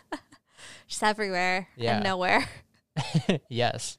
she's 0.88 1.02
everywhere 1.04 1.67
Yeah. 1.78 1.95
and 1.95 2.04
nowhere. 2.04 2.48
yes. 3.50 3.98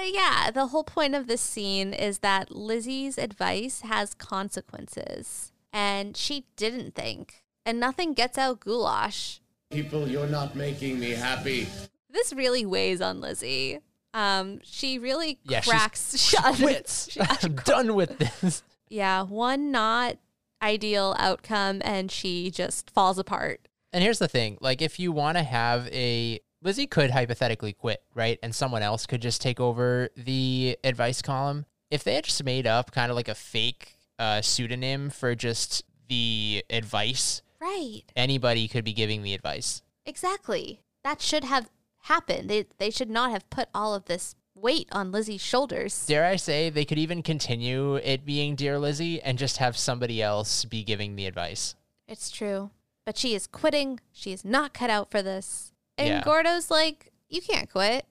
But 0.00 0.14
yeah, 0.14 0.52
the 0.52 0.68
whole 0.68 0.84
point 0.84 1.16
of 1.16 1.26
this 1.26 1.40
scene 1.40 1.92
is 1.92 2.20
that 2.20 2.52
Lizzie's 2.52 3.18
advice 3.18 3.80
has 3.80 4.14
consequences. 4.14 5.50
And 5.72 6.16
she 6.16 6.46
didn't 6.56 6.94
think. 6.94 7.42
And 7.66 7.80
nothing 7.80 8.14
gets 8.14 8.38
out 8.38 8.60
goulash. 8.60 9.40
People, 9.72 10.06
you're 10.06 10.28
not 10.28 10.54
making 10.54 11.00
me 11.00 11.10
happy. 11.10 11.66
This 12.08 12.32
really 12.32 12.64
weighs 12.64 13.00
on 13.00 13.20
Lizzie. 13.20 13.80
Um, 14.14 14.60
she 14.62 15.00
really 15.00 15.40
Yeah, 15.42 15.62
cracks 15.62 16.16
shut. 16.16 16.54
Quits. 16.54 17.08
She- 17.10 17.20
I'm 17.42 17.56
done 17.56 17.96
with 17.96 18.18
this. 18.18 18.62
yeah, 18.88 19.22
one 19.22 19.72
not 19.72 20.16
ideal 20.62 21.16
outcome 21.18 21.82
and 21.84 22.10
she 22.12 22.52
just 22.52 22.88
falls 22.90 23.18
apart. 23.18 23.66
And 23.92 24.04
here's 24.04 24.20
the 24.20 24.28
thing 24.28 24.58
like, 24.60 24.80
if 24.80 25.00
you 25.00 25.10
want 25.10 25.38
to 25.38 25.42
have 25.42 25.88
a. 25.88 26.38
Lizzie 26.62 26.86
could 26.86 27.10
hypothetically 27.10 27.72
quit, 27.72 28.02
right? 28.14 28.38
And 28.42 28.54
someone 28.54 28.82
else 28.82 29.06
could 29.06 29.22
just 29.22 29.40
take 29.40 29.60
over 29.60 30.08
the 30.16 30.76
advice 30.82 31.22
column. 31.22 31.66
If 31.90 32.04
they 32.04 32.14
had 32.14 32.24
just 32.24 32.42
made 32.44 32.66
up 32.66 32.90
kind 32.90 33.10
of 33.10 33.16
like 33.16 33.28
a 33.28 33.34
fake 33.34 33.96
uh, 34.18 34.42
pseudonym 34.42 35.10
for 35.10 35.34
just 35.34 35.84
the 36.08 36.64
advice, 36.70 37.42
Right. 37.60 38.02
anybody 38.16 38.68
could 38.68 38.84
be 38.84 38.92
giving 38.92 39.22
the 39.22 39.34
advice. 39.34 39.82
Exactly. 40.06 40.80
That 41.04 41.20
should 41.20 41.44
have 41.44 41.70
happened. 42.02 42.48
They 42.50 42.66
they 42.78 42.90
should 42.90 43.10
not 43.10 43.30
have 43.30 43.48
put 43.50 43.68
all 43.74 43.94
of 43.94 44.06
this 44.06 44.34
weight 44.54 44.88
on 44.90 45.12
Lizzie's 45.12 45.40
shoulders. 45.40 46.06
Dare 46.06 46.24
I 46.24 46.36
say, 46.36 46.70
they 46.70 46.84
could 46.84 46.98
even 46.98 47.22
continue 47.22 47.96
it 47.96 48.24
being 48.24 48.56
Dear 48.56 48.78
Lizzie 48.78 49.20
and 49.22 49.38
just 49.38 49.58
have 49.58 49.76
somebody 49.76 50.20
else 50.22 50.64
be 50.64 50.82
giving 50.82 51.14
the 51.16 51.26
advice. 51.26 51.74
It's 52.08 52.30
true. 52.30 52.70
but 53.04 53.16
she 53.16 53.34
is 53.34 53.46
quitting. 53.46 54.00
She 54.12 54.32
is 54.32 54.44
not 54.44 54.74
cut 54.74 54.90
out 54.90 55.10
for 55.10 55.22
this. 55.22 55.67
And 55.98 56.08
Yeah. 56.08 56.22
Gordo's 56.24 56.70
like, 56.70 57.12
you 57.28 57.42
can't 57.42 57.70
quit. 57.70 58.06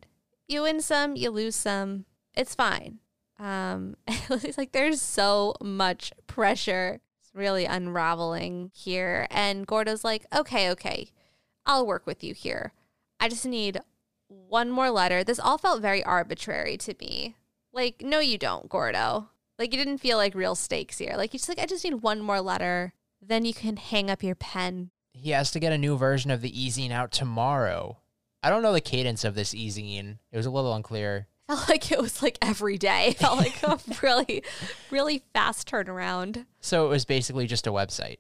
You 0.48 0.64
win 0.64 0.82
some, 0.82 1.16
you 1.16 1.30
lose 1.32 1.56
some. 1.56 2.06
It's 2.36 2.54
fine. 2.54 3.00
Um, 3.40 3.96
it's 4.08 4.58
like 4.58 4.72
there's 4.74 5.02
so 5.02 5.56
much 5.62 6.12
pressure. 6.28 7.00
It's 7.22 7.32
really 7.34 7.66
unraveling 7.66 8.72
here. 8.74 9.28
And 9.32 9.66
Gordo's 9.66 10.04
like, 10.04 10.26
okay, 10.36 10.70
okay, 10.72 11.12
I'll 11.66 11.86
work 11.88 12.06
with 12.06 12.24
you 12.24 12.34
here. 12.34 12.74
I 13.20 13.30
just 13.30 13.46
need 13.46 13.80
one 14.28 14.70
more 14.70 14.92
letter. 14.92 15.24
This 15.24 15.40
all 15.40 15.58
felt 15.58 15.82
very 15.82 16.04
arbitrary 16.04 16.78
to 16.78 16.96
me. 17.00 17.36
Like, 17.74 18.02
no, 18.02 18.20
you 18.20 18.38
don't, 18.38 18.70
Gordo. 18.70 19.30
Like, 19.60 19.72
you 19.72 19.78
didn't 19.78 20.00
feel 20.00 20.18
like 20.18 20.36
real 20.36 20.56
stakes 20.56 20.98
here. 21.00 21.14
Like, 21.18 21.34
you 21.34 21.40
just 21.40 21.50
like, 21.50 21.60
I 21.60 21.66
just 21.66 21.84
need 21.84 21.96
one 21.96 22.22
more 22.22 22.42
letter. 22.42 22.94
Then 23.22 23.46
you 23.46 23.54
can 23.54 23.78
hang 23.78 24.10
up 24.10 24.22
your 24.24 24.36
pen. 24.36 24.92
He 25.20 25.32
has 25.32 25.51
to 25.51 25.59
get 25.59 25.74
a 25.74 25.78
new 25.78 25.97
version 25.97 26.32
of 26.32 26.41
the 26.41 26.65
e-zine 26.65 26.91
out 26.91 27.11
tomorrow. 27.11 27.97
I 28.43 28.49
don't 28.49 28.61
know 28.61 28.74
the 28.74 28.82
cadence 28.82 29.24
of 29.24 29.36
this 29.36 29.53
e-zine. 29.53 30.20
It 30.32 30.38
was 30.38 30.45
a 30.45 30.51
little 30.51 30.74
unclear. 30.74 31.28
Felt 31.47 31.70
like 31.70 31.91
it 31.91 32.01
was 32.01 32.22
like 32.22 32.38
every 32.41 32.78
day. 32.78 33.07
It 33.07 33.18
felt 33.18 33.38
like 33.38 33.63
a 33.63 33.80
really, 34.03 34.43
really 34.91 35.24
fast 35.34 35.70
turnaround. 35.70 36.45
So 36.59 36.86
it 36.86 36.89
was 36.89 37.05
basically 37.05 37.47
just 37.47 37.68
a 37.68 37.72
website. 37.72 38.18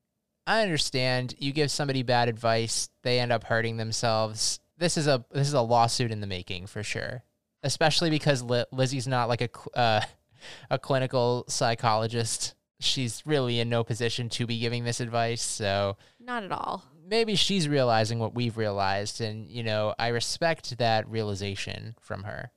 I 0.47 0.61
understand 0.61 1.35
you 1.37 1.51
give 1.51 1.69
somebody 1.69 2.03
bad 2.03 2.29
advice, 2.29 2.89
they 3.03 3.19
end 3.19 3.33
up 3.33 3.43
hurting 3.43 3.75
themselves. 3.75 4.61
This 4.77 4.95
is 4.97 5.07
a 5.07 5.25
this 5.29 5.47
is 5.47 5.53
a 5.53 5.61
lawsuit 5.61 6.11
in 6.11 6.21
the 6.21 6.27
making 6.27 6.67
for 6.67 6.83
sure. 6.83 7.23
Especially 7.63 8.09
because 8.09 8.41
Li- 8.41 8.63
Lizzie's 8.71 9.09
not 9.09 9.27
like 9.27 9.41
a 9.41 9.77
uh, 9.77 10.01
a 10.69 10.79
clinical 10.79 11.43
psychologist. 11.49 12.55
She's 12.79 13.23
really 13.25 13.59
in 13.59 13.69
no 13.69 13.83
position 13.83 14.29
to 14.29 14.45
be 14.45 14.59
giving 14.59 14.83
this 14.83 14.99
advice, 14.99 15.41
so 15.41 15.97
Not 16.19 16.43
at 16.43 16.51
all. 16.51 16.83
maybe 17.05 17.35
she's 17.35 17.67
realizing 17.67 18.19
what 18.19 18.35
we've 18.35 18.57
realized 18.57 19.19
and 19.21 19.49
you 19.49 19.63
know, 19.63 19.95
I 19.97 20.09
respect 20.09 20.77
that 20.77 21.09
realization 21.09 21.95
from 21.99 22.23
her. 22.23 22.51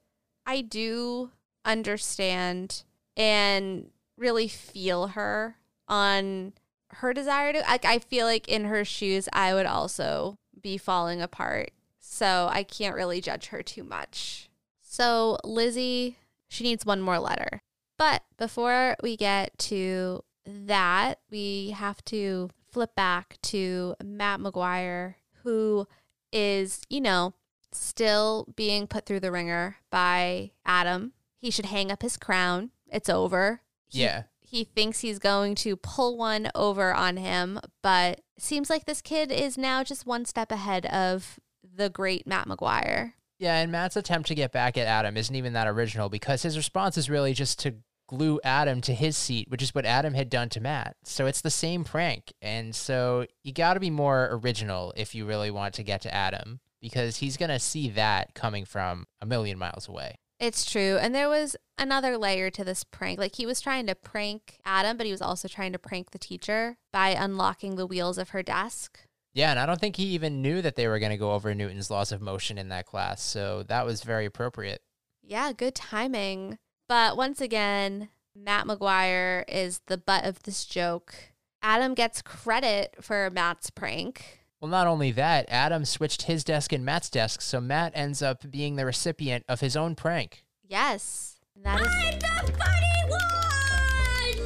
I 0.47 0.61
do 0.62 1.31
understand 1.64 2.85
and 3.16 3.91
really 4.16 4.49
feel 4.49 5.09
her 5.09 5.57
on 5.89 6.53
her 6.95 7.12
desire 7.14 7.53
to 7.53 7.61
like 7.61 7.85
I 7.85 7.99
feel 7.99 8.27
like 8.27 8.49
in 8.49 8.64
her 8.64 8.85
shoes 8.85 9.29
I 9.33 9.55
would 9.55 9.66
also 9.66 10.37
be 10.61 10.77
falling 10.77 11.23
apart. 11.23 11.71
So 11.99 12.49
I 12.51 12.62
can't 12.64 12.95
really 12.97 13.21
judge 13.21 13.47
her 13.47 13.62
too 13.62 13.85
much. 13.85 14.51
So 14.81 15.39
Lizzie, 15.45 16.16
she 16.49 16.64
needs 16.64 16.85
one 16.85 17.01
more 17.01 17.18
letter. 17.18 17.62
But 18.01 18.23
before 18.39 18.97
we 19.03 19.15
get 19.19 19.59
to 19.59 20.25
that, 20.47 21.17
we 21.31 21.75
have 21.77 22.03
to 22.07 22.49
flip 22.73 22.95
back 22.95 23.37
to 23.43 23.95
Matt 24.03 24.41
McGuire, 24.41 25.17
who 25.43 25.87
is, 26.33 26.81
you 26.89 27.03
know, 27.03 27.35
still 27.73 28.49
being 28.57 28.87
put 28.87 29.05
through 29.05 29.21
the 29.21 29.31
ringer 29.31 29.77
by 29.91 30.53
Adam. 30.65 31.13
He 31.37 31.51
should 31.51 31.67
hang 31.67 31.93
up 31.93 32.01
his 32.01 32.17
crown. 32.17 32.71
It's 32.91 33.11
over. 33.11 33.61
He- 33.91 34.01
Yeah. 34.01 34.23
He 34.41 34.65
thinks 34.65 35.01
he's 35.01 35.19
going 35.19 35.55
to 35.57 35.77
pull 35.77 36.17
one 36.17 36.51
over 36.55 36.95
on 36.95 37.19
him, 37.19 37.61
but 37.83 38.23
seems 38.39 38.71
like 38.71 38.87
this 38.87 39.03
kid 39.03 39.31
is 39.31 39.59
now 39.59 39.85
just 39.85 40.07
one 40.07 40.25
step 40.25 40.51
ahead 40.51 40.87
of 40.87 41.39
the 41.63 41.91
great 41.91 42.27
Matt 42.27 42.49
McGuire. 42.49 43.13
Yeah, 43.39 43.59
and 43.61 43.71
Matt's 43.71 43.97
attempt 43.97 44.27
to 44.29 44.35
get 44.35 44.53
back 44.53 44.77
at 44.79 44.87
Adam 44.87 45.17
isn't 45.19 45.35
even 45.37 45.53
that 45.53 45.67
original 45.69 46.09
because 46.09 46.43
his 46.43 46.57
response 46.57 46.97
is 46.99 47.09
really 47.11 47.33
just 47.35 47.59
to 47.61 47.75
glue 48.11 48.41
Adam 48.43 48.81
to 48.81 48.93
his 48.93 49.17
seat, 49.17 49.49
which 49.49 49.63
is 49.63 49.73
what 49.73 49.87
Adam 49.87 50.15
had 50.15 50.29
done 50.29 50.49
to 50.49 50.61
Matt. 50.61 50.97
So 51.05 51.27
it's 51.27 51.41
the 51.41 51.51
same 51.51 51.85
prank. 51.85 52.33
And 52.43 52.75
so 52.75 53.25
you 53.45 53.53
got 53.53 53.75
to 53.75 53.81
be 53.81 53.89
more 53.89 54.29
original 54.33 54.93
if 54.97 55.15
you 55.15 55.25
really 55.25 55.53
want 55.53 55.75
to 55.75 55.85
get 55.85 56.01
to 56.03 56.13
Adam 56.13 56.59
because 56.81 57.19
he's 57.19 57.37
going 57.37 57.51
to 57.51 57.61
see 57.61 57.89
that 57.91 58.35
coming 58.35 58.65
from 58.65 59.07
a 59.21 59.27
million 59.27 59.59
miles 59.59 59.89
away. 59.89 60.17
It's 60.41 60.69
true. 60.69 60.99
And 61.01 61.15
there 61.15 61.29
was 61.29 61.55
another 61.79 62.19
layer 62.19 62.51
to 62.51 62.65
this 62.65 62.83
prank. 62.83 63.21
Like 63.21 63.37
he 63.37 63.47
was 63.47 63.61
trying 63.61 63.87
to 63.87 63.95
prank 63.95 64.59
Adam, 64.65 64.97
but 64.97 65.07
he 65.07 65.13
was 65.13 65.23
also 65.23 65.47
trying 65.47 65.73
to 65.73 65.79
prank 65.79 66.11
the 66.11 66.19
teacher 66.19 66.79
by 66.93 67.11
unlocking 67.11 67.77
the 67.77 67.87
wheels 67.87 68.19
of 68.19 68.31
her 68.31 68.43
desk. 68.43 68.99
Yeah, 69.35 69.53
and 69.53 69.61
I 69.61 69.67
don't 69.67 69.81
think 69.81 69.95
he 69.95 70.07
even 70.07 70.43
knew 70.43 70.61
that 70.63 70.75
they 70.75 70.89
were 70.89 70.99
going 70.99 71.13
to 71.13 71.17
go 71.17 71.35
over 71.35 71.55
Newton's 71.55 71.91
laws 71.91 72.11
of 72.11 72.21
motion 72.21 72.59
in 72.59 72.71
that 72.71 72.87
class. 72.87 73.23
So 73.23 73.63
that 73.69 73.87
was 73.87 74.03
very 74.03 74.27
appropriate. 74.27 74.83
Yeah, 75.23 75.53
good 75.53 75.77
timing. 75.77 76.59
But 76.91 77.16
once 77.16 77.41
again, 77.41 78.09
Matt 78.34 78.66
McGuire 78.66 79.45
is 79.47 79.80
the 79.86 79.97
butt 79.97 80.24
of 80.24 80.43
this 80.43 80.64
joke. 80.64 81.14
Adam 81.62 81.95
gets 81.95 82.20
credit 82.20 82.97
for 83.01 83.30
Matt's 83.30 83.70
prank. 83.70 84.41
Well, 84.61 84.72
not 84.72 84.88
only 84.88 85.12
that, 85.12 85.47
Adam 85.49 85.84
switched 85.84 86.22
his 86.22 86.43
desk 86.43 86.72
and 86.72 86.84
Matt's 86.84 87.09
desk, 87.09 87.43
so 87.43 87.61
Matt 87.61 87.93
ends 87.95 88.22
up 88.22 88.51
being 88.51 88.74
the 88.74 88.84
recipient 88.84 89.45
of 89.49 89.61
his 89.61 89.76
own 89.76 89.95
prank. 89.95 90.43
Yes. 90.66 91.38
And 91.55 91.64
that 91.64 91.80
is 91.80 91.86
I'm 91.86 92.18
the 92.18 92.59
funny 92.59 92.88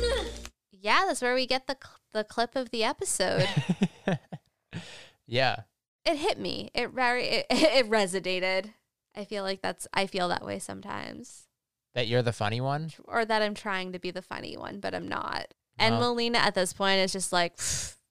one! 0.03 0.27
Yeah, 0.71 1.05
that's 1.07 1.23
where 1.23 1.35
we 1.35 1.47
get 1.47 1.67
the 1.67 1.79
cl- 1.83 1.99
the 2.13 2.25
clip 2.25 2.57
of 2.57 2.69
the 2.69 2.85
episode. 2.85 3.49
yeah. 5.27 5.61
it 6.05 6.17
hit 6.19 6.39
me. 6.39 6.69
It 6.75 6.91
very 6.91 7.25
it, 7.25 7.47
it 7.51 7.89
resonated. 7.89 8.75
I 9.17 9.25
feel 9.25 9.45
like 9.45 9.63
that's 9.63 9.89
I 9.95 10.07
feel 10.07 10.29
that 10.29 10.45
way 10.45 10.59
sometimes. 10.59 11.47
That 11.95 12.09
you're 12.09 12.23
the 12.23 12.33
funny 12.33 12.61
one? 12.61 12.91
Or 13.05 13.25
that 13.25 13.43
I'm 13.43 13.55
trying 13.55 13.93
to 13.93 13.99
be 13.99 14.11
the 14.11 14.23
funny 14.23 14.57
one, 14.57 14.81
but 14.81 14.95
I'm 14.95 15.09
not. 15.09 15.55
And 15.79 15.95
No. 15.95 16.01
Melina 16.01 16.39
at 16.39 16.55
this 16.55 16.73
point 16.73 17.01
is 17.01 17.13
just 17.13 17.33
like, 17.33 17.59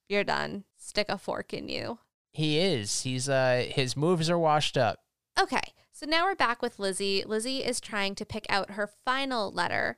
you're 0.09 0.23
done. 0.23 0.63
Stick 0.77 1.07
a 1.09 1.17
fork 1.17 1.53
in 1.53 1.69
you. 1.69 1.99
He 2.31 2.59
is. 2.59 3.01
He's 3.01 3.29
uh 3.29 3.65
his 3.69 3.95
moves 3.95 4.29
are 4.29 4.39
washed 4.39 4.77
up. 4.77 4.99
Okay, 5.39 5.61
so 5.91 6.05
now 6.05 6.25
we're 6.25 6.35
back 6.35 6.61
with 6.61 6.79
Lizzie. 6.79 7.23
Lizzie 7.25 7.63
is 7.63 7.79
trying 7.79 8.15
to 8.15 8.25
pick 8.25 8.45
out 8.49 8.71
her 8.71 8.89
final 9.05 9.51
letter. 9.51 9.97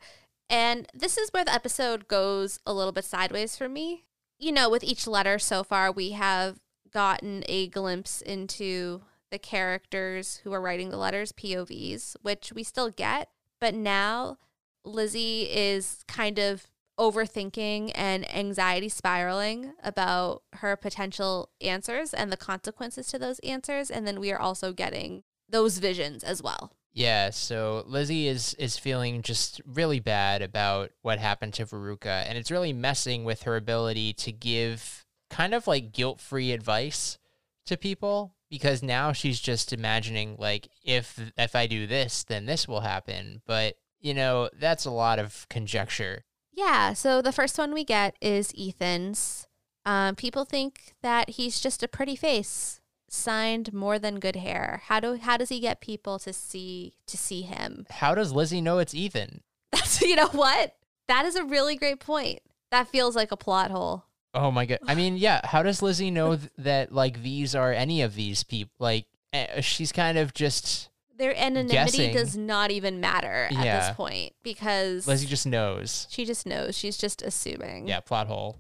And 0.50 0.88
this 0.94 1.18
is 1.18 1.30
where 1.32 1.46
the 1.46 1.54
episode 1.54 2.08
goes 2.08 2.60
a 2.66 2.74
little 2.74 2.92
bit 2.92 3.06
sideways 3.06 3.56
for 3.56 3.68
me. 3.68 4.06
You 4.38 4.52
know, 4.52 4.70
with 4.70 4.84
each 4.84 5.08
letter 5.08 5.40
so 5.40 5.64
far, 5.64 5.92
we 5.92 6.12
have 6.12 6.60
gotten 6.92 7.44
a 7.48 7.68
glimpse 7.68 8.22
into 8.22 9.02
the 9.32 9.40
characters 9.40 10.38
who 10.44 10.54
are 10.54 10.62
writing 10.62 10.90
the 10.90 10.98
letters, 10.98 11.32
POVs, 11.32 12.16
which 12.22 12.54
we 12.54 12.64
still 12.64 12.90
get. 12.90 13.30
But 13.66 13.74
now 13.74 14.38
Lizzie 14.84 15.50
is 15.52 16.04
kind 16.08 16.38
of 16.38 16.68
overthinking 17.00 17.94
and 17.96 18.32
anxiety 18.32 18.90
spiraling 18.90 19.74
about 19.84 20.44
her 20.54 20.76
potential 20.76 21.50
answers 21.60 22.14
and 22.14 22.32
the 22.32 22.38
consequences 22.38 23.08
to 23.08 23.18
those 23.18 23.40
answers. 23.40 23.90
And 23.90 24.06
then 24.06 24.20
we 24.20 24.32
are 24.32 24.40
also 24.40 24.72
getting 24.72 25.24
those 25.50 25.80
visions 25.80 26.24
as 26.24 26.44
well. 26.44 26.74
Yeah, 26.94 27.32
so 27.32 27.84
Lizzie 27.88 28.28
is 28.28 28.54
is 28.60 28.78
feeling 28.78 29.24
just 29.24 29.60
really 29.66 30.00
bad 30.00 30.44
about 30.44 30.92
what 31.02 31.18
happened 31.18 31.56
to 31.56 31.66
Veruca, 31.66 32.24
and 32.28 32.38
it's 32.38 32.52
really 32.52 32.72
messing 32.72 33.24
with 33.24 33.42
her 33.44 33.56
ability 33.56 34.14
to 34.14 34.32
give 34.32 35.08
kind 35.32 35.56
of 35.56 35.66
like 35.66 35.92
guilt-free 35.92 36.52
advice 36.52 37.18
to 37.66 37.78
people 37.78 38.35
because 38.56 38.82
now 38.82 39.12
she's 39.12 39.42
just 39.42 39.74
imagining 39.74 40.38
like 40.40 40.70
if 40.82 41.20
if 41.38 41.58
I 41.58 41.68
do 41.68 41.86
this, 41.86 42.24
then 42.24 42.46
this 42.46 42.70
will 42.70 42.80
happen. 42.80 43.42
But, 43.46 43.76
you 44.00 44.14
know, 44.14 44.50
that's 44.58 44.86
a 44.86 44.92
lot 44.92 45.20
of 45.20 45.46
conjecture. 45.50 46.24
Yeah. 46.54 46.94
So 46.94 47.22
the 47.22 47.34
first 47.34 47.58
one 47.58 47.74
we 47.74 47.84
get 47.84 48.16
is 48.22 48.54
Ethan's. 48.58 49.46
Um, 49.86 50.16
people 50.16 50.46
think 50.46 50.94
that 51.04 51.32
he's 51.32 51.60
just 51.60 51.84
a 51.84 51.90
pretty 51.90 52.16
face, 52.16 52.80
signed 53.10 53.74
more 53.74 54.00
than 54.00 54.22
good 54.22 54.38
hair. 54.38 54.84
How 54.86 55.02
do 55.02 55.16
how 55.16 55.36
does 55.36 55.50
he 55.50 55.60
get 55.60 55.82
people 55.82 56.18
to 56.20 56.32
see 56.32 56.94
to 57.08 57.18
see 57.18 57.42
him? 57.42 57.86
How 57.90 58.16
does 58.16 58.32
Lizzie 58.32 58.62
know 58.62 58.80
it's 58.80 58.96
Ethan? 58.96 59.42
That's 59.74 60.02
you 60.02 60.16
know 60.16 60.30
what? 60.30 60.76
That 61.10 61.26
is 61.26 61.36
a 61.36 61.44
really 61.44 61.76
great 61.76 62.00
point. 62.00 62.40
That 62.72 62.88
feels 62.88 63.18
like 63.18 63.34
a 63.34 63.38
plot 63.38 63.70
hole. 63.70 64.06
Oh 64.36 64.52
my 64.52 64.66
god. 64.66 64.80
I 64.88 64.94
mean, 64.96 65.18
yeah, 65.18 65.42
how 65.44 65.64
does 65.64 65.82
Lizzie 65.82 66.12
know 66.12 66.36
th- 66.36 66.52
that 66.58 66.92
like 66.94 67.24
these 67.24 67.56
are 67.56 67.72
any 67.72 68.02
of 68.02 68.16
these 68.16 68.44
people? 68.44 68.74
Like 68.80 69.06
eh, 69.34 69.62
she's 69.62 69.92
kind 69.92 70.18
of 70.18 70.34
just 70.34 70.90
Their 71.18 71.34
anonymity 71.40 71.74
Guessing. 71.74 72.14
does 72.14 72.36
not 72.36 72.70
even 72.72 73.00
matter 73.00 73.46
at 73.50 73.54
Yeah. 73.54 73.80
this 73.88 73.96
point 73.96 74.34
because 74.44 75.08
Lizzie 75.08 75.26
just 75.28 75.48
knows. 75.48 76.06
she 76.10 76.26
just 76.26 76.46
knows. 76.46 76.78
She's 76.78 76.98
just 76.98 77.22
assuming. 77.22 77.88
Yeah, 77.88 78.02
plot 78.02 78.28
hole. 78.28 78.58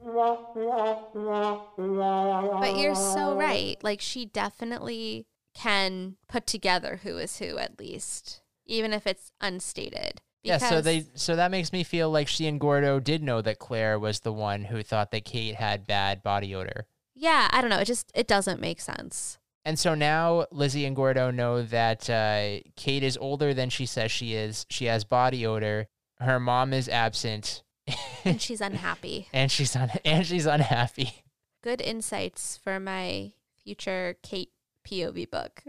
But 2.59 2.77
you're 2.77 2.95
so 2.95 3.35
right. 3.35 3.77
Like 3.83 4.01
she 4.01 4.25
definitely 4.25 5.25
can 5.53 6.15
put 6.27 6.47
together 6.47 6.99
who 7.03 7.17
is 7.17 7.39
who 7.39 7.57
at 7.57 7.79
least, 7.79 8.41
even 8.65 8.93
if 8.93 9.05
it's 9.07 9.31
unstated. 9.41 10.21
Yeah, 10.45 10.57
so 10.57 10.81
they 10.81 11.05
so 11.15 11.35
that 11.35 11.51
makes 11.51 11.73
me 11.73 11.83
feel 11.83 12.09
like 12.11 12.27
she 12.27 12.47
and 12.47 12.59
Gordo 12.59 12.99
did 12.99 13.23
know 13.23 13.41
that 13.41 13.59
Claire 13.59 13.97
was 13.99 14.19
the 14.21 14.31
one 14.33 14.65
who 14.65 14.83
thought 14.83 15.11
that 15.11 15.25
Kate 15.25 15.55
had 15.55 15.87
bad 15.87 16.21
body 16.23 16.53
odor. 16.53 16.85
Yeah, 17.15 17.47
I 17.51 17.61
don't 17.61 17.69
know. 17.69 17.79
It 17.79 17.85
just 17.85 18.11
it 18.13 18.27
doesn't 18.27 18.59
make 18.61 18.79
sense. 18.81 19.37
And 19.63 19.79
so 19.79 19.95
now 19.95 20.45
Lizzie 20.51 20.85
and 20.85 20.95
Gordo 20.95 21.31
know 21.31 21.63
that 21.63 22.07
uh, 22.09 22.59
Kate 22.75 23.01
is 23.03 23.17
older 23.17 23.53
than 23.53 23.69
she 23.71 23.85
says 23.87 24.11
she 24.11 24.35
is. 24.35 24.65
She 24.69 24.85
has 24.85 25.03
body 25.03 25.45
odor. 25.45 25.87
Her 26.19 26.39
mom 26.39 26.71
is 26.73 26.87
absent, 26.87 27.63
And 28.23 28.39
she's 28.41 28.61
unhappy. 28.61 29.27
and 29.33 29.51
she's 29.51 29.75
un- 29.75 29.89
and 30.05 30.25
she's 30.27 30.45
unhappy. 30.45 31.23
good 31.63 31.81
insights 31.81 32.57
for 32.63 32.79
my 32.79 33.31
future 33.63 34.17
Kate 34.21 34.51
POV 34.87 35.29
book. 35.31 35.63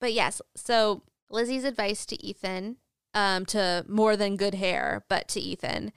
But 0.00 0.12
yes, 0.12 0.40
so 0.54 1.02
Lizzie's 1.28 1.64
advice 1.64 2.06
to 2.06 2.24
Ethan, 2.24 2.76
um, 3.14 3.44
to 3.46 3.84
more 3.88 4.16
than 4.16 4.36
good 4.36 4.54
hair, 4.54 5.04
but 5.08 5.28
to 5.28 5.40
Ethan, 5.40 5.92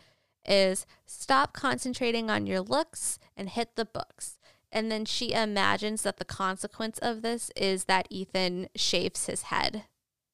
is 0.46 0.86
stop 1.06 1.54
concentrating 1.54 2.30
on 2.30 2.48
your 2.48 2.62
looks 2.62 3.20
and 3.38 3.50
hit 3.50 3.76
the 3.76 3.86
books. 3.86 4.38
And 4.72 4.92
then 4.92 5.06
she 5.06 5.34
imagines 5.34 6.02
that 6.02 6.18
the 6.18 6.26
consequence 6.26 6.98
of 7.00 7.22
this 7.22 7.52
is 7.56 7.86
that 7.86 8.08
Ethan 8.10 8.70
shaves 8.76 9.28
his 9.28 9.44
head. 9.44 9.84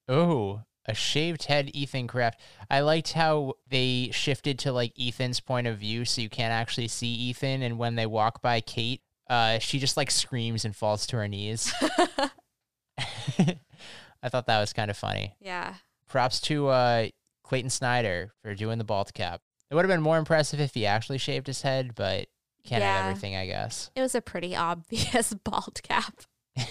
Oh, 0.08 0.62
a 0.86 0.94
shaved 0.94 1.46
head 1.46 1.70
Ethan 1.74 2.08
Craft. 2.08 2.40
I 2.72 2.80
liked 2.80 3.14
how 3.14 3.56
they 3.68 4.10
shifted 4.12 4.58
to 4.60 4.72
like 4.72 4.94
Ethan's 5.00 5.40
point 5.40 5.68
of 5.68 5.78
view 5.78 6.06
so 6.06 6.22
you 6.22 6.30
can't 6.30 6.54
actually 6.54 6.88
see 6.88 7.08
Ethan 7.08 7.62
and 7.62 7.78
when 7.78 7.96
they 7.96 8.06
walk 8.06 8.42
by 8.42 8.62
Kate, 8.62 9.02
uh 9.30 9.60
she 9.60 9.78
just 9.78 9.98
like 9.98 10.10
screams 10.10 10.66
and 10.66 10.76
falls 10.76 11.06
to 11.08 11.18
her 11.18 11.28
knees. 11.28 11.72
I 14.24 14.30
thought 14.30 14.48
that 14.48 14.60
was 14.60 14.74
kind 14.74 14.90
of 14.90 14.98
funny. 14.98 15.36
Yeah. 15.40 15.76
Props 16.10 16.42
to 16.42 16.68
uh 16.68 17.08
Clayton 17.44 17.70
Snyder 17.70 18.32
for 18.44 18.54
doing 18.56 18.78
the 18.78 18.84
bald 18.84 19.14
cap. 19.14 19.42
It 19.72 19.76
would 19.76 19.86
have 19.86 19.90
been 19.90 20.02
more 20.02 20.18
impressive 20.18 20.60
if 20.60 20.74
he 20.74 20.86
actually 20.86 21.20
shaved 21.20 21.48
his 21.48 21.62
head, 21.62 21.96
but 21.96 22.28
can't 22.66 22.84
have 22.84 23.06
everything, 23.06 23.36
I 23.36 23.46
guess. 23.46 23.90
It 23.96 24.02
was 24.02 24.16
a 24.16 24.22
pretty 24.22 24.56
obvious 24.56 25.34
bald 25.44 25.82
cap. 25.84 26.22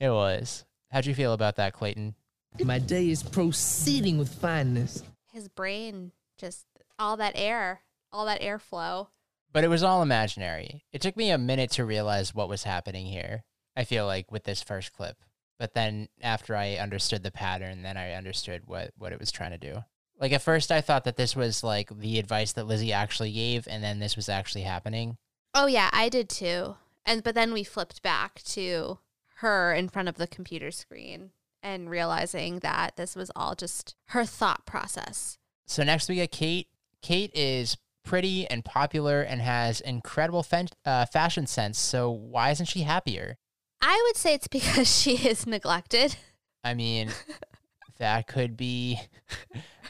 It 0.00 0.10
was. 0.10 0.64
How'd 0.92 1.06
you 1.06 1.14
feel 1.14 1.32
about 1.32 1.56
that, 1.56 1.72
Clayton? 1.72 2.14
My 2.62 2.78
day 2.78 3.10
is 3.10 3.22
proceeding 3.22 4.16
with 4.16 4.32
fineness. 4.32 5.02
His 5.32 5.48
brain 5.48 6.12
just 6.38 6.66
all 6.98 7.16
that 7.16 7.32
air, 7.34 7.80
all 8.12 8.24
that 8.26 8.40
airflow. 8.40 9.08
But 9.52 9.64
it 9.64 9.68
was 9.68 9.82
all 9.82 10.02
imaginary. 10.02 10.84
It 10.92 11.00
took 11.00 11.16
me 11.16 11.30
a 11.30 11.38
minute 11.38 11.72
to 11.72 11.84
realize 11.84 12.34
what 12.34 12.48
was 12.48 12.62
happening 12.62 13.06
here. 13.06 13.42
I 13.76 13.84
feel 13.84 14.06
like 14.06 14.30
with 14.30 14.44
this 14.44 14.62
first 14.62 14.92
clip. 14.92 15.16
But 15.58 15.74
then 15.74 16.08
after 16.20 16.54
I 16.54 16.76
understood 16.76 17.22
the 17.22 17.30
pattern, 17.30 17.82
then 17.82 17.96
I 17.96 18.12
understood 18.12 18.62
what 18.66 18.92
what 18.96 19.12
it 19.12 19.18
was 19.18 19.32
trying 19.32 19.50
to 19.50 19.58
do. 19.58 19.84
Like 20.20 20.32
at 20.32 20.42
first 20.42 20.72
I 20.72 20.80
thought 20.80 21.04
that 21.04 21.16
this 21.16 21.36
was 21.36 21.62
like 21.62 21.90
the 21.96 22.18
advice 22.18 22.52
that 22.52 22.66
Lizzie 22.66 22.92
actually 22.92 23.32
gave 23.32 23.68
and 23.68 23.82
then 23.82 23.98
this 23.98 24.16
was 24.16 24.28
actually 24.28 24.62
happening. 24.62 25.16
Oh 25.54 25.66
yeah, 25.66 25.90
I 25.92 26.08
did 26.08 26.28
too. 26.28 26.76
And 27.04 27.22
but 27.22 27.34
then 27.34 27.52
we 27.52 27.64
flipped 27.64 28.02
back 28.02 28.42
to 28.44 28.98
her 29.36 29.72
in 29.72 29.88
front 29.88 30.08
of 30.08 30.16
the 30.16 30.26
computer 30.26 30.70
screen 30.70 31.30
and 31.62 31.90
realizing 31.90 32.60
that 32.60 32.96
this 32.96 33.16
was 33.16 33.30
all 33.34 33.54
just 33.54 33.94
her 34.08 34.24
thought 34.24 34.66
process. 34.66 35.38
So 35.66 35.82
next 35.82 36.08
we 36.08 36.16
get 36.16 36.32
Kate. 36.32 36.68
Kate 37.02 37.30
is 37.34 37.76
pretty 38.04 38.48
and 38.48 38.64
popular 38.64 39.20
and 39.22 39.40
has 39.40 39.80
incredible 39.80 40.44
uh, 40.84 41.06
fashion 41.06 41.46
sense. 41.46 41.78
So 41.78 42.10
why 42.10 42.50
isn't 42.50 42.66
she 42.66 42.82
happier? 42.82 43.36
I 43.80 44.02
would 44.06 44.16
say 44.16 44.34
it's 44.34 44.48
because 44.48 44.88
she 45.00 45.28
is 45.28 45.46
neglected. 45.46 46.16
I 46.64 46.74
mean, 46.74 47.10
that 47.98 48.26
could 48.26 48.56
be 48.56 49.00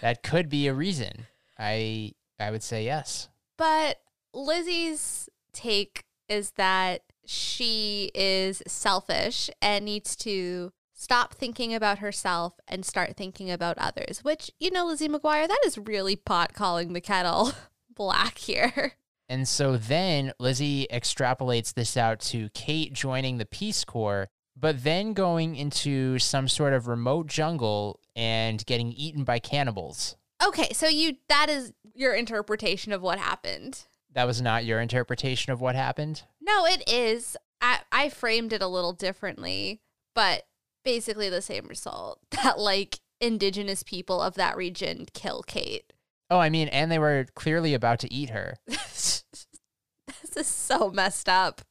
that 0.00 0.22
could 0.22 0.48
be 0.48 0.66
a 0.68 0.74
reason. 0.74 1.26
I 1.58 2.12
I 2.38 2.50
would 2.50 2.62
say 2.62 2.84
yes. 2.84 3.28
But 3.56 3.98
Lizzie's 4.32 5.28
take 5.52 6.04
is 6.28 6.52
that 6.52 7.02
she 7.24 8.10
is 8.14 8.62
selfish 8.66 9.50
and 9.60 9.84
needs 9.84 10.16
to 10.16 10.72
stop 10.94 11.34
thinking 11.34 11.74
about 11.74 11.98
herself 11.98 12.58
and 12.66 12.84
start 12.84 13.16
thinking 13.16 13.50
about 13.50 13.78
others, 13.78 14.24
which, 14.24 14.50
you 14.58 14.70
know, 14.70 14.86
Lizzie 14.86 15.08
McGuire, 15.08 15.46
that 15.46 15.60
is 15.64 15.78
really 15.78 16.16
pot 16.16 16.54
calling 16.54 16.92
the 16.92 17.00
kettle 17.00 17.52
black 17.94 18.38
here. 18.38 18.94
And 19.28 19.46
so 19.46 19.76
then 19.76 20.32
Lizzie 20.38 20.86
extrapolates 20.90 21.74
this 21.74 21.96
out 21.96 22.20
to 22.20 22.48
Kate 22.50 22.92
joining 22.92 23.38
the 23.38 23.44
Peace 23.46 23.84
Corps, 23.84 24.28
but 24.56 24.84
then 24.84 25.12
going 25.12 25.54
into 25.54 26.18
some 26.18 26.48
sort 26.48 26.72
of 26.72 26.88
remote 26.88 27.26
jungle 27.26 28.00
and 28.16 28.64
getting 28.66 28.92
eaten 28.92 29.24
by 29.24 29.38
cannibals. 29.38 30.16
Okay, 30.44 30.72
so 30.72 30.86
you 30.88 31.16
that 31.28 31.48
is 31.48 31.72
your 31.94 32.14
interpretation 32.14 32.92
of 32.92 33.02
what 33.02 33.18
happened. 33.18 33.86
That 34.12 34.26
was 34.26 34.40
not 34.40 34.64
your 34.64 34.80
interpretation 34.80 35.52
of 35.52 35.60
what 35.60 35.74
happened? 35.74 36.22
No, 36.40 36.64
it 36.64 36.88
is. 36.88 37.36
I, 37.60 37.80
I 37.92 38.08
framed 38.08 38.52
it 38.52 38.62
a 38.62 38.68
little 38.68 38.92
differently, 38.92 39.80
but 40.14 40.46
basically 40.84 41.28
the 41.28 41.42
same 41.42 41.66
result 41.66 42.20
that 42.30 42.58
like 42.58 43.00
indigenous 43.20 43.82
people 43.82 44.20
of 44.20 44.34
that 44.34 44.56
region 44.56 45.06
kill 45.12 45.42
Kate. 45.42 45.92
Oh, 46.30 46.38
I 46.38 46.50
mean, 46.50 46.68
and 46.68 46.90
they 46.90 46.98
were 46.98 47.26
clearly 47.34 47.74
about 47.74 48.00
to 48.00 48.12
eat 48.12 48.30
her. 48.30 48.56
this 48.66 49.24
is 50.36 50.46
so 50.46 50.90
messed 50.90 51.28
up. 51.28 51.62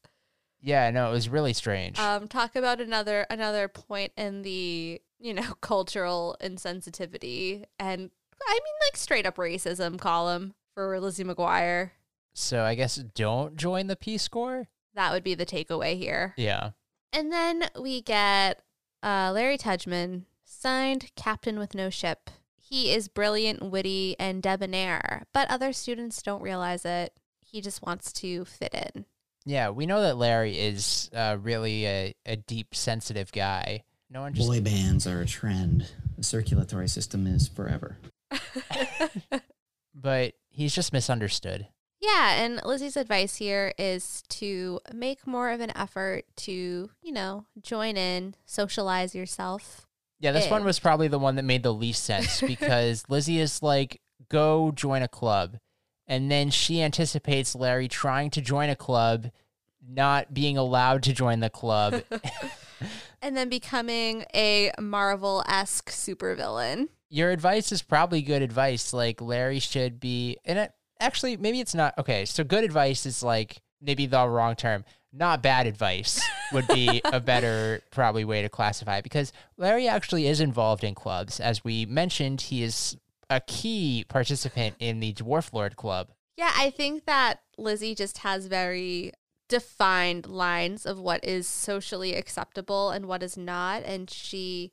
Yeah, 0.61 0.89
no, 0.91 1.09
it 1.09 1.11
was 1.11 1.29
really 1.29 1.53
strange. 1.53 1.99
Um, 1.99 2.27
talk 2.27 2.55
about 2.55 2.81
another 2.81 3.25
another 3.29 3.67
point 3.67 4.11
in 4.17 4.41
the 4.41 4.99
you 5.19 5.33
know 5.33 5.53
cultural 5.61 6.35
insensitivity 6.41 7.63
and 7.79 8.09
I 8.45 8.53
mean 8.53 8.73
like 8.85 8.97
straight 8.97 9.25
up 9.25 9.37
racism 9.37 9.99
column 9.99 10.53
for 10.73 10.99
Lizzie 10.99 11.23
McGuire. 11.23 11.91
so 12.33 12.63
I 12.63 12.75
guess 12.75 12.95
don't 12.95 13.55
join 13.55 13.87
the 13.87 13.95
Peace 13.95 14.27
Corps? 14.27 14.67
That 14.95 15.11
would 15.11 15.23
be 15.23 15.35
the 15.35 15.45
takeaway 15.45 15.97
here. 15.97 16.33
Yeah. 16.37 16.71
And 17.13 17.31
then 17.31 17.69
we 17.79 18.01
get 18.01 18.61
uh, 19.03 19.31
Larry 19.33 19.57
Tudgeman, 19.57 20.23
signed 20.43 21.11
Captain 21.15 21.57
with 21.59 21.73
No 21.75 21.89
Ship. 21.89 22.29
He 22.69 22.91
is 22.91 23.07
brilliant, 23.07 23.63
witty, 23.63 24.17
and 24.19 24.43
debonair, 24.43 25.23
but 25.33 25.49
other 25.49 25.71
students 25.71 26.21
don't 26.21 26.41
realize 26.41 26.83
it. 26.83 27.13
He 27.39 27.61
just 27.61 27.81
wants 27.81 28.11
to 28.13 28.43
fit 28.43 28.73
in. 28.73 29.05
Yeah, 29.45 29.69
we 29.69 29.85
know 29.85 30.01
that 30.01 30.17
Larry 30.17 30.59
is 30.59 31.09
uh, 31.15 31.37
really 31.41 31.85
a, 31.85 32.15
a 32.25 32.35
deep, 32.35 32.75
sensitive 32.75 33.31
guy. 33.31 33.85
No 34.09 34.21
one 34.21 34.33
just 34.33 34.49
Boy 34.49 34.59
bands 34.59 35.07
are 35.07 35.21
a 35.21 35.25
trend. 35.25 35.89
The 36.17 36.23
circulatory 36.23 36.89
system 36.89 37.25
is 37.25 37.47
forever. 37.47 37.99
but 39.95 40.33
he's 40.49 40.75
just 40.75 40.91
misunderstood. 40.91 41.67
Yeah, 42.01 42.33
and 42.43 42.61
Lizzie's 42.65 42.97
advice 42.97 43.37
here 43.37 43.73
is 43.77 44.23
to 44.29 44.81
make 44.93 45.25
more 45.25 45.51
of 45.51 45.61
an 45.61 45.75
effort 45.75 46.25
to, 46.37 46.89
you 47.01 47.11
know, 47.13 47.45
join 47.61 47.95
in, 47.95 48.35
socialize 48.45 49.15
yourself. 49.15 49.86
Yeah, 50.19 50.31
this 50.31 50.49
one 50.49 50.63
was 50.63 50.79
probably 50.79 51.07
the 51.07 51.19
one 51.19 51.35
that 51.35 51.43
made 51.43 51.63
the 51.63 51.73
least 51.73 52.03
sense 52.03 52.41
because 52.47 53.03
Lizzie 53.07 53.39
is 53.39 53.61
like, 53.61 54.01
go 54.29 54.71
join 54.71 55.01
a 55.01 55.07
club. 55.07 55.57
And 56.07 56.31
then 56.31 56.49
she 56.49 56.81
anticipates 56.81 57.53
Larry 57.53 57.87
trying 57.87 58.29
to 58.31 58.41
join 58.41 58.69
a 58.69 58.75
club, 58.75 59.29
not 59.87 60.33
being 60.33 60.57
allowed 60.57 61.03
to 61.03 61.13
join 61.13 61.39
the 61.39 61.49
club. 61.49 62.01
And 63.19 63.35
then 63.35 63.49
becoming 63.49 64.25
a 64.35 64.71
Marvel 64.79 65.43
esque 65.47 65.89
supervillain. 65.89 66.89
Your 67.09 67.31
advice 67.31 67.71
is 67.71 67.81
probably 67.81 68.21
good 68.21 68.43
advice. 68.43 68.93
Like, 68.93 69.19
Larry 69.21 69.57
should 69.57 69.99
be, 69.99 70.37
and 70.45 70.59
it, 70.59 70.71
actually, 70.99 71.35
maybe 71.35 71.59
it's 71.59 71.73
not. 71.73 71.97
Okay, 71.97 72.25
so 72.25 72.43
good 72.43 72.63
advice 72.63 73.07
is 73.07 73.23
like 73.23 73.63
maybe 73.81 74.05
the 74.05 74.27
wrong 74.29 74.55
term. 74.55 74.85
Not 75.11 75.41
bad 75.41 75.65
advice 75.65 76.21
would 76.53 76.67
be 76.67 77.01
a 77.05 77.19
better, 77.19 77.81
probably, 77.91 78.25
way 78.25 78.41
to 78.41 78.49
classify 78.49 78.97
it 78.97 79.03
because 79.03 79.33
Larry 79.57 79.87
actually 79.87 80.27
is 80.27 80.39
involved 80.39 80.83
in 80.83 80.95
clubs. 80.95 81.39
As 81.39 81.63
we 81.63 81.85
mentioned, 81.85 82.41
he 82.41 82.63
is 82.63 82.97
a 83.29 83.41
key 83.41 84.05
participant 84.07 84.75
in 84.79 84.99
the 84.99 85.13
Dwarf 85.13 85.53
Lord 85.53 85.75
Club. 85.75 86.09
Yeah, 86.37 86.51
I 86.55 86.69
think 86.69 87.05
that 87.05 87.41
Lizzie 87.57 87.95
just 87.95 88.19
has 88.19 88.47
very 88.47 89.11
defined 89.49 90.27
lines 90.27 90.85
of 90.85 90.99
what 90.99 91.23
is 91.23 91.47
socially 91.47 92.15
acceptable 92.15 92.91
and 92.91 93.05
what 93.05 93.23
is 93.23 93.37
not. 93.37 93.83
And 93.83 94.09
she 94.09 94.71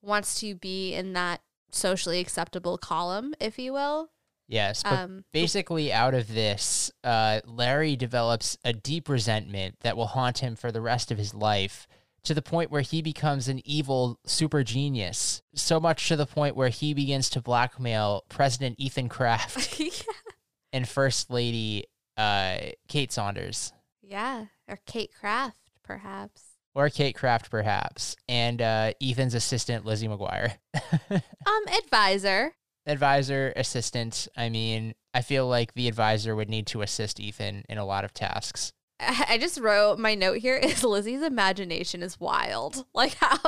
wants 0.00 0.38
to 0.40 0.54
be 0.54 0.94
in 0.94 1.12
that 1.14 1.40
socially 1.70 2.20
acceptable 2.20 2.78
column, 2.78 3.34
if 3.40 3.58
you 3.58 3.72
will. 3.72 4.10
Yes, 4.52 4.82
but 4.82 4.92
Um, 4.92 5.24
basically, 5.32 5.92
out 5.92 6.12
of 6.12 6.28
this, 6.28 6.90
uh, 7.02 7.40
Larry 7.46 7.96
develops 7.96 8.58
a 8.64 8.74
deep 8.74 9.08
resentment 9.08 9.76
that 9.80 9.96
will 9.96 10.08
haunt 10.08 10.38
him 10.38 10.56
for 10.56 10.70
the 10.70 10.82
rest 10.82 11.10
of 11.10 11.16
his 11.16 11.32
life 11.32 11.88
to 12.24 12.34
the 12.34 12.42
point 12.42 12.70
where 12.70 12.82
he 12.82 13.00
becomes 13.00 13.48
an 13.48 13.62
evil 13.66 14.20
super 14.26 14.62
genius. 14.62 15.40
So 15.54 15.80
much 15.80 16.06
to 16.08 16.16
the 16.16 16.26
point 16.26 16.54
where 16.54 16.68
he 16.68 16.92
begins 16.92 17.30
to 17.30 17.40
blackmail 17.40 18.24
President 18.28 18.76
Ethan 18.78 19.08
Craft 19.08 19.80
and 20.72 20.86
First 20.86 21.30
Lady 21.30 21.86
uh, 22.18 22.58
Kate 22.88 23.10
Sanders. 23.10 23.72
yeah, 24.02 24.44
or 24.68 24.78
Kate 24.84 25.10
Craft, 25.18 25.56
perhaps. 25.82 26.42
Or 26.74 26.90
Kate 26.90 27.14
Craft, 27.14 27.50
perhaps, 27.50 28.16
and 28.28 28.60
uh, 28.60 28.92
Ethan's 29.02 29.34
assistant, 29.34 29.86
Lizzie 29.86 30.08
McGuire. 30.08 30.56
Um, 31.10 31.64
advisor. 31.84 32.52
Advisor, 32.86 33.52
assistant. 33.56 34.28
I 34.36 34.48
mean, 34.48 34.94
I 35.14 35.22
feel 35.22 35.46
like 35.46 35.74
the 35.74 35.88
advisor 35.88 36.34
would 36.34 36.48
need 36.48 36.66
to 36.68 36.82
assist 36.82 37.20
Ethan 37.20 37.64
in 37.68 37.78
a 37.78 37.84
lot 37.84 38.04
of 38.04 38.12
tasks. 38.14 38.72
I 39.00 39.38
just 39.38 39.58
wrote 39.58 39.98
my 39.98 40.14
note 40.14 40.38
here 40.38 40.56
is 40.56 40.84
Lizzie's 40.84 41.22
imagination 41.22 42.02
is 42.02 42.18
wild. 42.20 42.84
Like 42.94 43.14
how 43.14 43.38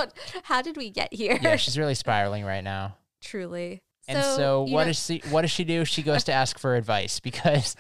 how 0.44 0.62
did 0.62 0.76
we 0.76 0.90
get 0.90 1.12
here? 1.12 1.38
Yeah, 1.40 1.56
she's 1.56 1.78
really 1.78 1.94
spiraling 1.94 2.44
right 2.44 2.64
now. 2.64 2.96
Truly. 3.22 3.82
And 4.06 4.22
so, 4.22 4.66
you 4.66 4.74
what 4.74 4.82
know- 4.82 4.88
does 4.90 5.04
she 5.04 5.22
what 5.30 5.42
does 5.42 5.50
she 5.50 5.64
do? 5.64 5.84
She 5.84 6.02
goes 6.02 6.24
to 6.24 6.32
ask 6.32 6.58
for 6.58 6.74
advice 6.76 7.20
because 7.28 7.76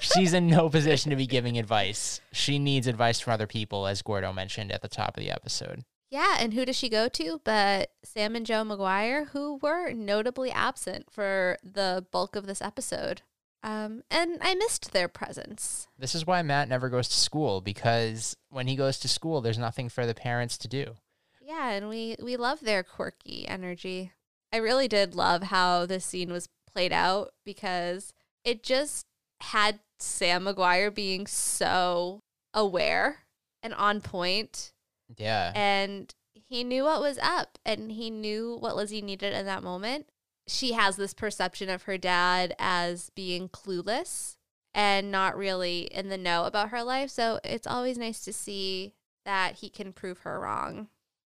she's 0.00 0.32
in 0.34 0.46
no 0.46 0.68
position 0.70 1.10
to 1.10 1.16
be 1.16 1.26
giving 1.26 1.58
advice. 1.58 2.20
She 2.32 2.58
needs 2.58 2.86
advice 2.86 3.20
from 3.20 3.32
other 3.34 3.46
people, 3.46 3.86
as 3.86 4.02
Gordo 4.02 4.32
mentioned 4.32 4.72
at 4.72 4.82
the 4.82 4.88
top 4.88 5.16
of 5.16 5.22
the 5.22 5.30
episode. 5.30 5.84
Yeah, 6.10 6.36
and 6.38 6.54
who 6.54 6.64
does 6.64 6.76
she 6.76 6.88
go 6.88 7.08
to 7.08 7.40
but 7.44 7.90
Sam 8.04 8.36
and 8.36 8.46
Jo 8.46 8.62
McGuire, 8.62 9.28
who 9.28 9.58
were 9.60 9.92
notably 9.92 10.50
absent 10.50 11.10
for 11.10 11.58
the 11.62 12.06
bulk 12.12 12.36
of 12.36 12.46
this 12.46 12.62
episode. 12.62 13.22
Um, 13.62 14.04
and 14.10 14.38
I 14.40 14.54
missed 14.54 14.92
their 14.92 15.08
presence. 15.08 15.88
This 15.98 16.14
is 16.14 16.24
why 16.24 16.42
Matt 16.42 16.68
never 16.68 16.88
goes 16.88 17.08
to 17.08 17.16
school 17.16 17.60
because 17.60 18.36
when 18.48 18.68
he 18.68 18.76
goes 18.76 18.98
to 19.00 19.08
school, 19.08 19.40
there's 19.40 19.58
nothing 19.58 19.88
for 19.88 20.06
the 20.06 20.14
parents 20.14 20.56
to 20.58 20.68
do. 20.68 20.94
Yeah, 21.40 21.70
and 21.70 21.88
we 21.88 22.16
we 22.22 22.36
love 22.36 22.60
their 22.60 22.82
quirky 22.82 23.46
energy. 23.48 24.12
I 24.52 24.58
really 24.58 24.88
did 24.88 25.14
love 25.14 25.44
how 25.44 25.86
this 25.86 26.04
scene 26.04 26.30
was 26.30 26.48
played 26.72 26.92
out 26.92 27.32
because 27.44 28.12
it 28.44 28.62
just 28.62 29.06
had 29.40 29.80
Sam 29.98 30.44
McGuire 30.44 30.94
being 30.94 31.26
so 31.26 32.20
aware 32.54 33.24
and 33.62 33.74
on 33.74 34.00
point 34.00 34.72
Yeah. 35.16 35.52
and 35.54 36.12
he 36.48 36.64
knew 36.64 36.84
what 36.84 37.00
was 37.00 37.18
up 37.18 37.58
and 37.64 37.90
he 37.90 38.10
knew 38.10 38.56
what 38.60 38.76
Lizzie 38.76 39.02
needed 39.02 39.32
in 39.32 39.46
that 39.46 39.62
moment. 39.62 40.06
She 40.46 40.72
has 40.72 40.96
this 40.96 41.14
perception 41.14 41.68
of 41.68 41.84
her 41.84 41.98
dad 41.98 42.54
as 42.58 43.10
being 43.10 43.48
clueless 43.48 44.36
and 44.74 45.10
not 45.10 45.36
really 45.36 45.88
in 45.90 46.08
the 46.08 46.18
know 46.18 46.44
about 46.44 46.68
her 46.68 46.82
life. 46.82 47.10
So 47.10 47.40
it's 47.42 47.66
always 47.66 47.98
nice 47.98 48.20
to 48.24 48.32
see 48.32 48.92
that 49.24 49.56
he 49.56 49.68
can 49.68 49.92
prove 49.92 50.18
her 50.18 50.38
wrong. 50.38 50.88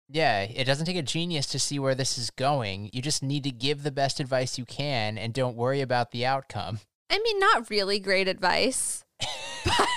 Yeah, 0.08 0.42
it 0.42 0.64
doesn't 0.64 0.86
take 0.86 0.96
a 0.96 1.02
genius 1.02 1.46
to 1.46 1.58
see 1.58 1.78
where 1.78 1.94
this 1.94 2.18
is 2.18 2.30
going. 2.30 2.90
You 2.92 3.02
just 3.02 3.22
need 3.22 3.42
to 3.44 3.50
give 3.50 3.82
the 3.82 3.90
best 3.90 4.20
advice 4.20 4.58
you 4.58 4.64
can 4.64 5.16
and 5.16 5.32
don't 5.32 5.56
worry 5.56 5.80
about 5.80 6.10
the 6.10 6.26
outcome. 6.26 6.80
I 7.08 7.18
mean, 7.18 7.38
not 7.38 7.70
really 7.70 7.98
great 7.98 8.28
advice. 8.28 9.04
but 9.64 9.88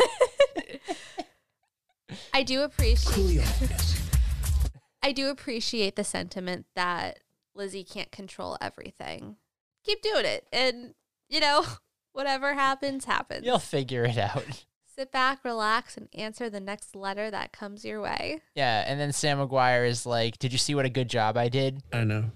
I 2.33 2.43
do 2.43 2.61
appreciate 2.63 3.45
I 5.03 5.11
do 5.11 5.29
appreciate 5.29 5.95
the 5.95 6.03
sentiment 6.03 6.65
that 6.75 7.19
Lizzie 7.55 7.83
can't 7.83 8.11
control 8.11 8.57
everything. 8.61 9.37
Keep 9.83 10.01
doing 10.01 10.25
it 10.25 10.47
and 10.51 10.93
you 11.29 11.39
know, 11.39 11.65
whatever 12.13 12.53
happens 12.53 13.05
happens. 13.05 13.45
You'll 13.45 13.59
figure 13.59 14.03
it 14.05 14.17
out. 14.17 14.65
Sit 14.85 15.11
back, 15.11 15.45
relax 15.45 15.95
and 15.95 16.09
answer 16.13 16.49
the 16.49 16.59
next 16.59 16.93
letter 16.95 17.31
that 17.31 17.53
comes 17.53 17.85
your 17.85 18.01
way. 18.01 18.41
Yeah, 18.55 18.83
and 18.85 18.99
then 18.99 19.13
Sam 19.13 19.37
McGuire 19.37 19.87
is 19.87 20.05
like, 20.05 20.37
Did 20.39 20.51
you 20.51 20.57
see 20.57 20.75
what 20.75 20.85
a 20.85 20.89
good 20.89 21.09
job 21.09 21.37
I 21.37 21.47
did? 21.47 21.81
I 21.93 22.03
know. 22.03 22.31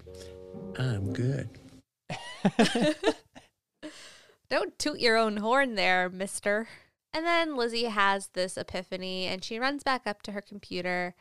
I'm 0.78 1.12
good. 1.12 1.50
Don't 4.50 4.78
toot 4.78 5.00
your 5.00 5.16
own 5.16 5.38
horn 5.38 5.74
there, 5.74 6.08
mister. 6.08 6.68
And 7.14 7.24
then 7.24 7.56
Lizzie 7.56 7.84
has 7.84 8.28
this 8.34 8.58
epiphany 8.58 9.26
and 9.26 9.44
she 9.44 9.60
runs 9.60 9.84
back 9.84 10.02
up 10.04 10.20
to 10.22 10.32
her 10.32 10.42
computer 10.42 11.14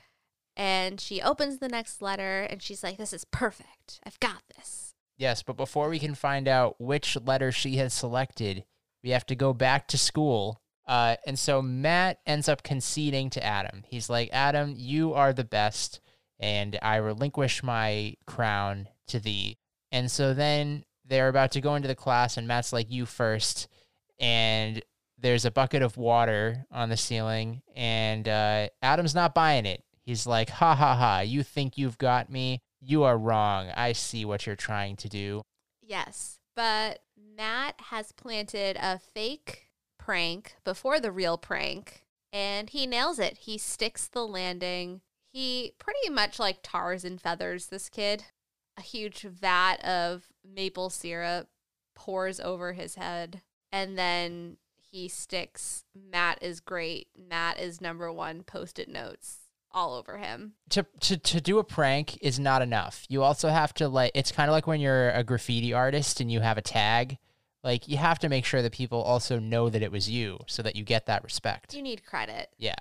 and 0.58 1.00
she 1.00 1.22
opens 1.22 1.60
the 1.60 1.70
next 1.70 2.02
letter 2.02 2.42
and 2.42 2.62
she's 2.64 2.84
like, 2.84 2.98
This 2.98 3.14
is 3.14 3.26
perfect. 3.26 4.00
I've 4.04 4.20
got 4.20 4.42
this. 4.58 4.96
Yes, 5.18 5.44
but 5.44 5.56
before 5.56 5.90
we 5.90 6.00
can 6.00 6.16
find 6.16 6.48
out 6.48 6.82
which 6.82 7.16
letter 7.24 7.52
she 7.52 7.78
has 7.78 7.94
selected, 7.94 8.66
we 9.04 9.12
have 9.12 9.26
to 9.28 9.36
go 9.36 9.54
back 9.54 9.88
to 9.90 9.98
school. 9.98 10.60
Uh, 10.88 11.16
and 11.28 11.38
so 11.38 11.62
Matt 11.62 12.20
ends 12.26 12.50
up 12.50 12.64
conceding 12.64 13.30
to 13.30 13.44
Adam. 13.44 13.84
He's 13.88 14.10
like, 14.10 14.30
Adam, 14.34 14.74
you 14.76 15.14
are 15.14 15.32
the 15.32 15.44
best, 15.46 16.02
and 16.40 16.78
I 16.82 16.98
relinquish 16.98 17.64
my 17.64 18.16
crown 18.26 18.90
to 19.08 19.20
thee. 19.20 19.58
And 19.92 20.12
so 20.12 20.34
then 20.34 20.84
they're 21.06 21.30
about 21.30 21.52
to 21.52 21.62
go 21.62 21.76
into 21.76 21.88
the 21.88 21.96
class, 21.96 22.36
and 22.36 22.48
Matt's 22.48 22.74
like, 22.74 22.92
You 22.92 23.06
first. 23.06 23.68
And 24.20 24.82
there's 25.24 25.46
a 25.46 25.52
bucket 25.52 25.82
of 25.82 25.98
water 25.98 26.66
on 26.70 26.90
the 26.90 26.98
ceiling, 26.98 27.62
and 27.76 28.28
uh, 28.28 28.68
Adam's 28.82 29.16
not 29.16 29.34
buying 29.34 29.66
it. 29.66 29.82
He's 30.06 30.28
like, 30.28 30.50
Ha 30.50 30.76
ha 30.76 30.96
ha, 30.96 31.22
you 31.22 31.44
think 31.44 31.78
you've 31.78 31.98
got 31.98 32.30
me? 32.30 32.62
You 32.82 33.04
are 33.04 33.18
wrong. 33.18 33.70
I 33.76 33.94
see 33.94 34.26
what 34.26 34.46
you're 34.46 34.58
trying 34.58 34.98
to 34.98 35.10
do. 35.10 35.42
Yes. 35.82 36.40
But 36.56 37.00
Matt 37.38 37.76
has 37.90 38.12
planted 38.12 38.78
a 38.80 39.00
fake 39.00 39.70
prank 39.98 40.56
before 40.66 41.00
the 41.00 41.12
real 41.12 41.38
prank 41.38 42.04
and 42.34 42.70
he 42.70 42.86
nails 42.86 43.20
it. 43.20 43.38
He 43.40 43.58
sticks 43.58 44.08
the 44.08 44.28
landing. 44.28 45.02
He 45.32 45.74
pretty 45.80 46.10
much 46.10 46.40
like 46.40 46.60
tars 46.62 47.06
and 47.06 47.22
feathers 47.22 47.68
this 47.68 47.90
kid. 47.90 48.26
A 48.78 48.82
huge 48.82 49.22
vat 49.22 49.78
of 49.86 50.28
maple 50.44 50.90
syrup 50.90 51.48
pours 51.96 52.40
over 52.42 52.74
his 52.74 52.96
head 52.96 53.42
and 53.72 53.98
then 53.98 54.58
he 54.94 55.08
sticks 55.08 55.86
Matt 55.96 56.38
is 56.44 56.60
great. 56.60 57.08
Matt 57.18 57.60
is 57.60 57.82
number 57.82 58.14
1 58.14 58.44
post-it 58.44 58.88
notes 58.88 59.40
all 59.72 59.96
over 59.96 60.20
him. 60.20 60.54
To, 60.70 60.86
to 61.00 61.18
to 61.18 61.42
do 61.42 61.58
a 61.58 61.64
prank 61.64 62.22
is 62.22 62.40
not 62.40 62.62
enough. 62.62 63.06
You 63.10 63.24
also 63.24 63.50
have 63.50 63.74
to 63.76 63.88
like 63.88 64.12
it's 64.14 64.32
kind 64.32 64.50
of 64.50 64.54
like 64.54 64.68
when 64.68 64.80
you're 64.80 65.10
a 65.10 65.24
graffiti 65.24 65.74
artist 65.74 66.22
and 66.22 66.32
you 66.32 66.42
have 66.42 66.60
a 66.60 66.62
tag. 66.62 67.18
Like 67.64 67.88
you 67.88 67.98
have 67.98 68.20
to 68.20 68.30
make 68.30 68.46
sure 68.46 68.62
that 68.62 68.72
people 68.72 69.02
also 69.02 69.40
know 69.40 69.70
that 69.70 69.82
it 69.82 69.92
was 69.92 70.08
you 70.08 70.38
so 70.48 70.62
that 70.62 70.76
you 70.76 70.84
get 70.84 71.08
that 71.08 71.24
respect. 71.24 71.74
You 71.74 71.82
need 71.82 72.06
credit. 72.06 72.50
Yeah. 72.60 72.76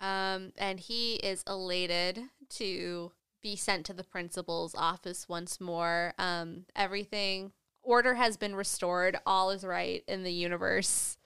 Um, 0.00 0.52
and 0.58 0.80
he 0.80 1.14
is 1.16 1.44
elated 1.46 2.20
to 2.50 3.12
be 3.42 3.54
sent 3.54 3.86
to 3.86 3.92
the 3.92 4.02
principal's 4.02 4.74
office 4.74 5.28
once 5.28 5.60
more. 5.60 6.14
Um, 6.18 6.64
everything 6.74 7.52
order 7.84 8.14
has 8.14 8.36
been 8.36 8.56
restored. 8.56 9.18
All 9.24 9.50
is 9.50 9.62
right 9.62 10.02
in 10.08 10.24
the 10.24 10.32
universe. 10.32 11.16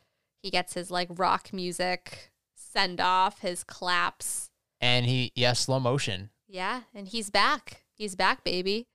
He 0.48 0.50
gets 0.50 0.72
his 0.72 0.90
like 0.90 1.08
rock 1.10 1.52
music 1.52 2.30
send 2.54 3.02
off, 3.02 3.40
his 3.40 3.62
claps. 3.64 4.48
And 4.80 5.04
he 5.04 5.30
yeah, 5.34 5.52
slow 5.52 5.78
motion. 5.78 6.30
Yeah, 6.46 6.84
and 6.94 7.06
he's 7.06 7.28
back. 7.28 7.82
He's 7.92 8.16
back, 8.16 8.44
baby. 8.44 8.86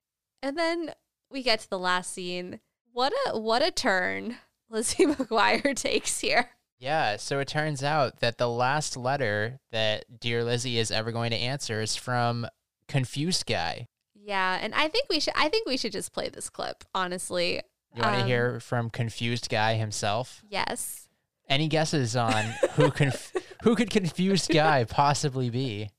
And 0.42 0.58
then 0.58 0.94
we 1.30 1.44
get 1.44 1.60
to 1.60 1.70
the 1.70 1.78
last 1.78 2.12
scene. 2.12 2.60
What 2.92 3.14
a 3.28 3.38
what 3.38 3.62
a 3.62 3.70
turn 3.70 4.38
Lizzie 4.72 5.06
McGuire 5.06 5.76
takes 5.76 6.22
here. 6.22 6.50
Yeah, 6.80 7.18
so 7.18 7.38
it 7.38 7.50
turns 7.50 7.84
out 7.84 8.20
that 8.20 8.40
the 8.40 8.50
last 8.50 8.98
letter 8.98 9.60
that 9.72 10.06
Dear 10.20 10.44
Lizzie 10.44 10.80
is 10.80 10.90
ever 10.90 11.12
going 11.12 11.30
to 11.30 11.38
answer 11.38 11.82
is 11.82 11.96
from 11.96 12.48
Confused 12.88 13.46
Guy. 13.46 13.86
Yeah, 14.16 14.58
and 14.60 14.74
I 14.74 14.88
think 14.88 15.06
we 15.08 15.20
should 15.20 15.36
I 15.38 15.50
think 15.50 15.68
we 15.68 15.78
should 15.78 15.92
just 15.92 16.14
play 16.14 16.30
this 16.30 16.50
clip, 16.50 16.84
honestly. 16.96 17.62
You 17.96 18.02
want 18.02 18.16
to 18.16 18.22
Um, 18.22 18.28
hear 18.28 18.60
from 18.60 18.90
Confused 18.90 19.50
Guy 19.50 19.76
himself? 19.76 20.42
Yes. 20.50 21.03
Any 21.50 21.68
guesses 21.68 22.16
on 22.16 22.44
who 22.76 22.90
conf- 22.90 23.34
who 23.64 23.76
could 23.76 23.90
Confused 23.90 24.50
Guy 24.52 24.86
possibly 24.86 25.50
be? 25.50 25.90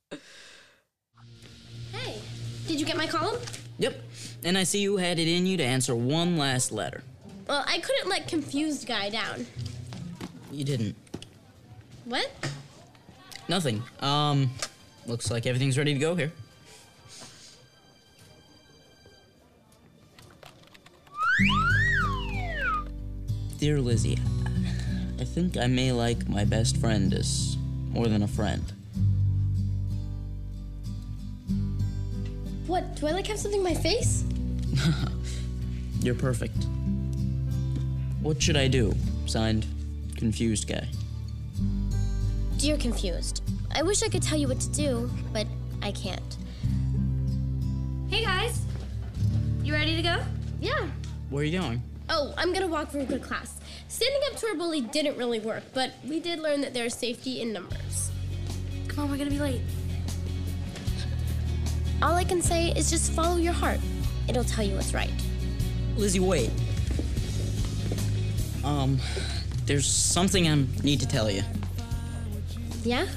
Hey, 1.91 2.19
did 2.67 2.79
you 2.79 2.85
get 2.85 2.97
my 2.97 3.07
column? 3.07 3.39
Yep. 3.77 4.01
And 4.43 4.57
I 4.57 4.63
see 4.63 4.79
you 4.81 4.97
had 4.97 5.19
it 5.19 5.27
in 5.27 5.45
you 5.45 5.57
to 5.57 5.63
answer 5.63 5.95
one 5.95 6.37
last 6.37 6.71
letter. 6.71 7.03
Well, 7.47 7.63
I 7.67 7.79
couldn't 7.79 8.09
let 8.09 8.27
confused 8.27 8.87
guy 8.87 9.09
down. 9.09 9.45
You 10.51 10.63
didn't. 10.63 10.95
What? 12.05 12.31
Nothing. 13.47 13.83
Um, 13.99 14.51
looks 15.05 15.29
like 15.29 15.45
everything's 15.45 15.77
ready 15.77 15.93
to 15.93 15.99
go 15.99 16.15
here. 16.15 16.31
Dear 23.57 23.79
Lizzie, 23.79 24.19
I 25.19 25.23
think 25.23 25.57
I 25.57 25.67
may 25.67 25.91
like 25.91 26.27
my 26.27 26.43
best 26.43 26.77
friend 26.77 27.13
as 27.13 27.57
more 27.89 28.07
than 28.07 28.23
a 28.23 28.27
friend. 28.27 28.63
What? 32.67 32.95
Do 32.95 33.07
I 33.07 33.11
like 33.11 33.27
have 33.27 33.39
something 33.39 33.59
in 33.59 33.63
my 33.63 33.73
face? 33.73 34.25
You're 36.01 36.15
perfect. 36.15 36.57
What 38.21 38.41
should 38.41 38.57
I 38.57 38.67
do? 38.67 38.93
Signed, 39.25 39.65
Confused 40.17 40.67
Guy. 40.67 40.87
Dear 42.57 42.77
confused. 42.77 43.43
I 43.73 43.83
wish 43.83 44.01
I 44.01 44.07
could 44.07 44.23
tell 44.23 44.37
you 44.37 44.47
what 44.47 44.59
to 44.61 44.69
do, 44.71 45.09
but 45.31 45.45
I 45.81 45.91
can't. 45.91 46.37
Hey 48.09 48.23
guys, 48.23 48.61
you 49.63 49.73
ready 49.73 49.95
to 49.95 50.01
go? 50.01 50.17
Yeah. 50.59 50.87
Where 51.29 51.41
are 51.41 51.45
you 51.45 51.59
going? 51.59 51.83
Oh, 52.09 52.33
I'm 52.37 52.53
gonna 52.53 52.67
walk 52.67 52.89
from 52.91 53.05
good 53.05 53.21
class. 53.21 53.59
Standing 53.87 54.21
up 54.31 54.37
to 54.39 54.47
our 54.47 54.55
bully 54.55 54.81
didn't 54.81 55.17
really 55.17 55.39
work, 55.39 55.63
but 55.73 55.93
we 56.07 56.19
did 56.19 56.39
learn 56.39 56.61
that 56.61 56.73
there's 56.73 56.93
safety 56.93 57.41
in 57.41 57.53
numbers. 57.53 58.11
Come 58.87 59.05
on, 59.05 59.11
we're 59.11 59.17
gonna 59.17 59.29
be 59.29 59.39
late. 59.39 59.61
All 62.01 62.13
I 62.13 62.23
can 62.23 62.41
say 62.41 62.71
is 62.71 62.89
just 62.89 63.11
follow 63.11 63.37
your 63.37 63.53
heart. 63.53 63.79
It'll 64.27 64.43
tell 64.43 64.65
you 64.65 64.75
what's 64.75 64.93
right. 64.93 65.11
Lizzie, 65.95 66.19
wait. 66.19 66.51
Um, 68.63 68.99
there's 69.65 69.87
something 69.87 70.47
I 70.47 70.55
need 70.83 70.99
to 70.99 71.07
tell 71.07 71.29
you. 71.29 71.43
Yeah? 72.83 73.07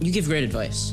You 0.00 0.12
give 0.12 0.26
great 0.26 0.44
advice. 0.44 0.92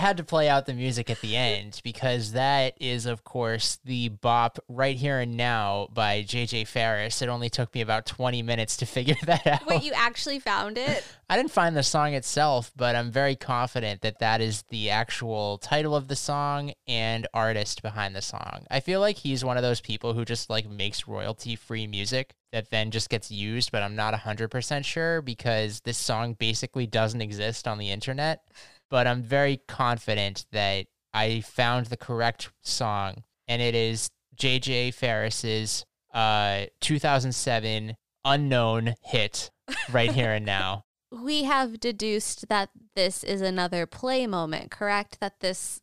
Had 0.00 0.16
to 0.16 0.24
play 0.24 0.48
out 0.48 0.64
the 0.64 0.72
music 0.72 1.10
at 1.10 1.20
the 1.20 1.36
end 1.36 1.82
because 1.84 2.32
that 2.32 2.72
is, 2.80 3.04
of 3.04 3.22
course, 3.22 3.78
the 3.84 4.08
bop 4.08 4.58
Right 4.66 4.96
Here 4.96 5.20
and 5.20 5.36
Now 5.36 5.88
by 5.92 6.22
JJ 6.22 6.68
Farris. 6.68 7.20
It 7.20 7.28
only 7.28 7.50
took 7.50 7.74
me 7.74 7.82
about 7.82 8.06
20 8.06 8.42
minutes 8.42 8.78
to 8.78 8.86
figure 8.96 9.14
that 9.26 9.46
out. 9.46 9.66
Wait, 9.66 9.82
you 9.82 9.92
actually 9.94 10.38
found 10.38 10.78
it? 10.78 11.06
I 11.28 11.36
didn't 11.36 11.50
find 11.50 11.76
the 11.76 11.82
song 11.82 12.14
itself, 12.14 12.72
but 12.74 12.96
I'm 12.96 13.12
very 13.12 13.36
confident 13.36 14.00
that 14.00 14.20
that 14.20 14.40
is 14.40 14.62
the 14.70 14.88
actual 14.88 15.58
title 15.58 15.94
of 15.94 16.08
the 16.08 16.16
song 16.16 16.72
and 16.88 17.26
artist 17.34 17.82
behind 17.82 18.16
the 18.16 18.22
song. 18.22 18.64
I 18.70 18.80
feel 18.80 19.00
like 19.00 19.18
he's 19.18 19.44
one 19.44 19.58
of 19.58 19.62
those 19.62 19.82
people 19.82 20.14
who 20.14 20.24
just 20.24 20.48
like 20.48 20.66
makes 20.66 21.06
royalty 21.06 21.56
free 21.56 21.86
music 21.86 22.32
that 22.52 22.70
then 22.70 22.90
just 22.90 23.10
gets 23.10 23.30
used, 23.30 23.70
but 23.70 23.82
I'm 23.82 23.96
not 23.96 24.14
100% 24.14 24.82
sure 24.86 25.20
because 25.20 25.80
this 25.80 25.98
song 25.98 26.32
basically 26.38 26.86
doesn't 26.86 27.20
exist 27.20 27.68
on 27.68 27.76
the 27.76 27.90
internet. 27.90 28.42
But 28.90 29.06
I'm 29.06 29.22
very 29.22 29.60
confident 29.68 30.46
that 30.52 30.86
I 31.14 31.40
found 31.40 31.86
the 31.86 31.96
correct 31.96 32.50
song, 32.62 33.24
and 33.48 33.62
it 33.62 33.74
is 33.74 34.10
JJ 34.36 34.94
Farris's 34.94 35.84
uh, 36.12 36.66
2007 36.80 37.96
unknown 38.24 38.94
hit, 39.04 39.50
Right 39.90 40.12
Here 40.12 40.32
and 40.32 40.46
Now. 40.46 40.84
We 41.12 41.42
have 41.42 41.80
deduced 41.80 42.48
that 42.50 42.70
this 42.94 43.24
is 43.24 43.40
another 43.40 43.84
play 43.84 44.28
moment, 44.28 44.70
correct? 44.70 45.18
That 45.18 45.40
this 45.40 45.80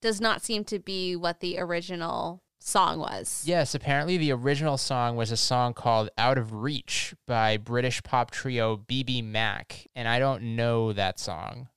does 0.00 0.22
not 0.22 0.40
seem 0.40 0.64
to 0.64 0.78
be 0.78 1.14
what 1.14 1.40
the 1.40 1.58
original 1.58 2.42
song 2.60 2.98
was. 2.98 3.42
Yes, 3.46 3.74
apparently 3.74 4.16
the 4.16 4.32
original 4.32 4.78
song 4.78 5.16
was 5.16 5.30
a 5.30 5.36
song 5.36 5.74
called 5.74 6.08
Out 6.16 6.38
of 6.38 6.54
Reach 6.54 7.14
by 7.26 7.58
British 7.58 8.02
pop 8.02 8.30
trio 8.30 8.78
BBMak, 8.78 9.86
and 9.94 10.08
I 10.08 10.18
don't 10.18 10.56
know 10.56 10.94
that 10.94 11.18
song. 11.18 11.68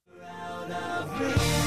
Thank 1.16 1.38
you. 1.38 1.63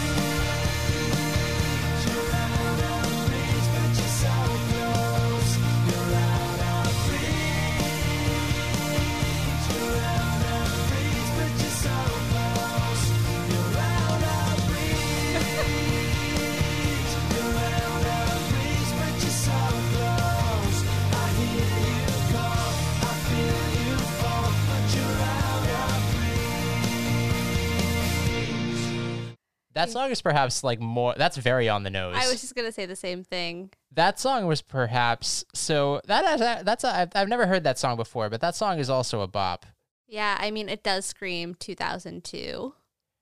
That 29.87 29.93
song 29.93 30.11
is 30.11 30.23
perhaps 30.23 30.63
like 30.63 30.81
more. 30.81 31.15
That's 31.17 31.37
very 31.37 31.69
on 31.69 31.83
the 31.83 31.91
nose. 31.91 32.17
I 32.19 32.29
was 32.29 32.41
just 32.41 32.55
gonna 32.55 32.73
say 32.73 32.87
the 32.87 32.97
same 32.97 33.25
thing. 33.25 33.71
that 33.93 34.19
song 34.21 34.47
was 34.47 34.63
perhaps 34.63 35.45
so 35.55 36.01
that 36.07 36.25
is 36.35 36.41
uh, 36.41 36.63
that's 36.65 36.85
a, 36.85 36.95
I've, 36.95 37.11
I've 37.15 37.29
never 37.29 37.47
heard 37.47 37.65
that 37.65 37.79
song 37.79 37.97
before, 37.97 38.29
but 38.31 38.41
that 38.41 38.55
song 38.55 38.79
is 38.79 38.91
also 38.91 39.21
a 39.21 39.27
bop. 39.27 39.67
Yeah, 40.07 40.37
I 40.39 40.51
mean, 40.51 40.69
it 40.69 40.83
does 40.85 41.05
scream 41.07 41.55
2002 41.57 42.75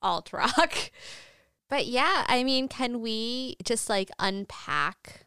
alt 0.02 0.32
rock. 0.32 0.74
But 1.70 1.86
yeah, 1.86 2.24
I 2.28 2.44
mean, 2.44 2.68
can 2.68 3.00
we 3.00 3.56
just 3.64 3.88
like 3.88 4.10
unpack 4.18 5.23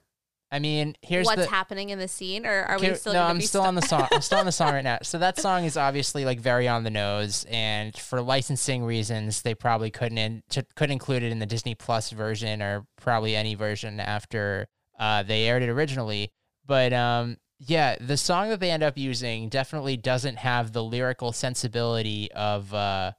I 0.50 0.60
mean, 0.60 0.96
here's 1.02 1.26
what's 1.26 1.44
the 1.44 1.50
happening 1.50 1.90
in 1.90 2.00
the 2.00 2.08
scene, 2.08 2.46
or 2.46 2.64
are 2.64 2.80
we 2.80 2.94
still? 2.96 3.14
no, 3.14 3.24
I'm 3.24 3.42
still 3.42 3.64
on 3.64 3.76
the 3.76 3.82
song. 3.82 4.08
I'm 4.12 4.22
still 4.22 4.40
on 4.40 4.46
the 4.46 4.52
song 4.52 4.74
right 4.74 4.84
now. 4.84 5.00
So 5.08 5.18
that 5.20 5.40
song 5.40 5.66
is 5.66 5.78
obviously 5.78 6.26
like 6.26 6.40
very 6.40 6.68
on 6.68 6.84
the 6.84 6.90
nose, 6.90 7.46
and 7.50 7.96
for 7.98 8.22
licensing 8.22 8.84
reasons, 8.84 9.42
they 9.42 9.56
probably 9.56 9.92
couldn't 9.92 10.18
in, 10.18 10.44
couldn't 10.76 10.92
include 10.92 11.24
it 11.24 11.32
in 11.32 11.40
the 11.40 11.46
Disney 11.46 11.76
Plus 11.76 12.12
version 12.12 12.62
or 12.62 12.86
probably 12.96 13.36
any 13.36 13.56
version 13.56 14.00
after 14.00 14.68
uh, 15.00 15.24
they 15.24 15.48
aired 15.48 15.64
it 15.64 15.70
originally. 15.70 16.32
But 16.66 16.94
um, 16.94 17.38
yeah, 17.60 17.98
the 18.00 18.18
song 18.18 18.50
that 18.50 18.60
they 18.60 18.72
end 18.72 18.84
up 18.84 18.98
using 18.98 19.50
definitely 19.50 19.98
doesn't 19.98 20.38
have 20.38 20.72
the 20.72 20.84
lyrical 20.84 21.34
sensibility 21.34 22.32
of 22.32 22.74
uh, 22.74 23.12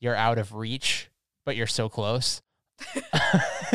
"You're 0.00 0.16
Out 0.16 0.38
of 0.38 0.54
Reach, 0.54 1.10
but 1.44 1.56
You're 1.56 1.66
So 1.66 1.88
Close." 1.88 2.42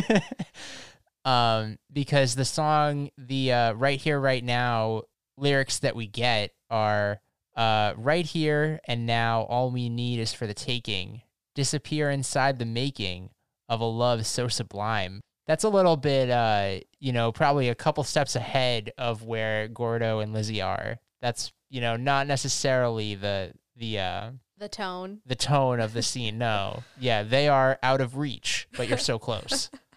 um, 1.26 1.78
because 1.92 2.36
the 2.36 2.46
song, 2.46 3.10
the 3.18 3.52
uh, 3.52 3.74
right 3.74 4.00
here, 4.00 4.20
right 4.20 4.44
now 4.44 5.04
lyrics 5.38 5.80
that 5.80 5.96
we 5.96 6.08
get 6.08 6.52
are 6.70 7.20
uh, 7.56 7.94
right 7.98 8.26
here 8.26 8.80
and 8.88 9.06
now, 9.06 9.42
all 9.44 9.72
we 9.72 9.90
need 9.90 10.20
is 10.20 10.34
for 10.34 10.48
the 10.48 10.54
taking, 10.54 11.22
disappear 11.56 12.10
inside 12.10 12.60
the 12.60 12.66
making 12.66 13.30
of 13.68 13.82
a 13.82 13.86
love 13.86 14.26
so 14.26 14.48
sublime. 14.48 15.22
That's 15.48 15.64
a 15.64 15.70
little 15.70 15.98
bit, 15.98 16.30
uh, 16.30 16.80
you 17.00 17.12
know, 17.12 17.32
probably 17.32 17.70
a 17.70 17.76
couple 17.76 18.04
steps 18.04 18.36
ahead 18.36 18.92
of 18.98 19.24
where 19.24 19.68
Gordo 19.68 20.20
and 20.20 20.34
Lizzie 20.34 20.62
are. 20.62 20.98
That's, 21.22 21.52
you 21.70 21.82
know, 21.82 21.98
not 21.98 22.28
necessarily 22.28 23.16
the 23.16 23.54
the 23.76 24.00
uh, 24.00 24.32
the 24.58 24.70
tone. 24.70 25.22
the 25.26 25.36
tone 25.36 25.80
of 25.80 25.94
the 25.94 26.04
scene. 26.04 26.38
No, 26.38 26.84
yeah, 27.00 27.24
they 27.24 27.48
are 27.48 27.80
out 27.84 28.00
of 28.02 28.18
reach, 28.18 28.68
but 28.78 28.88
you're 28.88 28.98
so 28.98 29.20
close. 29.20 29.70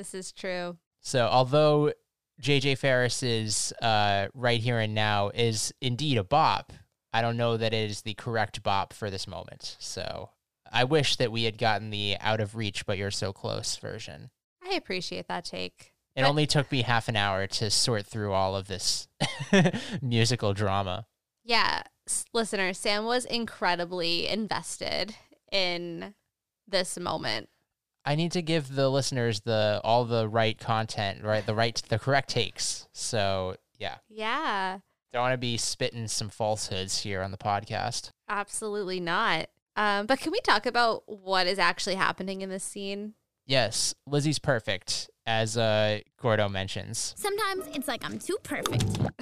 This 0.00 0.14
is 0.14 0.32
true. 0.32 0.78
So, 1.02 1.26
although 1.26 1.92
JJ 2.40 2.78
Farris's 2.78 3.70
uh, 3.82 4.28
Right 4.32 4.58
Here 4.58 4.78
and 4.78 4.94
Now 4.94 5.28
is 5.34 5.74
indeed 5.82 6.16
a 6.16 6.24
bop, 6.24 6.72
I 7.12 7.20
don't 7.20 7.36
know 7.36 7.58
that 7.58 7.74
it 7.74 7.90
is 7.90 8.00
the 8.00 8.14
correct 8.14 8.62
bop 8.62 8.94
for 8.94 9.10
this 9.10 9.26
moment. 9.26 9.76
So, 9.78 10.30
I 10.72 10.84
wish 10.84 11.16
that 11.16 11.30
we 11.30 11.42
had 11.44 11.58
gotten 11.58 11.90
the 11.90 12.16
Out 12.18 12.40
of 12.40 12.56
Reach, 12.56 12.86
but 12.86 12.96
You're 12.96 13.10
So 13.10 13.34
Close 13.34 13.76
version. 13.76 14.30
I 14.66 14.72
appreciate 14.72 15.28
that 15.28 15.44
take. 15.44 15.92
It 16.16 16.22
But- 16.22 16.30
only 16.30 16.46
took 16.46 16.72
me 16.72 16.80
half 16.80 17.08
an 17.08 17.16
hour 17.16 17.46
to 17.46 17.68
sort 17.70 18.06
through 18.06 18.32
all 18.32 18.56
of 18.56 18.68
this 18.68 19.06
musical 20.00 20.54
drama. 20.54 21.04
Yeah, 21.44 21.82
listener, 22.32 22.72
Sam 22.72 23.04
was 23.04 23.26
incredibly 23.26 24.28
invested 24.28 25.14
in 25.52 26.14
this 26.66 26.98
moment. 26.98 27.50
I 28.10 28.16
need 28.16 28.32
to 28.32 28.42
give 28.42 28.74
the 28.74 28.88
listeners 28.88 29.42
the 29.42 29.80
all 29.84 30.04
the 30.04 30.28
right 30.28 30.58
content, 30.58 31.22
right? 31.22 31.46
The 31.46 31.54
right, 31.54 31.80
the 31.88 31.96
correct 31.98 32.28
takes. 32.30 32.88
So, 32.92 33.54
yeah, 33.78 33.98
Yeah, 34.08 34.78
don't 35.12 35.22
want 35.22 35.32
to 35.34 35.38
be 35.38 35.56
spitting 35.56 36.08
some 36.08 36.28
falsehoods 36.28 37.02
here 37.02 37.22
on 37.22 37.30
the 37.30 37.38
podcast. 37.38 38.10
absolutely 38.28 38.98
not. 38.98 39.48
Um, 39.76 40.06
but 40.06 40.18
can 40.18 40.32
we 40.32 40.40
talk 40.40 40.66
about 40.66 41.04
what 41.06 41.46
is 41.46 41.60
actually 41.60 41.94
happening 41.94 42.40
in 42.42 42.48
this 42.50 42.64
scene? 42.64 43.14
Yes, 43.46 43.94
Lizzie's 44.06 44.40
perfect, 44.40 45.08
as 45.24 45.56
uh, 45.56 46.00
Gordo 46.20 46.48
mentions. 46.48 47.14
Sometimes 47.16 47.68
it's 47.76 47.86
like 47.86 48.04
I'm 48.04 48.18
too 48.18 48.38
perfect. 48.42 48.84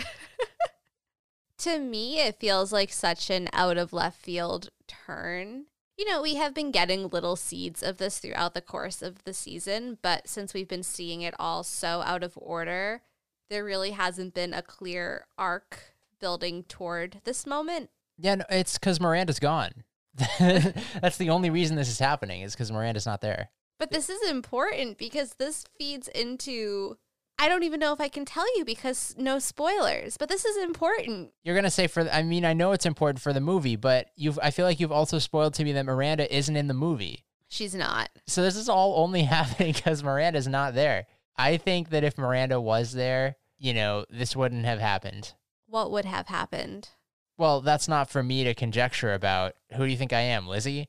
To 1.62 1.80
me, 1.80 2.20
it 2.20 2.38
feels 2.38 2.72
like 2.72 2.92
such 2.92 3.30
an 3.30 3.48
out 3.52 3.76
of 3.78 3.92
left 3.92 4.20
field 4.20 4.68
turn. 4.86 5.64
You 5.98 6.04
know, 6.04 6.22
we 6.22 6.36
have 6.36 6.54
been 6.54 6.70
getting 6.70 7.08
little 7.08 7.34
seeds 7.34 7.82
of 7.82 7.96
this 7.96 8.20
throughout 8.20 8.54
the 8.54 8.60
course 8.60 9.02
of 9.02 9.24
the 9.24 9.34
season, 9.34 9.98
but 10.00 10.28
since 10.28 10.54
we've 10.54 10.68
been 10.68 10.84
seeing 10.84 11.22
it 11.22 11.34
all 11.40 11.64
so 11.64 12.02
out 12.02 12.22
of 12.22 12.34
order, 12.36 13.02
there 13.50 13.64
really 13.64 13.90
hasn't 13.90 14.32
been 14.32 14.54
a 14.54 14.62
clear 14.62 15.26
arc 15.36 15.94
building 16.20 16.62
toward 16.62 17.20
this 17.24 17.44
moment. 17.46 17.90
Yeah, 18.16 18.36
no, 18.36 18.44
it's 18.48 18.78
because 18.78 19.00
Miranda's 19.00 19.40
gone. 19.40 19.72
That's 20.38 21.16
the 21.18 21.30
only 21.30 21.50
reason 21.50 21.74
this 21.74 21.88
is 21.88 21.98
happening 21.98 22.42
is 22.42 22.54
because 22.54 22.70
Miranda's 22.70 23.06
not 23.06 23.20
there. 23.20 23.50
But 23.80 23.90
this 23.90 24.08
is 24.08 24.30
important 24.30 24.98
because 24.98 25.34
this 25.34 25.64
feeds 25.76 26.06
into. 26.06 26.96
I 27.38 27.48
don't 27.48 27.62
even 27.62 27.78
know 27.78 27.92
if 27.92 28.00
I 28.00 28.08
can 28.08 28.24
tell 28.24 28.46
you 28.56 28.64
because 28.64 29.14
no 29.16 29.38
spoilers, 29.38 30.16
but 30.16 30.28
this 30.28 30.44
is 30.44 30.56
important. 30.56 31.30
You're 31.44 31.54
gonna 31.54 31.70
say 31.70 31.86
for 31.86 32.08
I 32.10 32.22
mean 32.22 32.44
I 32.44 32.52
know 32.52 32.72
it's 32.72 32.86
important 32.86 33.22
for 33.22 33.32
the 33.32 33.40
movie, 33.40 33.76
but 33.76 34.08
you've 34.16 34.38
I 34.42 34.50
feel 34.50 34.66
like 34.66 34.80
you've 34.80 34.92
also 34.92 35.18
spoiled 35.18 35.54
to 35.54 35.64
me 35.64 35.72
that 35.72 35.86
Miranda 35.86 36.34
isn't 36.34 36.56
in 36.56 36.66
the 36.66 36.74
movie. 36.74 37.24
She's 37.48 37.74
not. 37.74 38.10
So 38.26 38.42
this 38.42 38.56
is 38.56 38.68
all 38.68 39.02
only 39.02 39.22
happening 39.24 39.72
because 39.72 40.02
Miranda's 40.02 40.48
not 40.48 40.74
there. 40.74 41.06
I 41.36 41.56
think 41.56 41.90
that 41.90 42.04
if 42.04 42.18
Miranda 42.18 42.60
was 42.60 42.92
there, 42.92 43.36
you 43.58 43.72
know, 43.72 44.04
this 44.10 44.34
wouldn't 44.34 44.64
have 44.64 44.80
happened. 44.80 45.34
What 45.66 45.90
would 45.92 46.04
have 46.04 46.26
happened? 46.26 46.88
Well, 47.36 47.60
that's 47.60 47.86
not 47.86 48.10
for 48.10 48.22
me 48.22 48.42
to 48.44 48.54
conjecture 48.54 49.14
about. 49.14 49.54
Who 49.74 49.84
do 49.84 49.92
you 49.92 49.96
think 49.96 50.12
I 50.12 50.20
am, 50.20 50.48
Lizzie? 50.48 50.88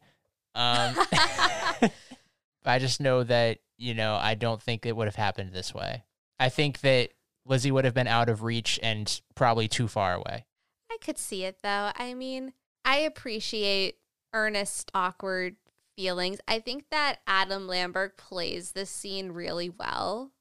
Um, 0.56 0.95
I 2.66 2.80
just 2.80 3.00
know 3.00 3.24
that, 3.24 3.60
you 3.78 3.93
know, 3.93 4.16
I 4.16 4.34
don't 4.34 4.62
think 4.62 4.86
it 4.86 4.95
would 4.95 5.08
have 5.08 5.16
happened 5.16 5.54
this 5.54 5.74
way. 5.76 6.04
I 6.40 6.50
think 6.50 6.82
that 6.82 7.10
Lizzie 7.46 7.72
would 7.72 7.86
have 7.86 7.94
been 7.94 8.08
out 8.08 8.30
of 8.30 8.44
reach 8.44 8.80
and 8.82 9.22
probably 9.36 9.68
too 9.68 9.88
far 9.88 10.14
away. 10.14 10.46
I 10.92 10.98
could 11.02 11.18
see 11.18 11.44
it 11.44 11.58
though. 11.62 11.92
I 11.96 12.14
mean, 12.14 12.54
I 12.86 12.98
appreciate 12.98 13.98
earnest, 14.34 14.92
awkward 14.94 15.56
feelings. 15.96 16.40
I 16.48 16.60
think 16.60 16.86
that 16.92 17.18
Adam 17.28 17.68
Lamberg 17.68 18.18
plays 18.18 18.72
this 18.72 18.90
scene 18.90 19.32
really 19.32 19.70
well. 19.70 20.32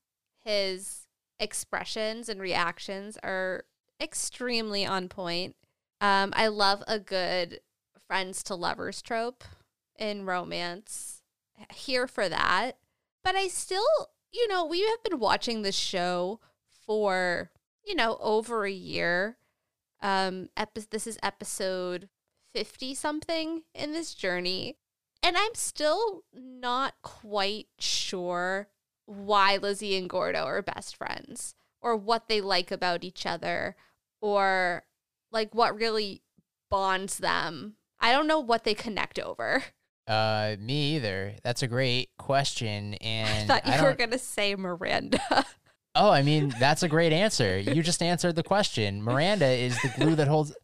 His 0.45 1.07
expressions 1.41 2.29
and 2.29 2.41
reactions 2.41 3.19
are 3.23 3.65
extremely 4.01 4.87
on 4.87 5.09
point. 5.09 5.57
Um, 6.01 6.33
I 6.37 6.47
love 6.49 6.83
a 6.87 6.99
good 6.99 7.61
friends 8.07 8.43
to 8.45 8.55
lovers 8.55 9.03
trope 9.03 9.45
in 9.99 10.25
romance. 10.25 11.23
Here 11.75 12.07
for 12.07 12.29
that. 12.29 12.73
But 13.25 13.35
I 13.35 13.49
still, 13.49 13.83
you 14.33 14.49
know, 14.49 14.65
we 14.65 14.83
have 14.83 15.03
been 15.03 15.19
watching 15.19 15.63
this 15.63 15.77
show 15.77 16.41
for, 16.87 17.51
you 17.85 17.95
know, 17.95 18.19
over 18.21 18.65
a 18.65 18.71
year. 18.71 19.39
Um, 20.01 20.49
epi- 20.57 20.87
this 20.91 21.07
is 21.07 21.19
episode 21.23 22.09
50 22.55 22.95
something 22.95 23.63
in 23.75 23.93
this 23.93 24.15
journey. 24.15 24.77
And 25.23 25.37
I'm 25.37 25.55
still 25.55 26.23
not 26.33 26.95
quite 27.03 27.67
sure 27.79 28.69
why 29.07 29.57
Lizzie 29.57 29.97
and 29.97 30.09
Gordo 30.09 30.45
are 30.45 30.63
best 30.63 30.95
friends 30.97 31.55
or 31.81 31.97
what 31.97 32.29
they 32.29 32.41
like 32.41 32.71
about 32.71 33.05
each 33.05 33.27
other 33.27 33.75
or 34.21 34.85
like 35.33 35.55
what 35.55 35.77
really 35.77 36.23
bonds 36.71 37.19
them. 37.19 37.75
I 38.01 38.13
don't 38.13 38.27
know 38.29 38.41
what 38.41 38.65
they 38.65 38.75
connect 38.75 39.19
over. 39.19 39.65
Uh, 40.09 40.57
me 40.59 40.97
either. 40.97 41.35
That's 41.45 41.63
a 41.63 41.69
great 41.69 42.09
question, 42.19 42.95
And 42.95 43.53
I 43.53 43.61
thought 43.61 43.67
you 43.67 43.73
I 43.75 43.83
were 43.83 43.95
to 43.95 44.19
say 44.19 44.55
Miranda. 44.57 45.21
Oh, 45.95 46.11
I 46.11 46.23
mean, 46.23 46.55
that's 46.61 46.85
a 46.85 46.89
great 46.89 47.13
answer. 47.13 47.59
You 47.59 47.83
just 47.83 48.03
answered 48.03 48.37
the 48.37 48.45
question. 48.45 49.03
Miranda 49.03 49.49
is 49.49 49.77
the 49.83 49.89
glue 49.97 50.15
that 50.15 50.29
holds. 50.29 50.55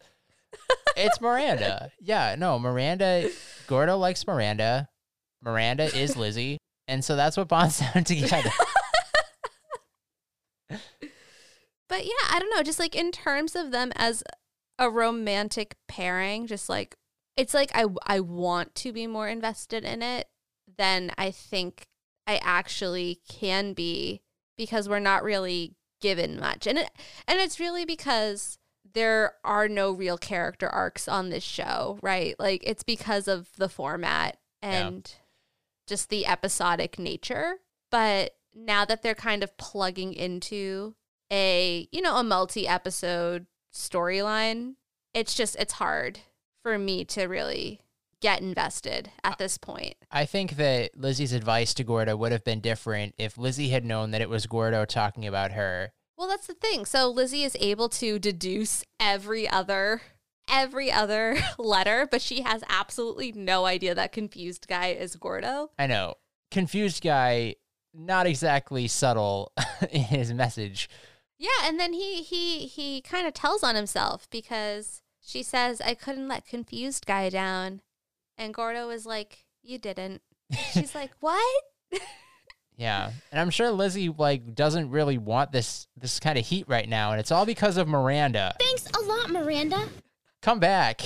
It's 0.96 1.20
Miranda. 1.20 1.90
Yeah, 2.00 2.36
no, 2.38 2.56
Miranda. 2.56 3.30
Gordo 3.66 3.96
likes 3.96 4.24
Miranda. 4.28 4.88
Miranda 5.42 5.84
is 5.86 6.16
Lizzie, 6.16 6.58
and 6.86 7.04
so 7.04 7.16
that's 7.16 7.36
what 7.36 7.48
bonds 7.48 7.78
them 7.94 8.04
together. 8.04 8.50
But 10.68 12.04
yeah, 12.04 12.28
I 12.30 12.38
don't 12.38 12.50
know. 12.50 12.62
Just 12.62 12.78
like 12.78 12.94
in 12.94 13.10
terms 13.10 13.56
of 13.56 13.72
them 13.72 13.92
as 13.96 14.22
a 14.78 14.88
romantic 14.88 15.74
pairing, 15.88 16.46
just 16.46 16.68
like 16.68 16.94
it's 17.36 17.54
like 17.54 17.70
I 17.74 17.86
I 18.06 18.20
want 18.20 18.74
to 18.76 18.92
be 18.92 19.06
more 19.06 19.28
invested 19.28 19.84
in 19.84 20.02
it 20.02 20.28
than 20.76 21.12
I 21.18 21.30
think 21.30 21.86
I 22.26 22.36
actually 22.42 23.20
can 23.28 23.72
be 23.72 24.22
because 24.56 24.88
we're 24.88 24.98
not 25.00 25.22
really 25.24 25.74
given 26.00 26.38
much. 26.38 26.66
And 26.66 26.78
it 26.78 26.90
and 27.26 27.40
it's 27.40 27.58
really 27.60 27.84
because 27.84 28.58
there 28.94 29.34
are 29.44 29.66
no 29.68 29.90
real 29.90 30.16
character 30.18 30.68
arcs 30.68 31.08
on 31.08 31.30
this 31.30 31.42
show, 31.42 31.98
right? 32.02 32.36
Like 32.38 32.62
it's 32.64 32.82
because 32.84 33.26
of 33.26 33.48
the 33.56 33.68
format 33.68 34.38
Yeah. 34.62 34.86
and 34.88 35.14
just 35.88 36.08
the 36.10 36.26
episodic 36.26 36.98
nature. 36.98 37.56
But 37.90 38.36
now 38.54 38.84
that 38.84 39.02
they're 39.02 39.14
kind 39.16 39.42
of 39.42 39.56
plugging 39.56 40.12
into 40.12 40.94
a, 41.32 41.88
you 41.90 42.00
know, 42.00 42.16
a 42.16 42.22
multi-episode 42.22 43.46
storyline, 43.72 44.74
it's 45.12 45.34
just 45.34 45.56
it's 45.56 45.74
hard 45.74 46.20
for 46.64 46.78
me 46.78 47.04
to 47.04 47.26
really 47.26 47.78
get 48.20 48.40
invested 48.40 49.10
at 49.22 49.36
this 49.36 49.58
point. 49.58 49.96
I 50.10 50.24
think 50.24 50.56
that 50.56 50.96
Lizzie's 50.96 51.34
advice 51.34 51.74
to 51.74 51.84
Gordo 51.84 52.16
would 52.16 52.32
have 52.32 52.42
been 52.42 52.60
different 52.60 53.14
if 53.18 53.36
Lizzie 53.36 53.68
had 53.68 53.84
known 53.84 54.12
that 54.12 54.22
it 54.22 54.30
was 54.30 54.46
Gordo 54.46 54.86
talking 54.86 55.26
about 55.26 55.52
her. 55.52 55.92
Well, 56.16 56.26
that's 56.26 56.46
the 56.46 56.54
thing. 56.54 56.86
So 56.86 57.10
Lizzie 57.10 57.42
is 57.42 57.54
able 57.60 57.90
to 57.90 58.18
deduce 58.18 58.82
every 58.98 59.46
other 59.46 60.00
every 60.50 60.90
other 60.90 61.36
letter, 61.58 62.08
but 62.10 62.22
she 62.22 62.42
has 62.42 62.64
absolutely 62.68 63.32
no 63.32 63.66
idea 63.66 63.94
that 63.94 64.12
confused 64.12 64.66
guy 64.66 64.88
is 64.88 65.16
Gordo. 65.16 65.70
I 65.78 65.86
know. 65.86 66.14
Confused 66.50 67.02
guy, 67.02 67.56
not 67.92 68.26
exactly 68.26 68.88
subtle 68.88 69.52
in 69.90 70.02
his 70.02 70.32
message. 70.32 70.88
Yeah, 71.38 71.48
and 71.64 71.78
then 71.78 71.92
he 71.92 72.22
he 72.22 72.66
he 72.66 73.02
kind 73.02 73.26
of 73.26 73.34
tells 73.34 73.62
on 73.62 73.74
himself 73.74 74.28
because 74.30 75.02
she 75.24 75.42
says 75.42 75.80
I 75.80 75.94
couldn't 75.94 76.28
let 76.28 76.46
confused 76.46 77.06
guy 77.06 77.28
down. 77.30 77.80
And 78.36 78.52
Gordo 78.52 78.90
is 78.90 79.06
like, 79.06 79.46
"You 79.62 79.78
didn't." 79.78 80.22
She's 80.72 80.94
like, 80.94 81.10
"What?" 81.20 81.64
Yeah. 82.76 83.12
And 83.30 83.40
I'm 83.40 83.50
sure 83.50 83.70
Lizzie 83.70 84.08
like 84.08 84.54
doesn't 84.54 84.90
really 84.90 85.18
want 85.18 85.52
this 85.52 85.86
this 85.96 86.18
kind 86.18 86.36
of 86.38 86.44
heat 86.46 86.66
right 86.68 86.88
now 86.88 87.12
and 87.12 87.20
it's 87.20 87.30
all 87.30 87.46
because 87.46 87.76
of 87.76 87.86
Miranda. 87.86 88.54
Thanks 88.58 88.88
a 88.96 89.00
lot, 89.02 89.30
Miranda. 89.30 89.88
Come 90.42 90.58
back. 90.58 91.00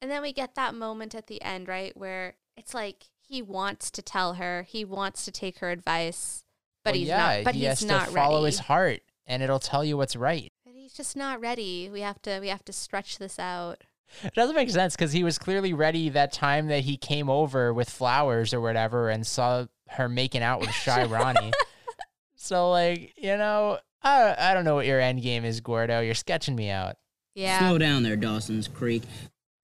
And 0.00 0.08
then 0.10 0.22
we 0.22 0.32
get 0.32 0.54
that 0.54 0.76
moment 0.76 1.16
at 1.16 1.26
the 1.26 1.42
end, 1.42 1.66
right, 1.66 1.96
where 1.96 2.34
it's 2.56 2.72
like 2.72 3.06
he 3.20 3.42
wants 3.42 3.90
to 3.90 4.02
tell 4.02 4.34
her, 4.34 4.62
he 4.68 4.84
wants 4.84 5.24
to 5.24 5.32
take 5.32 5.58
her 5.58 5.70
advice, 5.70 6.44
but 6.84 6.92
Well, 6.92 6.98
he's 7.00 7.08
yeah, 7.08 7.36
not. 7.38 7.44
But 7.44 7.54
he 7.56 7.60
he's 7.62 7.68
has 7.80 7.84
not 7.84 8.06
to 8.06 8.14
follow 8.14 8.36
ready. 8.44 8.46
his 8.46 8.58
heart 8.60 9.00
and 9.26 9.42
it'll 9.42 9.58
tell 9.58 9.84
you 9.84 9.96
what's 9.96 10.14
right. 10.14 10.52
But 10.98 11.02
he's 11.02 11.06
just 11.06 11.16
not 11.16 11.40
ready. 11.40 11.88
We 11.90 12.00
have 12.00 12.20
to. 12.22 12.40
We 12.40 12.48
have 12.48 12.64
to 12.64 12.72
stretch 12.72 13.18
this 13.18 13.38
out. 13.38 13.82
It 14.24 14.34
doesn't 14.34 14.56
make 14.56 14.70
sense 14.70 14.96
because 14.96 15.12
he 15.12 15.22
was 15.22 15.38
clearly 15.38 15.72
ready 15.72 16.08
that 16.08 16.32
time 16.32 16.68
that 16.68 16.80
he 16.80 16.96
came 16.96 17.28
over 17.30 17.72
with 17.72 17.88
flowers 17.90 18.52
or 18.54 18.60
whatever 18.60 19.10
and 19.10 19.26
saw 19.26 19.66
her 19.90 20.08
making 20.08 20.42
out 20.42 20.60
with 20.60 20.72
Shy 20.72 21.04
Ronnie. 21.08 21.52
so 22.34 22.70
like, 22.70 23.12
you 23.16 23.36
know, 23.36 23.78
I 24.02 24.34
I 24.38 24.54
don't 24.54 24.64
know 24.64 24.74
what 24.74 24.86
your 24.86 25.00
end 25.00 25.22
game 25.22 25.44
is, 25.44 25.60
Gordo. 25.60 26.00
You're 26.00 26.14
sketching 26.14 26.56
me 26.56 26.70
out. 26.70 26.96
Yeah. 27.34 27.60
Slow 27.60 27.78
down 27.78 28.02
there, 28.02 28.16
Dawson's 28.16 28.66
Creek. 28.66 29.02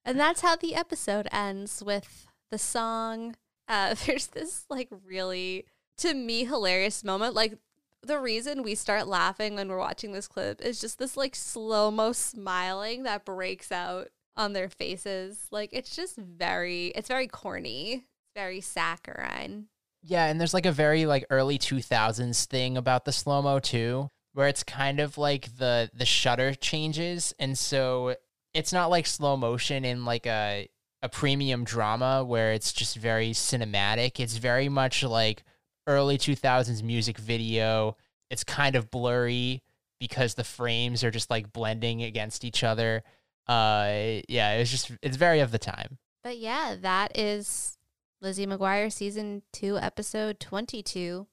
And 0.04 0.20
that's 0.20 0.42
how 0.42 0.56
the 0.56 0.74
episode 0.74 1.26
ends 1.32 1.82
with 1.84 2.26
the 2.50 2.58
song. 2.58 3.36
Uh, 3.66 3.94
there's 4.06 4.28
this 4.28 4.66
like 4.70 4.88
really, 5.04 5.64
to 5.98 6.14
me, 6.14 6.44
hilarious 6.44 7.02
moment. 7.02 7.34
Like 7.34 7.58
the 8.06 8.18
reason 8.18 8.62
we 8.62 8.74
start 8.74 9.06
laughing 9.06 9.54
when 9.54 9.68
we're 9.68 9.78
watching 9.78 10.12
this 10.12 10.28
clip 10.28 10.60
is 10.60 10.80
just 10.80 10.98
this 10.98 11.16
like 11.16 11.34
slow 11.34 11.90
mo 11.90 12.12
smiling 12.12 13.02
that 13.04 13.24
breaks 13.24 13.72
out 13.72 14.08
on 14.36 14.52
their 14.52 14.68
faces. 14.68 15.46
Like 15.50 15.70
it's 15.72 15.94
just 15.94 16.16
very, 16.16 16.86
it's 16.88 17.08
very 17.08 17.28
corny. 17.28 17.92
It's 17.94 18.34
very 18.34 18.60
saccharine. 18.60 19.66
Yeah, 20.02 20.26
and 20.26 20.38
there's 20.38 20.54
like 20.54 20.66
a 20.66 20.72
very 20.72 21.06
like 21.06 21.24
early 21.30 21.58
2000s 21.58 22.44
thing 22.46 22.76
about 22.76 23.04
the 23.06 23.12
slow 23.12 23.40
mo 23.40 23.58
too, 23.58 24.10
where 24.34 24.48
it's 24.48 24.62
kind 24.62 25.00
of 25.00 25.16
like 25.16 25.56
the 25.56 25.90
the 25.94 26.04
shutter 26.04 26.54
changes, 26.54 27.32
and 27.38 27.58
so 27.58 28.14
it's 28.52 28.72
not 28.72 28.90
like 28.90 29.06
slow 29.06 29.36
motion 29.36 29.84
in 29.84 30.04
like 30.04 30.26
a 30.26 30.68
a 31.02 31.08
premium 31.08 31.64
drama 31.64 32.24
where 32.24 32.52
it's 32.52 32.72
just 32.72 32.96
very 32.96 33.30
cinematic. 33.30 34.20
It's 34.20 34.36
very 34.36 34.68
much 34.68 35.02
like 35.02 35.42
early 35.86 36.18
2000s 36.18 36.82
music 36.82 37.18
video. 37.18 37.96
It's 38.30 38.44
kind 38.44 38.76
of 38.76 38.90
blurry 38.90 39.62
because 40.00 40.34
the 40.34 40.44
frames 40.44 41.04
are 41.04 41.10
just 41.10 41.30
like 41.30 41.52
blending 41.52 42.02
against 42.02 42.44
each 42.44 42.64
other. 42.64 43.02
Uh, 43.46 44.20
yeah, 44.28 44.52
it's 44.54 44.70
just 44.70 44.90
it's 45.02 45.16
very 45.16 45.40
of 45.40 45.50
the 45.50 45.58
time. 45.58 45.98
But 46.22 46.38
yeah, 46.38 46.76
that 46.80 47.18
is 47.18 47.76
Lizzie 48.20 48.46
McGuire 48.46 48.90
season 48.92 49.42
two, 49.52 49.78
episode 49.78 50.40
22. 50.40 51.26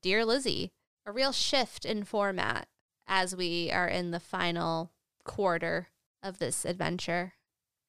Dear 0.00 0.24
Lizzie, 0.24 0.72
a 1.04 1.12
real 1.12 1.32
shift 1.32 1.84
in 1.84 2.04
format 2.04 2.68
as 3.06 3.36
we 3.36 3.70
are 3.70 3.88
in 3.88 4.10
the 4.10 4.20
final 4.20 4.92
quarter 5.24 5.88
of 6.22 6.38
this 6.38 6.64
adventure. 6.64 7.34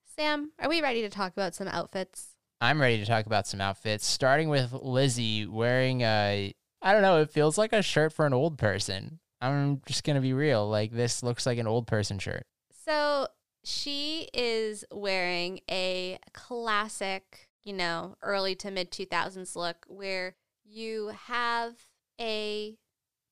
Sam, 0.06 0.52
are 0.60 0.70
we 0.70 0.82
ready 0.82 1.02
to 1.02 1.10
talk 1.10 1.32
about 1.32 1.56
some 1.56 1.68
outfits? 1.68 2.33
I'm 2.64 2.80
ready 2.80 2.98
to 3.00 3.06
talk 3.06 3.26
about 3.26 3.46
some 3.46 3.60
outfits, 3.60 4.08
starting 4.08 4.48
with 4.48 4.72
Lizzie 4.72 5.46
wearing 5.46 6.00
a 6.00 6.54
I 6.82 6.94
don't 6.94 7.02
know, 7.02 7.20
it 7.20 7.30
feels 7.30 7.58
like 7.58 7.74
a 7.74 7.82
shirt 7.82 8.14
for 8.14 8.26
an 8.26 8.34
old 8.34 8.58
person. 8.58 9.20
I'm 9.42 9.82
just 9.86 10.06
going 10.06 10.16
to 10.16 10.22
be 10.22 10.32
real. 10.32 10.70
Like 10.70 10.94
this 10.94 11.22
looks 11.24 11.46
like 11.46 11.58
an 11.58 11.68
old 11.68 11.88
person 11.88 12.20
shirt. 12.20 12.46
So 12.86 13.28
she 13.66 14.30
is 14.34 14.86
wearing 14.94 15.60
a 15.70 16.20
classic, 16.32 17.50
you 17.66 17.74
know, 17.74 18.16
early 18.22 18.56
to 18.56 18.72
mid 18.72 18.92
2000s 18.92 19.58
look 19.58 19.86
where 19.90 20.36
you 20.64 21.12
have 21.26 21.74
a 22.18 22.78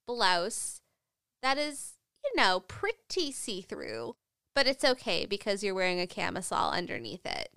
blouse 0.05 0.82
that 1.41 1.57
is, 1.57 1.93
you 2.21 2.32
know, 2.36 2.59
pretty 2.59 3.32
see 3.32 3.61
through, 3.61 4.17
but 4.53 4.67
it's 4.67 4.84
okay 4.84 5.25
because 5.25 5.63
you're 5.63 5.73
wearing 5.73 6.01
a 6.01 6.07
camisole 6.07 6.71
underneath 6.71 7.25
it. 7.25 7.47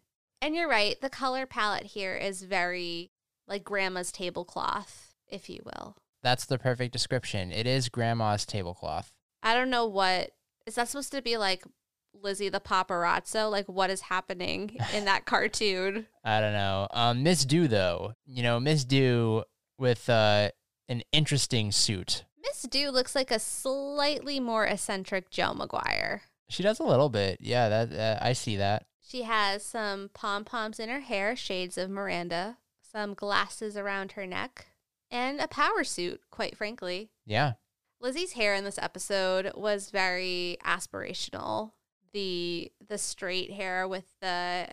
And 0.44 0.54
you're 0.54 0.68
right, 0.68 1.00
the 1.00 1.08
color 1.08 1.46
palette 1.46 1.86
here 1.86 2.14
is 2.14 2.42
very 2.42 3.10
like 3.48 3.64
grandma's 3.64 4.12
tablecloth, 4.12 5.14
if 5.26 5.48
you 5.48 5.62
will. 5.64 5.96
That's 6.22 6.44
the 6.44 6.58
perfect 6.58 6.92
description. 6.92 7.50
It 7.50 7.66
is 7.66 7.88
grandma's 7.88 8.44
tablecloth. 8.44 9.10
I 9.42 9.54
don't 9.54 9.70
know 9.70 9.86
what 9.86 10.32
is 10.66 10.74
that 10.74 10.88
supposed 10.88 11.12
to 11.12 11.22
be 11.22 11.38
like 11.38 11.64
Lizzie 12.12 12.50
the 12.50 12.60
paparazzo? 12.60 13.50
Like 13.50 13.70
what 13.70 13.88
is 13.88 14.02
happening 14.02 14.76
in 14.92 15.06
that 15.06 15.24
cartoon? 15.24 16.08
I 16.22 16.40
don't 16.42 16.52
know. 16.52 16.88
Um 16.90 17.22
Miss 17.22 17.46
Do 17.46 17.66
though, 17.66 18.12
you 18.26 18.42
know, 18.42 18.60
Miss 18.60 18.84
Do 18.84 19.44
with 19.78 20.10
uh 20.10 20.50
an 20.90 21.04
interesting 21.10 21.72
suit. 21.72 22.26
Miss 22.42 22.64
Do 22.64 22.90
looks 22.90 23.14
like 23.14 23.30
a 23.30 23.38
slightly 23.38 24.40
more 24.40 24.66
eccentric 24.66 25.30
Jo 25.30 25.54
McGuire. 25.54 26.20
She 26.50 26.62
does 26.62 26.80
a 26.80 26.84
little 26.84 27.08
bit. 27.08 27.38
Yeah, 27.40 27.70
that 27.70 27.92
uh, 27.94 28.22
I 28.22 28.34
see 28.34 28.56
that. 28.56 28.84
She 29.06 29.22
has 29.22 29.62
some 29.62 30.10
pom 30.14 30.44
poms 30.44 30.80
in 30.80 30.88
her 30.88 31.00
hair, 31.00 31.36
shades 31.36 31.76
of 31.76 31.90
Miranda, 31.90 32.56
some 32.80 33.12
glasses 33.12 33.76
around 33.76 34.12
her 34.12 34.26
neck, 34.26 34.68
and 35.10 35.40
a 35.40 35.48
power 35.48 35.84
suit, 35.84 36.22
quite 36.30 36.56
frankly. 36.56 37.10
Yeah. 37.26 37.52
Lizzie's 38.00 38.32
hair 38.32 38.54
in 38.54 38.64
this 38.64 38.78
episode 38.78 39.52
was 39.54 39.90
very 39.90 40.56
aspirational. 40.64 41.72
The 42.12 42.72
the 42.86 42.96
straight 42.96 43.52
hair 43.52 43.86
with 43.86 44.06
the 44.22 44.68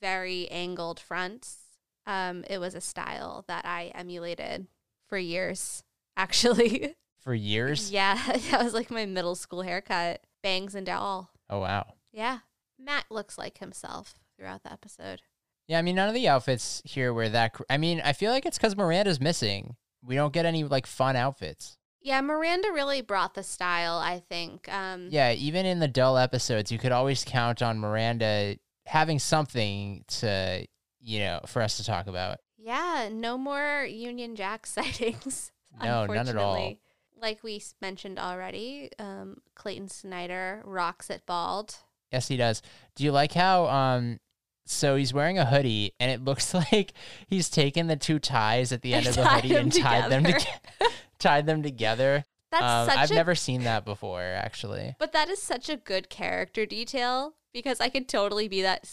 very 0.00 0.48
angled 0.50 0.98
fronts. 0.98 1.58
Um, 2.06 2.44
it 2.50 2.58
was 2.58 2.74
a 2.74 2.80
style 2.80 3.44
that 3.46 3.64
I 3.64 3.92
emulated 3.94 4.66
for 5.08 5.16
years, 5.16 5.84
actually. 6.16 6.96
For 7.20 7.34
years? 7.34 7.90
yeah, 7.92 8.20
that 8.50 8.64
was 8.64 8.74
like 8.74 8.90
my 8.90 9.06
middle 9.06 9.36
school 9.36 9.62
haircut, 9.62 10.24
bangs 10.42 10.74
and 10.74 10.88
all. 10.88 11.30
Oh, 11.48 11.60
wow. 11.60 11.94
Yeah, 12.12 12.38
Matt 12.78 13.06
looks 13.10 13.38
like 13.38 13.58
himself 13.58 14.14
throughout 14.36 14.62
the 14.62 14.72
episode. 14.72 15.22
Yeah, 15.68 15.78
I 15.78 15.82
mean, 15.82 15.96
none 15.96 16.08
of 16.08 16.14
the 16.14 16.28
outfits 16.28 16.80
here 16.84 17.12
were 17.12 17.28
that. 17.28 17.54
Cr- 17.54 17.64
I 17.68 17.76
mean, 17.76 18.00
I 18.04 18.12
feel 18.12 18.30
like 18.30 18.46
it's 18.46 18.56
because 18.58 18.76
Miranda's 18.76 19.20
missing. 19.20 19.76
We 20.04 20.14
don't 20.14 20.32
get 20.32 20.46
any 20.46 20.62
like 20.64 20.86
fun 20.86 21.16
outfits. 21.16 21.76
Yeah, 22.00 22.20
Miranda 22.20 22.70
really 22.72 23.00
brought 23.00 23.34
the 23.34 23.42
style. 23.42 23.96
I 23.98 24.20
think. 24.28 24.72
Um, 24.72 25.08
Yeah, 25.10 25.32
even 25.32 25.66
in 25.66 25.80
the 25.80 25.88
dull 25.88 26.18
episodes, 26.18 26.70
you 26.70 26.78
could 26.78 26.92
always 26.92 27.24
count 27.24 27.62
on 27.62 27.80
Miranda 27.80 28.56
having 28.84 29.18
something 29.18 30.04
to, 30.06 30.64
you 31.00 31.18
know, 31.18 31.40
for 31.46 31.62
us 31.62 31.78
to 31.78 31.84
talk 31.84 32.06
about. 32.06 32.38
Yeah, 32.56 33.08
no 33.12 33.36
more 33.36 33.84
Union 33.84 34.36
Jack 34.36 34.66
sightings. 34.68 35.50
No, 35.82 36.06
none 36.06 36.28
at 36.28 36.36
all. 36.36 36.74
Like 37.20 37.42
we 37.42 37.60
mentioned 37.80 38.18
already, 38.20 38.90
um, 39.00 39.38
Clayton 39.56 39.88
Snyder 39.88 40.62
rocks 40.64 41.10
it 41.10 41.22
bald. 41.26 41.76
Yes, 42.12 42.28
he 42.28 42.36
does. 42.36 42.62
Do 42.94 43.04
you 43.04 43.12
like 43.12 43.32
how 43.32 43.66
um 43.66 44.18
so 44.66 44.96
he's 44.96 45.14
wearing 45.14 45.38
a 45.38 45.46
hoodie 45.46 45.92
and 46.00 46.10
it 46.10 46.24
looks 46.24 46.52
like 46.72 46.92
he's 47.28 47.48
taken 47.48 47.86
the 47.86 47.96
two 47.96 48.18
ties 48.18 48.72
at 48.72 48.82
the 48.82 48.94
end 48.94 49.06
of 49.06 49.14
the 49.14 49.26
hoodie 49.28 49.54
and 49.56 49.72
tied 49.72 50.10
them 50.10 50.24
together. 50.24 50.48
tied 51.18 51.46
them 51.46 51.62
together. 51.62 52.24
That's 52.52 52.62
Um, 52.64 52.88
such 52.88 52.98
I've 52.98 53.10
a 53.10 53.14
never 53.14 53.34
seen 53.34 53.64
that 53.64 53.84
before 53.84 54.22
actually. 54.22 54.94
But 54.98 55.12
that 55.12 55.28
is 55.28 55.40
such 55.42 55.68
a 55.68 55.76
good 55.76 56.08
character 56.10 56.64
detail 56.66 57.34
because 57.52 57.80
I 57.80 57.88
could 57.88 58.08
totally 58.08 58.48
be 58.48 58.62
that. 58.62 58.88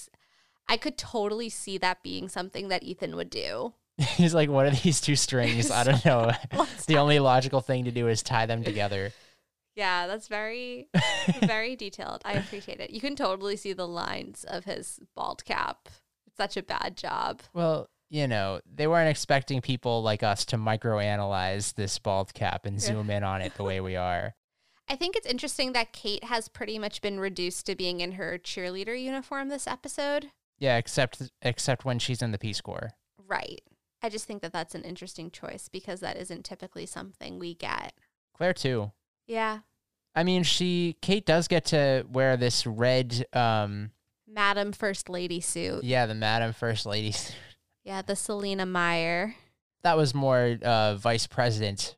I 0.67 0.77
could 0.77 0.97
totally 0.97 1.49
see 1.49 1.77
that 1.79 2.01
being 2.03 2.29
something 2.29 2.69
that 2.69 2.83
Ethan 2.83 3.15
would 3.17 3.29
do. 3.29 3.73
he's 3.97 4.33
like, 4.33 4.49
what 4.49 4.65
are 4.65 4.71
these 4.71 5.01
two 5.01 5.15
strings? 5.15 5.69
I 5.69 5.83
don't 5.83 6.03
know. 6.05 6.31
The 6.87 6.97
only 6.97 7.19
logical 7.19 7.59
thing 7.61 7.83
to 7.85 7.91
do 7.91 8.07
is 8.07 8.23
tie 8.23 8.45
them 8.45 8.63
together. 8.63 9.11
Yeah, 9.75 10.07
that's 10.07 10.27
very, 10.27 10.87
very 11.45 11.75
detailed. 11.75 12.21
I 12.25 12.33
appreciate 12.33 12.79
it. 12.79 12.91
You 12.91 13.01
can 13.01 13.15
totally 13.15 13.55
see 13.55 13.73
the 13.73 13.87
lines 13.87 14.43
of 14.43 14.65
his 14.65 14.99
bald 15.15 15.45
cap. 15.45 15.89
It's 16.27 16.37
such 16.37 16.57
a 16.57 16.63
bad 16.63 16.95
job. 16.95 17.41
Well, 17.53 17.89
you 18.09 18.27
know, 18.27 18.61
they 18.71 18.85
weren't 18.85 19.09
expecting 19.09 19.61
people 19.61 20.03
like 20.03 20.21
us 20.21 20.45
to 20.45 20.57
microanalyze 20.57 21.73
this 21.73 21.97
bald 21.97 22.33
cap 22.33 22.65
and 22.65 22.79
zoom 22.79 23.09
in 23.09 23.23
on 23.23 23.41
it 23.41 23.55
the 23.55 23.63
way 23.63 23.81
we 23.81 23.95
are. 23.95 24.35
I 24.89 24.95
think 24.95 25.15
it's 25.15 25.25
interesting 25.25 25.73
that 25.73 25.93
Kate 25.93 26.25
has 26.25 26.47
pretty 26.47 26.77
much 26.77 27.01
been 27.01 27.19
reduced 27.19 27.65
to 27.65 27.75
being 27.75 28.01
in 28.01 28.13
her 28.13 28.37
cheerleader 28.37 29.01
uniform 29.01 29.49
this 29.49 29.65
episode. 29.65 30.27
Yeah, 30.59 30.77
except 30.77 31.23
except 31.41 31.85
when 31.85 31.99
she's 31.99 32.21
in 32.21 32.31
the 32.31 32.37
Peace 32.37 32.61
Corps. 32.61 32.91
Right. 33.27 33.61
I 34.03 34.09
just 34.09 34.25
think 34.25 34.41
that 34.41 34.53
that's 34.53 34.75
an 34.75 34.83
interesting 34.83 35.31
choice 35.31 35.69
because 35.69 36.01
that 36.01 36.17
isn't 36.17 36.43
typically 36.43 36.85
something 36.85 37.39
we 37.39 37.55
get. 37.55 37.93
Claire 38.35 38.53
too. 38.53 38.91
Yeah. 39.27 39.59
I 40.15 40.23
mean, 40.23 40.43
she 40.43 40.95
Kate 41.01 41.25
does 41.25 41.47
get 41.47 41.65
to 41.65 42.05
wear 42.11 42.37
this 42.37 42.65
red 42.67 43.25
um 43.33 43.91
Madam 44.27 44.71
First 44.71 45.09
Lady 45.09 45.39
suit. 45.41 45.83
yeah, 45.83 46.05
the 46.05 46.15
Madam 46.15 46.53
First 46.53 46.85
Lady. 46.85 47.11
Suit. 47.11 47.35
Yeah, 47.83 48.01
the 48.01 48.15
Selina 48.15 48.65
Meyer. 48.65 49.35
That 49.83 49.97
was 49.97 50.13
more 50.13 50.57
uh 50.61 50.95
vice 50.95 51.27
president 51.27 51.95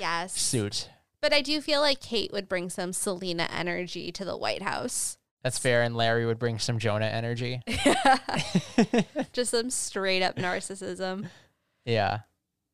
Yes. 0.00 0.32
suit. 0.38 0.90
But 1.20 1.32
I 1.32 1.40
do 1.42 1.60
feel 1.60 1.80
like 1.80 2.00
Kate 2.00 2.32
would 2.32 2.48
bring 2.48 2.70
some 2.70 2.92
Selina 2.92 3.48
energy 3.52 4.10
to 4.12 4.24
the 4.24 4.36
White 4.36 4.62
House. 4.62 5.18
That's 5.42 5.58
fair 5.58 5.82
and 5.82 5.96
Larry 5.96 6.26
would 6.26 6.38
bring 6.38 6.58
some 6.58 6.78
Jonah 6.78 7.06
energy. 7.06 7.60
Just 9.32 9.50
some 9.52 9.70
straight 9.70 10.22
up 10.22 10.36
narcissism. 10.36 11.28
Yeah. 11.84 12.20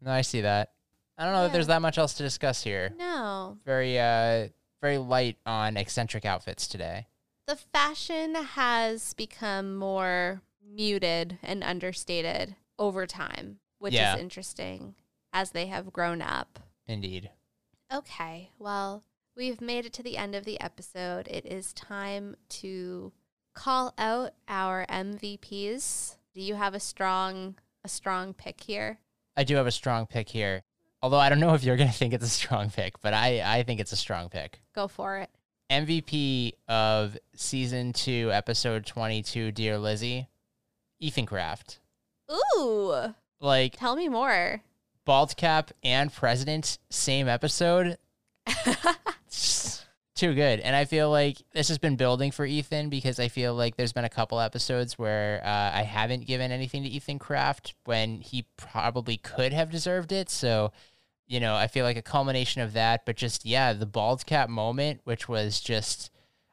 No, 0.01 0.11
I 0.11 0.23
see 0.23 0.43
that. 0.43 0.73
I 1.17 1.25
don't 1.25 1.33
know 1.33 1.43
that 1.45 1.53
there's 1.53 1.69
that 1.69 1.83
much 1.83 1.99
else 1.99 2.15
to 2.15 2.23
discuss 2.23 2.63
here. 2.63 2.93
No. 2.99 3.59
Very 3.65 3.99
uh 3.99 4.49
very 4.83 4.99
light 4.99 5.37
on 5.47 5.77
eccentric 5.77 6.25
outfits 6.25 6.67
today. 6.67 7.07
The 7.47 7.57
fashion 7.57 8.35
has 8.35 9.15
become 9.15 9.77
more 9.77 10.43
muted 10.67 11.39
and 11.43 11.63
understated 11.63 12.57
over 12.79 13.07
time, 13.07 13.61
which 13.79 13.95
Yeah. 13.95 14.15
is 14.15 14.21
interesting 14.21 14.95
as 15.33 15.51
they 15.53 15.67
have 15.67 15.93
grown 15.93 16.21
up. 16.21 16.59
Indeed. 16.87 17.31
Okay, 17.93 18.51
well, 18.59 19.05
we've 19.37 19.61
made 19.61 19.87
it 19.87 19.93
to 19.95 20.03
the 20.03 20.17
end 20.17 20.35
of 20.35 20.45
the 20.45 20.61
episode. 20.61 21.29
It 21.29 21.47
is 21.47 21.73
time 21.73 22.37
to 22.49 23.13
call 23.55 23.95
out 23.99 24.33
our 24.49 24.85
MVPs. 24.89 26.17
Do 26.35 26.41
you 26.43 26.57
have 26.57 26.75
a 26.75 26.81
strong 26.81 27.57
a 27.85 27.89
strong 27.89 28.35
pick 28.35 28.63
here? 28.63 28.99
I 29.37 29.45
do 29.45 29.57
have 29.57 29.67
a 29.67 29.71
strong 29.73 30.07
pick 30.07 30.31
here. 30.31 30.65
Although 31.05 31.19
I 31.19 31.29
don't 31.29 31.39
know 31.39 31.53
if 31.53 31.63
you're 31.63 31.77
going 31.77 31.91
to 31.91 31.95
think 31.95 32.15
it's 32.15 32.25
a 32.25 32.29
strong 32.31 32.71
pick, 32.71 32.99
but 33.03 33.13
I, 33.13 33.43
I 33.59 33.63
think 33.63 33.79
it's 33.79 33.93
a 33.93 33.97
strong 33.97 34.31
pick. 34.31 34.63
Go 34.75 34.89
for 34.89 35.19
it. 35.19 35.29
MVP 35.71 36.53
of 36.67 37.19
season 37.37 37.93
two, 37.93 38.31
episode 38.33 38.87
22, 38.87 39.53
Dear 39.53 39.77
Lizzie, 39.77 40.29
Ethan 41.01 41.27
Craft. 41.27 41.81
Ooh, 42.57 43.13
Like, 43.39 43.77
tell 43.77 43.97
me 43.97 44.09
more. 44.09 44.63
bald 45.05 45.37
cap 45.37 45.73
and 45.83 46.11
president, 46.11 46.79
same 46.89 47.29
episode. 47.29 47.99
Too 50.17 50.33
good. 50.35 50.61
And 50.61 50.75
I 50.77 50.85
feel 50.87 51.11
like 51.11 51.39
this 51.53 51.69
has 51.69 51.77
been 51.77 51.97
building 51.97 52.31
for 52.31 52.47
Ethan 52.47 52.89
because 52.89 53.19
I 53.19 53.29
feel 53.29 53.55
like 53.55 53.77
there's 53.77 53.93
been 53.93 54.05
a 54.05 54.09
couple 54.09 54.41
episodes 54.41 54.97
where 54.99 55.43
uh, 55.45 55.71
I 55.75 55.83
haven't 55.83 56.25
given 56.27 56.51
anything 56.53 56.83
to 56.85 56.89
Ethan 56.89 57.19
Craft 57.19 57.75
when 57.85 58.21
he 58.21 58.47
probably 58.57 59.17
could 59.19 59.53
have 59.53 59.71
deserved 59.71 60.13
it. 60.13 60.31
So, 60.31 60.71
you 61.27 61.41
know, 61.41 61.55
I 61.55 61.67
feel 61.67 61.85
like 61.85 61.97
a 61.97 62.03
culmination 62.03 62.61
of 62.63 62.73
that, 62.75 63.07
but 63.07 63.17
just, 63.17 63.45
yeah, 63.45 63.73
the 63.73 63.87
bald 63.87 64.27
cap 64.27 64.49
moment, 64.49 65.01
which 65.05 65.29
was 65.29 65.61
just, 65.61 66.11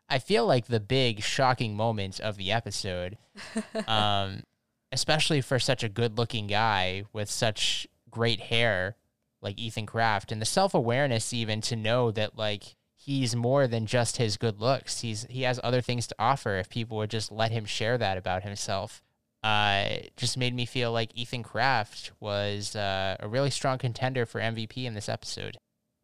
I 0.10 0.20
feel 0.20 0.46
like 0.46 0.68
the 0.68 0.80
big 0.80 1.22
shocking 1.22 1.76
moment 1.76 2.20
of 2.20 2.38
the 2.38 2.52
episode. 2.52 3.18
um, 3.88 4.44
especially 4.92 5.42
for 5.42 5.60
such 5.60 5.84
a 5.84 5.90
good 5.90 6.18
looking 6.18 6.48
guy 6.48 7.04
with 7.14 7.30
such 7.30 7.88
great 8.10 8.42
hair 8.42 8.96
like 9.42 9.58
Ethan 9.58 9.86
Craft 9.86 10.32
and 10.32 10.42
the 10.42 10.46
self 10.46 10.74
awareness 10.74 11.34
even 11.34 11.62
to 11.62 11.76
know 11.76 12.12
that 12.12 12.38
like 12.38 12.76
he's 12.96 13.36
more 13.36 13.68
than 13.68 13.86
just 13.86 14.18
his 14.18 14.38
good 14.38 14.60
looks. 14.60 15.02
He's 15.02 15.26
he 15.30 15.44
has 15.44 15.60
other 15.64 15.82
things 15.82 16.08
to 16.08 16.16
offer 16.20 16.58
if 16.58 16.70
people 16.70 16.98
would 16.98 17.10
just 17.10 17.32
let 17.32 17.52
him 17.52 17.66
share 17.66 17.98
that 17.98 18.18
about 18.18 18.44
himself. 18.44 19.02
Uh, 19.44 19.98
just 20.18 20.38
made 20.38 20.54
me 20.54 20.66
feel 20.66 20.92
like 20.92 21.12
Ethan 21.16 21.44
Craft 21.44 22.12
was 22.20 22.76
uh, 22.76 23.18
a 23.20 23.28
really 23.28 23.50
strong 23.50 23.78
contender 23.78 24.26
for 24.26 24.40
MVP 24.40 24.86
in 24.86 24.94
this 24.94 25.10
episode. 25.10 25.58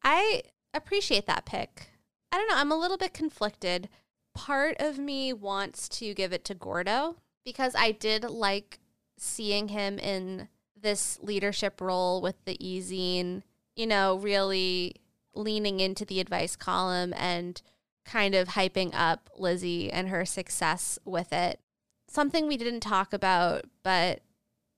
I 0.03 0.41
appreciate 0.73 1.27
that 1.27 1.45
pick. 1.45 1.89
I 2.31 2.37
don't 2.37 2.49
know. 2.49 2.57
I'm 2.57 2.71
a 2.71 2.79
little 2.79 2.97
bit 2.97 3.13
conflicted. 3.13 3.89
Part 4.33 4.77
of 4.79 4.97
me 4.97 5.33
wants 5.33 5.87
to 5.89 6.13
give 6.13 6.33
it 6.33 6.45
to 6.45 6.55
Gordo 6.55 7.17
because 7.45 7.75
I 7.75 7.91
did 7.91 8.23
like 8.23 8.79
seeing 9.17 9.69
him 9.69 9.99
in 9.99 10.47
this 10.79 11.19
leadership 11.21 11.81
role 11.81 12.21
with 12.21 12.35
the 12.45 12.57
e-zine, 12.65 13.43
you 13.75 13.87
know, 13.87 14.17
really 14.17 14.95
leaning 15.33 15.79
into 15.79 16.05
the 16.05 16.19
advice 16.19 16.55
column 16.55 17.13
and 17.15 17.61
kind 18.05 18.35
of 18.35 18.49
hyping 18.49 18.91
up 18.93 19.29
Lizzie 19.37 19.91
and 19.91 20.09
her 20.09 20.25
success 20.25 20.97
with 21.05 21.31
it. 21.33 21.59
Something 22.07 22.47
we 22.47 22.57
didn't 22.57 22.79
talk 22.79 23.13
about, 23.13 23.65
but 23.83 24.21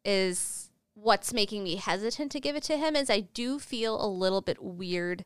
is 0.03 0.71
what's 0.93 1.33
making 1.33 1.63
me 1.63 1.75
hesitant 1.75 2.31
to 2.31 2.39
give 2.39 2.55
it 2.55 2.63
to 2.63 2.77
him 2.77 2.95
is 2.95 3.09
I 3.09 3.21
do 3.21 3.59
feel 3.59 4.03
a 4.03 4.07
little 4.07 4.41
bit 4.41 4.61
weird 4.61 5.23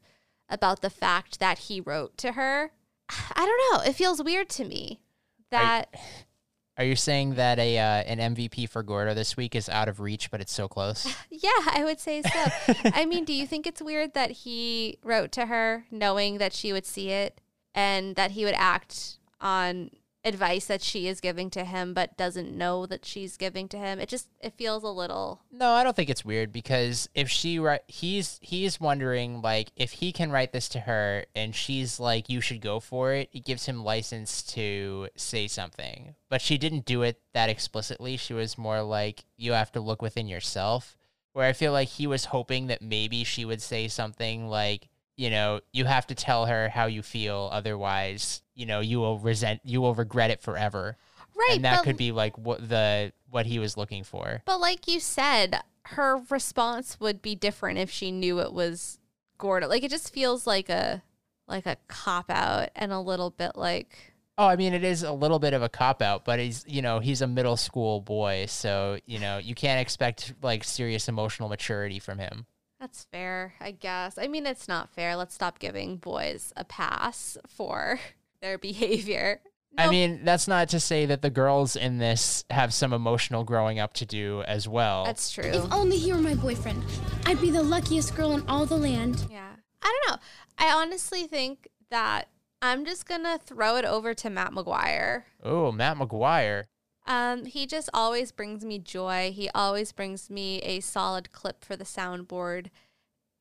about 0.49 0.81
the 0.81 0.89
fact 0.89 1.39
that 1.39 1.59
he 1.59 1.81
wrote 1.81 2.17
to 2.17 2.33
her. 2.33 2.71
I 3.09 3.45
don't 3.45 3.77
know. 3.77 3.89
It 3.89 3.95
feels 3.95 4.21
weird 4.21 4.49
to 4.49 4.65
me 4.65 5.01
that 5.49 5.93
Are 6.75 6.83
you 6.83 6.95
saying 6.95 7.35
that 7.35 7.59
a 7.59 7.77
uh, 7.77 7.83
an 7.83 8.35
MVP 8.35 8.67
for 8.67 8.81
Gordo 8.81 9.13
this 9.13 9.37
week 9.37 9.53
is 9.53 9.69
out 9.69 9.87
of 9.87 9.99
reach, 9.99 10.31
but 10.31 10.41
it's 10.41 10.51
so 10.51 10.67
close? 10.67 11.05
yeah, 11.29 11.51
I 11.67 11.83
would 11.83 11.99
say 11.99 12.23
so. 12.23 12.73
I 12.95 13.05
mean, 13.05 13.25
do 13.25 13.33
you 13.33 13.45
think 13.45 13.67
it's 13.67 13.81
weird 13.81 14.15
that 14.15 14.31
he 14.31 14.97
wrote 15.03 15.31
to 15.33 15.45
her 15.45 15.85
knowing 15.91 16.39
that 16.39 16.51
she 16.51 16.73
would 16.73 16.87
see 16.87 17.11
it 17.11 17.39
and 17.75 18.15
that 18.15 18.31
he 18.31 18.43
would 18.43 18.55
act 18.55 19.19
on 19.39 19.91
advice 20.25 20.65
that 20.65 20.81
she 20.81 21.07
is 21.07 21.19
giving 21.19 21.49
to 21.49 21.65
him 21.65 21.93
but 21.93 22.15
doesn't 22.15 22.55
know 22.55 22.85
that 22.85 23.05
she's 23.05 23.37
giving 23.37 23.67
to 23.69 23.77
him. 23.77 23.99
It 23.99 24.09
just 24.09 24.29
it 24.39 24.53
feels 24.53 24.83
a 24.83 24.89
little 24.89 25.41
No, 25.51 25.71
I 25.71 25.83
don't 25.83 25.95
think 25.95 26.09
it's 26.09 26.25
weird 26.25 26.51
because 26.51 27.09
if 27.13 27.29
she 27.29 27.59
write, 27.59 27.81
he's 27.87 28.39
he's 28.41 28.79
wondering 28.79 29.41
like 29.41 29.71
if 29.75 29.91
he 29.91 30.11
can 30.11 30.31
write 30.31 30.53
this 30.53 30.69
to 30.69 30.81
her 30.81 31.25
and 31.35 31.53
she's 31.55 31.99
like, 31.99 32.29
you 32.29 32.41
should 32.41 32.61
go 32.61 32.79
for 32.79 33.13
it. 33.13 33.29
It 33.33 33.45
gives 33.45 33.65
him 33.65 33.83
license 33.83 34.41
to 34.53 35.09
say 35.15 35.47
something, 35.47 36.15
but 36.29 36.41
she 36.41 36.57
didn't 36.57 36.85
do 36.85 37.01
it 37.01 37.21
that 37.33 37.49
explicitly. 37.49 38.17
She 38.17 38.33
was 38.33 38.57
more 38.57 38.81
like, 38.81 39.25
you 39.37 39.51
have 39.53 39.71
to 39.73 39.81
look 39.81 40.01
within 40.01 40.27
yourself. 40.27 40.95
Where 41.33 41.47
I 41.47 41.53
feel 41.53 41.71
like 41.71 41.87
he 41.87 42.05
was 42.05 42.25
hoping 42.25 42.67
that 42.67 42.83
maybe 42.83 43.23
she 43.23 43.43
would 43.43 43.61
say 43.61 43.87
something 43.87 44.47
like, 44.47 44.87
you 45.15 45.29
know, 45.29 45.61
you 45.71 45.85
have 45.85 46.07
to 46.07 46.15
tell 46.15 46.45
her 46.45 46.69
how 46.69 46.85
you 46.85 47.01
feel, 47.01 47.49
otherwise, 47.51 48.41
you 48.55 48.65
know, 48.65 48.79
you 48.79 48.99
will 48.99 49.19
resent, 49.19 49.61
you 49.63 49.81
will 49.81 49.95
regret 49.95 50.31
it 50.31 50.41
forever. 50.41 50.97
right. 51.35 51.55
and 51.55 51.65
that 51.65 51.77
but, 51.77 51.83
could 51.83 51.97
be 51.97 52.11
like 52.11 52.37
what 52.37 52.67
the 52.67 53.11
what 53.29 53.45
he 53.45 53.59
was 53.59 53.77
looking 53.77 54.03
for. 54.03 54.41
but 54.45 54.59
like 54.59 54.87
you 54.87 54.99
said, 54.99 55.61
her 55.85 56.21
response 56.29 56.99
would 56.99 57.21
be 57.21 57.35
different 57.35 57.79
if 57.79 57.89
she 57.89 58.11
knew 58.11 58.39
it 58.39 58.53
was 58.53 58.99
Gordo. 59.37 59.67
Like 59.67 59.83
it 59.83 59.91
just 59.91 60.13
feels 60.13 60.47
like 60.47 60.69
a 60.69 61.03
like 61.47 61.65
a 61.65 61.77
cop 61.87 62.29
out 62.29 62.69
and 62.75 62.91
a 62.91 62.99
little 62.99 63.29
bit 63.29 63.55
like 63.55 64.13
Oh, 64.35 64.47
I 64.47 64.55
mean, 64.55 64.73
it 64.73 64.83
is 64.83 65.03
a 65.03 65.11
little 65.11 65.37
bit 65.37 65.53
of 65.53 65.61
a 65.61 65.69
cop 65.69 66.01
out, 66.01 66.25
but 66.25 66.39
he's, 66.39 66.65
you 66.67 66.81
know, 66.81 66.97
he's 66.99 67.21
a 67.21 67.27
middle 67.27 67.55
school 67.55 68.01
boy, 68.01 68.47
so 68.47 68.97
you 69.05 69.19
know, 69.19 69.37
you 69.37 69.53
can't 69.53 69.79
expect 69.79 70.33
like 70.41 70.63
serious 70.63 71.07
emotional 71.07 71.49
maturity 71.49 71.99
from 71.99 72.17
him. 72.17 72.47
That's 72.83 73.05
fair, 73.13 73.53
I 73.61 73.71
guess. 73.71 74.17
I 74.17 74.27
mean, 74.27 74.45
it's 74.45 74.67
not 74.67 74.89
fair. 74.89 75.15
Let's 75.15 75.33
stop 75.33 75.57
giving 75.57 75.95
boys 75.95 76.51
a 76.57 76.65
pass 76.65 77.37
for 77.47 77.97
their 78.41 78.57
behavior. 78.57 79.39
I 79.77 79.89
mean, 79.89 80.25
that's 80.25 80.49
not 80.49 80.67
to 80.69 80.81
say 80.81 81.05
that 81.05 81.21
the 81.21 81.29
girls 81.29 81.77
in 81.77 81.97
this 81.97 82.43
have 82.49 82.73
some 82.73 82.91
emotional 82.91 83.45
growing 83.45 83.79
up 83.79 83.93
to 83.93 84.05
do 84.05 84.41
as 84.41 84.67
well. 84.67 85.05
that's 85.05 85.31
true. 85.31 85.45
If 85.45 85.71
only 85.71 85.95
he 85.95 86.11
were 86.11 86.19
my 86.19 86.35
boyfriend, 86.35 86.83
I'd 87.25 87.39
be 87.39 87.51
the 87.51 87.63
luckiest 87.63 88.17
girl 88.17 88.33
in 88.33 88.43
all 88.49 88.65
the 88.65 88.75
land. 88.75 89.27
Yeah. 89.31 89.53
I 89.81 89.99
don't 90.05 90.17
know. 90.17 90.21
I 90.57 90.73
honestly 90.73 91.25
think 91.25 91.69
that 91.89 92.27
I'm 92.61 92.83
just 92.83 93.07
going 93.07 93.23
to 93.23 93.39
throw 93.41 93.77
it 93.77 93.85
over 93.85 94.13
to 94.13 94.29
Matt 94.29 94.51
McGuire. 94.51 95.23
oh, 95.41 95.71
Matt 95.71 95.95
McGuire. 95.95 96.65
Um, 97.05 97.45
he 97.45 97.65
just 97.65 97.89
always 97.93 98.31
brings 98.31 98.63
me 98.63 98.79
joy. 98.79 99.31
He 99.33 99.49
always 99.53 99.91
brings 99.91 100.29
me 100.29 100.59
a 100.59 100.79
solid 100.79 101.31
clip 101.31 101.63
for 101.63 101.75
the 101.75 101.83
soundboard. 101.83 102.67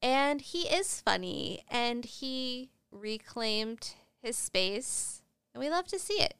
And 0.00 0.40
he 0.40 0.62
is 0.62 1.00
funny 1.00 1.62
and 1.68 2.04
he 2.04 2.70
reclaimed 2.90 3.94
his 4.20 4.36
space. 4.36 5.22
And 5.54 5.62
we 5.62 5.70
love 5.70 5.86
to 5.88 5.98
see 5.98 6.14
it. 6.14 6.34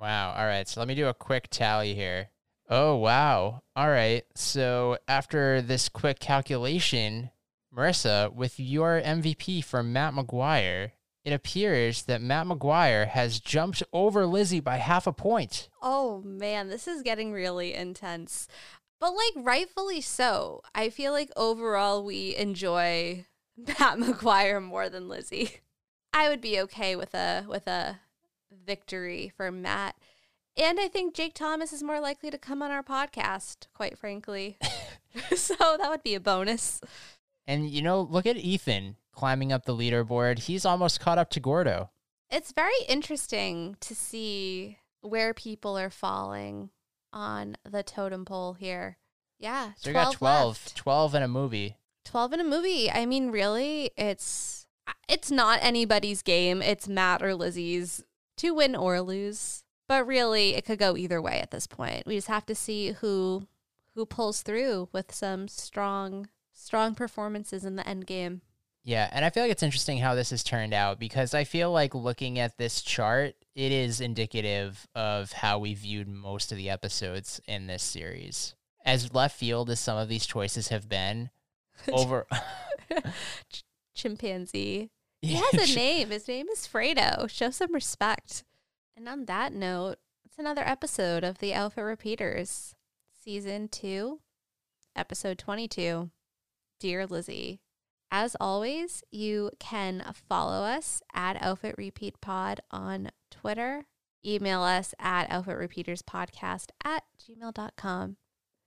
Wow. 0.00 0.34
All 0.36 0.46
right. 0.46 0.68
So 0.68 0.80
let 0.80 0.88
me 0.88 0.94
do 0.94 1.06
a 1.06 1.14
quick 1.14 1.48
tally 1.50 1.94
here. 1.94 2.30
Oh, 2.68 2.96
wow. 2.96 3.62
All 3.76 3.88
right. 3.88 4.24
So 4.34 4.98
after 5.06 5.62
this 5.62 5.88
quick 5.88 6.18
calculation, 6.18 7.30
Marisa, 7.74 8.32
with 8.32 8.58
your 8.58 9.00
MVP 9.00 9.62
for 9.62 9.82
Matt 9.82 10.14
McGuire, 10.14 10.92
it 11.24 11.32
appears 11.32 12.02
that 12.02 12.22
Matt 12.22 12.46
McGuire 12.46 13.08
has 13.08 13.40
jumped 13.40 13.82
over 13.92 14.26
Lizzie 14.26 14.60
by 14.60 14.76
half 14.76 15.06
a 15.06 15.12
point. 15.12 15.68
Oh 15.82 16.20
man, 16.22 16.68
this 16.68 16.86
is 16.86 17.02
getting 17.02 17.32
really 17.32 17.74
intense. 17.74 18.48
But 19.00 19.12
like 19.12 19.44
rightfully 19.44 20.00
so. 20.00 20.62
I 20.74 20.90
feel 20.90 21.12
like 21.12 21.30
overall 21.36 22.04
we 22.04 22.36
enjoy 22.36 23.26
Matt 23.56 23.98
McGuire 23.98 24.62
more 24.62 24.88
than 24.88 25.08
Lizzie. 25.08 25.60
I 26.12 26.28
would 26.28 26.40
be 26.40 26.60
okay 26.60 26.94
with 26.94 27.14
a 27.14 27.44
with 27.48 27.66
a 27.66 28.00
victory 28.64 29.32
for 29.36 29.50
Matt. 29.50 29.96
And 30.56 30.78
I 30.78 30.86
think 30.86 31.14
Jake 31.14 31.34
Thomas 31.34 31.72
is 31.72 31.82
more 31.82 31.98
likely 31.98 32.30
to 32.30 32.38
come 32.38 32.62
on 32.62 32.70
our 32.70 32.84
podcast, 32.84 33.66
quite 33.74 33.98
frankly. 33.98 34.56
so 35.36 35.54
that 35.54 35.90
would 35.90 36.02
be 36.02 36.14
a 36.14 36.20
bonus. 36.20 36.80
And, 37.46 37.68
you 37.68 37.82
know, 37.82 38.00
look 38.00 38.26
at 38.26 38.36
Ethan 38.36 38.96
climbing 39.14 39.52
up 39.52 39.64
the 39.64 39.74
leaderboard. 39.74 40.40
He's 40.40 40.64
almost 40.64 41.00
caught 41.00 41.18
up 41.18 41.30
to 41.30 41.40
Gordo. 41.40 41.90
It's 42.30 42.52
very 42.52 42.72
interesting 42.88 43.76
to 43.80 43.94
see 43.94 44.78
where 45.02 45.34
people 45.34 45.78
are 45.78 45.90
falling 45.90 46.70
on 47.12 47.56
the 47.64 47.82
totem 47.82 48.24
pole 48.24 48.54
here. 48.54 48.98
Yeah. 49.38 49.72
So 49.76 49.90
we 49.90 49.94
got 49.94 50.14
12, 50.14 50.46
left. 50.48 50.76
12 50.76 51.14
in 51.14 51.22
a 51.22 51.28
movie. 51.28 51.76
12 52.04 52.34
in 52.34 52.40
a 52.40 52.44
movie. 52.44 52.90
I 52.90 53.06
mean, 53.06 53.30
really, 53.30 53.90
it's 53.96 54.66
it's 55.08 55.30
not 55.30 55.60
anybody's 55.62 56.22
game. 56.22 56.60
It's 56.60 56.88
Matt 56.88 57.22
or 57.22 57.34
Lizzie's 57.34 58.04
to 58.38 58.54
win 58.54 58.74
or 58.74 59.00
lose. 59.00 59.64
But 59.86 60.06
really, 60.06 60.54
it 60.54 60.64
could 60.64 60.78
go 60.78 60.96
either 60.96 61.20
way 61.20 61.40
at 61.40 61.50
this 61.50 61.66
point. 61.66 62.06
We 62.06 62.16
just 62.16 62.28
have 62.28 62.46
to 62.46 62.54
see 62.54 62.92
who 62.92 63.46
who 63.94 64.06
pulls 64.06 64.42
through 64.42 64.88
with 64.92 65.14
some 65.14 65.46
strong 65.48 66.28
strong 66.52 66.94
performances 66.94 67.64
in 67.64 67.76
the 67.76 67.86
end 67.86 68.06
game. 68.06 68.42
Yeah, 68.84 69.08
and 69.12 69.24
I 69.24 69.30
feel 69.30 69.42
like 69.42 69.52
it's 69.52 69.62
interesting 69.62 69.98
how 69.98 70.14
this 70.14 70.28
has 70.28 70.44
turned 70.44 70.74
out 70.74 70.98
because 70.98 71.32
I 71.32 71.44
feel 71.44 71.72
like 71.72 71.94
looking 71.94 72.38
at 72.38 72.58
this 72.58 72.82
chart, 72.82 73.34
it 73.54 73.72
is 73.72 74.00
indicative 74.00 74.86
of 74.94 75.32
how 75.32 75.58
we 75.58 75.72
viewed 75.72 76.06
most 76.06 76.52
of 76.52 76.58
the 76.58 76.68
episodes 76.68 77.40
in 77.48 77.66
this 77.66 77.82
series. 77.82 78.54
As 78.84 79.14
left 79.14 79.38
field 79.38 79.70
as 79.70 79.80
some 79.80 79.96
of 79.96 80.10
these 80.10 80.26
choices 80.26 80.68
have 80.68 80.86
been, 80.86 81.30
over 81.92 82.26
Ch- 83.50 83.64
chimpanzee. 83.94 84.90
He 85.24 85.36
has 85.36 85.70
a 85.70 85.74
name. 85.74 86.10
His 86.10 86.28
name 86.28 86.48
is 86.50 86.68
Fredo. 86.70 87.30
Show 87.30 87.48
some 87.48 87.72
respect. 87.72 88.44
And 88.94 89.08
on 89.08 89.24
that 89.24 89.54
note, 89.54 89.96
it's 90.26 90.38
another 90.38 90.60
episode 90.60 91.24
of 91.24 91.38
the 91.38 91.54
Outfit 91.54 91.84
Repeaters, 91.84 92.74
season 93.24 93.68
two, 93.68 94.20
episode 94.94 95.38
22 95.38 96.10
Dear 96.78 97.06
Lizzie. 97.06 97.60
As 98.16 98.36
always, 98.38 99.02
you 99.10 99.50
can 99.58 100.04
follow 100.28 100.62
us 100.62 101.02
at 101.14 101.36
Outfit 101.42 101.74
Repeat 101.76 102.20
Pod 102.20 102.60
on 102.70 103.10
Twitter. 103.28 103.86
Email 104.24 104.62
us 104.62 104.94
at 105.00 105.28
outfitrepeaterspodcast 105.30 106.66
at 106.84 107.02
gmail.com. 107.18 108.16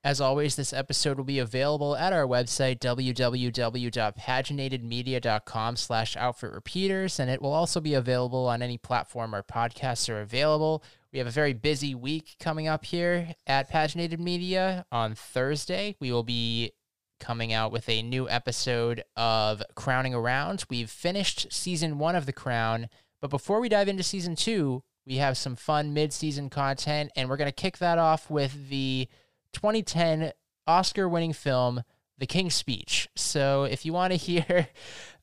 As 0.03 0.19
always, 0.19 0.57
this 0.57 0.73
episode 0.73 1.15
will 1.15 1.23
be 1.23 1.39
available 1.39 1.95
at 1.95 2.11
our 2.11 2.27
website, 2.27 2.79
www.paginatedmedia.com 2.79 5.75
slash 5.77 6.17
outfit 6.17 6.51
repeaters, 6.51 7.17
and 7.17 7.31
it 7.31 7.41
will 7.41 7.53
also 7.53 7.79
be 7.79 7.93
available 7.93 8.47
on 8.47 8.61
any 8.61 8.77
platform 8.77 9.33
our 9.33 9.43
podcasts 9.43 10.09
are 10.09 10.19
available. 10.19 10.83
We 11.13 11.19
have 11.19 11.27
a 11.27 11.31
very 11.31 11.53
busy 11.53 11.95
week 11.95 12.35
coming 12.37 12.67
up 12.67 12.83
here 12.83 13.33
at 13.47 13.71
Paginated 13.71 14.19
Media. 14.19 14.85
On 14.91 15.15
Thursday, 15.15 15.95
we 16.01 16.11
will 16.11 16.23
be 16.23 16.73
coming 17.19 17.53
out 17.53 17.71
with 17.71 17.87
a 17.89 18.01
new 18.01 18.29
episode 18.29 19.03
of 19.15 19.61
Crowning 19.75 20.13
Around. 20.13 20.65
We've 20.69 20.89
finished 20.89 21.51
season 21.51 21.97
one 21.97 22.15
of 22.15 22.25
The 22.25 22.33
Crown, 22.33 22.89
but 23.21 23.29
before 23.29 23.59
we 23.59 23.69
dive 23.69 23.87
into 23.87 24.03
season 24.03 24.35
two, 24.35 24.83
we 25.05 25.17
have 25.17 25.37
some 25.37 25.55
fun 25.55 25.93
mid 25.93 26.11
season 26.13 26.49
content, 26.49 27.11
and 27.15 27.29
we're 27.29 27.37
going 27.37 27.49
to 27.49 27.55
kick 27.55 27.77
that 27.77 27.97
off 27.97 28.29
with 28.29 28.69
the 28.69 29.07
2010 29.53 30.33
Oscar 30.67 31.07
winning 31.07 31.33
film, 31.33 31.83
The 32.17 32.27
King's 32.27 32.55
Speech. 32.55 33.07
So 33.15 33.63
if 33.63 33.85
you 33.85 33.93
want 33.93 34.11
to 34.11 34.17
hear 34.17 34.67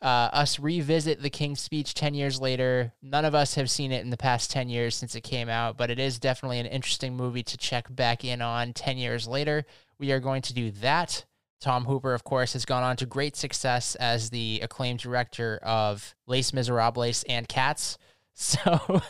uh, 0.00 0.30
us 0.32 0.58
revisit 0.58 1.22
The 1.22 1.30
King's 1.30 1.60
Speech 1.60 1.94
10 1.94 2.14
years 2.14 2.40
later, 2.40 2.92
none 3.02 3.24
of 3.24 3.34
us 3.34 3.54
have 3.56 3.70
seen 3.70 3.92
it 3.92 4.02
in 4.02 4.10
the 4.10 4.16
past 4.16 4.50
10 4.50 4.68
years 4.68 4.96
since 4.96 5.14
it 5.14 5.20
came 5.20 5.48
out, 5.48 5.76
but 5.76 5.90
it 5.90 5.98
is 5.98 6.18
definitely 6.18 6.60
an 6.60 6.66
interesting 6.66 7.14
movie 7.14 7.42
to 7.42 7.56
check 7.56 7.94
back 7.94 8.24
in 8.24 8.40
on 8.40 8.72
10 8.72 8.96
years 8.96 9.28
later. 9.28 9.66
We 9.98 10.12
are 10.12 10.20
going 10.20 10.42
to 10.42 10.54
do 10.54 10.70
that. 10.72 11.26
Tom 11.60 11.84
Hooper, 11.84 12.14
of 12.14 12.24
course, 12.24 12.52
has 12.52 12.64
gone 12.64 12.82
on 12.82 12.96
to 12.96 13.06
great 13.06 13.36
success 13.36 13.94
as 13.94 14.30
the 14.30 14.60
acclaimed 14.62 15.00
director 15.00 15.58
of 15.62 16.14
Les 16.26 16.52
Miserables 16.52 17.24
and 17.28 17.48
Cats. 17.48 17.98
So, 18.36 19.00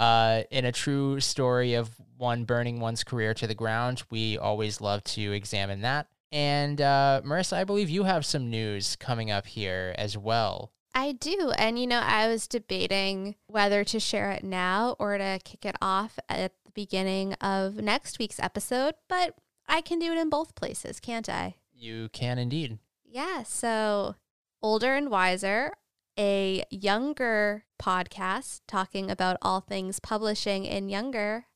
uh, 0.00 0.42
in 0.50 0.64
a 0.64 0.72
true 0.72 1.20
story 1.20 1.74
of 1.74 1.94
one 2.16 2.42
burning 2.42 2.80
one's 2.80 3.04
career 3.04 3.32
to 3.34 3.46
the 3.46 3.54
ground, 3.54 4.02
we 4.10 4.36
always 4.36 4.80
love 4.80 5.04
to 5.04 5.30
examine 5.30 5.82
that. 5.82 6.08
And 6.32 6.80
uh, 6.80 7.22
Marisa, 7.24 7.56
I 7.56 7.62
believe 7.62 7.88
you 7.88 8.02
have 8.02 8.26
some 8.26 8.50
news 8.50 8.96
coming 8.96 9.30
up 9.30 9.46
here 9.46 9.94
as 9.96 10.18
well. 10.18 10.72
I 10.92 11.12
do. 11.12 11.52
And, 11.56 11.78
you 11.78 11.86
know, 11.86 12.00
I 12.00 12.26
was 12.26 12.48
debating 12.48 13.36
whether 13.46 13.84
to 13.84 14.00
share 14.00 14.32
it 14.32 14.42
now 14.42 14.96
or 14.98 15.18
to 15.18 15.38
kick 15.44 15.64
it 15.64 15.76
off 15.80 16.18
at 16.28 16.52
the 16.64 16.72
beginning 16.72 17.34
of 17.34 17.76
next 17.76 18.18
week's 18.18 18.40
episode, 18.40 18.94
but 19.08 19.36
I 19.68 19.80
can 19.80 19.98
do 19.98 20.12
it 20.12 20.18
in 20.18 20.30
both 20.30 20.56
places, 20.56 21.00
can't 21.00 21.28
I? 21.28 21.54
You 21.74 22.08
can 22.12 22.38
indeed. 22.38 22.78
Yeah. 23.04 23.42
So, 23.42 24.16
Older 24.62 24.94
and 24.94 25.10
Wiser, 25.10 25.72
a 26.18 26.64
younger 26.70 27.64
podcast 27.80 28.60
talking 28.66 29.10
about 29.10 29.36
all 29.42 29.60
things 29.60 30.00
publishing 30.00 30.64
in 30.64 30.88
younger, 30.88 31.46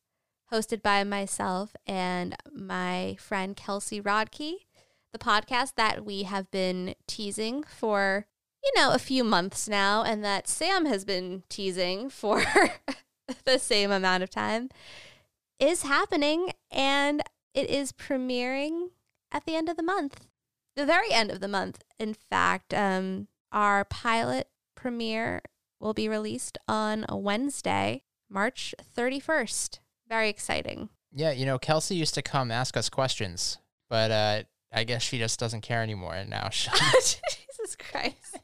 hosted 0.53 0.83
by 0.83 1.05
myself 1.05 1.75
and 1.87 2.37
my 2.53 3.17
friend 3.19 3.57
Kelsey 3.57 4.01
Rodkey. 4.01 4.55
The 5.13 5.19
podcast 5.19 5.75
that 5.77 6.05
we 6.05 6.25
have 6.25 6.51
been 6.51 6.95
teasing 7.07 7.63
for, 7.63 8.27
you 8.63 8.71
know, 8.77 8.93
a 8.93 8.99
few 8.99 9.25
months 9.25 9.67
now, 9.67 10.03
and 10.03 10.23
that 10.23 10.47
Sam 10.47 10.85
has 10.85 11.05
been 11.07 11.45
teasing 11.49 12.11
for 12.11 12.45
the 13.45 13.59
same 13.59 13.91
amount 13.91 14.23
of 14.23 14.29
time, 14.29 14.69
is 15.59 15.83
happening 15.83 16.53
and 16.71 17.23
it 17.55 17.71
is 17.71 17.93
premiering 17.93 18.91
at 19.33 19.45
the 19.47 19.55
end 19.55 19.69
of 19.69 19.77
the 19.77 19.83
month. 19.83 20.27
The 20.77 20.87
very 20.87 21.13
end 21.13 21.31
of 21.31 21.41
the 21.41 21.49
month, 21.49 21.83
in 21.99 22.15
fact. 22.15 22.73
Um, 22.73 23.29
our 23.51 23.85
pilot 23.85 24.49
premiere 24.75 25.43
will 25.81 25.95
be 25.95 26.09
released 26.09 26.59
on 26.69 27.05
a 27.09 27.17
Wednesday, 27.17 28.03
March 28.29 28.75
31st. 28.97 29.79
Very 30.09 30.29
exciting. 30.29 30.89
Yeah, 31.13 31.33
you 31.33 31.47
know, 31.47 31.59
Kelsey 31.59 31.95
used 31.95 32.15
to 32.15 32.23
come 32.23 32.51
ask 32.51 32.77
us 32.77 32.89
questions, 32.89 33.59
but 33.89 34.11
uh, 34.11 34.43
I 34.73 34.85
guess 34.85 35.03
she 35.03 35.19
just 35.19 35.41
doesn't 35.41 35.63
care 35.63 35.83
anymore. 35.83 36.15
And 36.15 36.31
now 36.31 36.49
she, 36.51 36.71
Jesus 37.01 37.77
Christ. 37.79 38.39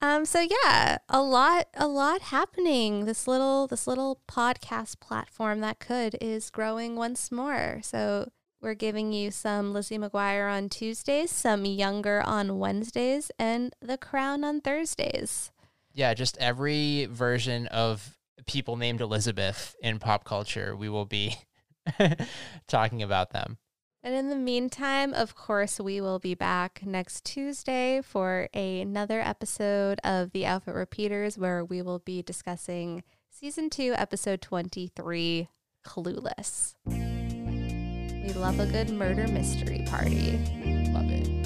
Um, 0.00 0.26
so 0.26 0.40
yeah, 0.40 0.98
a 1.08 1.22
lot, 1.22 1.68
a 1.74 1.88
lot 1.88 2.20
happening. 2.20 3.06
This 3.06 3.26
little, 3.26 3.66
this 3.66 3.86
little 3.86 4.20
podcast 4.28 5.00
platform 5.00 5.60
that 5.60 5.78
could 5.78 6.16
is 6.20 6.50
growing 6.50 6.96
once 6.96 7.32
more. 7.32 7.80
So 7.82 8.30
we're 8.64 8.74
giving 8.74 9.12
you 9.12 9.30
some 9.30 9.74
Lizzie 9.74 9.98
McGuire 9.98 10.50
on 10.50 10.70
Tuesdays, 10.70 11.30
some 11.30 11.66
Younger 11.66 12.22
on 12.22 12.58
Wednesdays, 12.58 13.30
and 13.38 13.74
The 13.82 13.98
Crown 13.98 14.42
on 14.42 14.62
Thursdays. 14.62 15.52
yeah, 15.92 16.14
just 16.14 16.38
every 16.38 17.06
version 17.10 17.66
of 17.66 18.16
people 18.46 18.76
named 18.76 19.02
Elizabeth 19.02 19.76
in 19.82 19.98
pop 19.98 20.24
culture, 20.24 20.74
we 20.74 20.88
will 20.88 21.04
be 21.04 21.36
talking 22.66 23.02
about 23.02 23.30
them. 23.30 23.58
And 24.02 24.14
in 24.14 24.30
the 24.30 24.36
meantime, 24.36 25.12
of 25.12 25.34
course, 25.34 25.78
we 25.78 26.00
will 26.00 26.18
be 26.18 26.34
back 26.34 26.80
next 26.84 27.24
Tuesday 27.24 28.00
for 28.02 28.48
another 28.54 29.20
episode 29.20 30.00
of 30.02 30.32
The 30.32 30.46
Outfit 30.46 30.74
Repeaters, 30.74 31.36
where 31.36 31.62
we 31.64 31.82
will 31.82 31.98
be 31.98 32.22
discussing 32.22 33.02
season 33.30 33.68
two, 33.68 33.94
episode 33.96 34.40
23, 34.40 35.48
Clueless. 35.86 37.23
We 38.24 38.32
love 38.32 38.58
a 38.58 38.64
good 38.64 38.88
murder 38.88 39.28
mystery 39.28 39.82
party. 39.86 40.40
Love 40.94 41.10
it. 41.10 41.43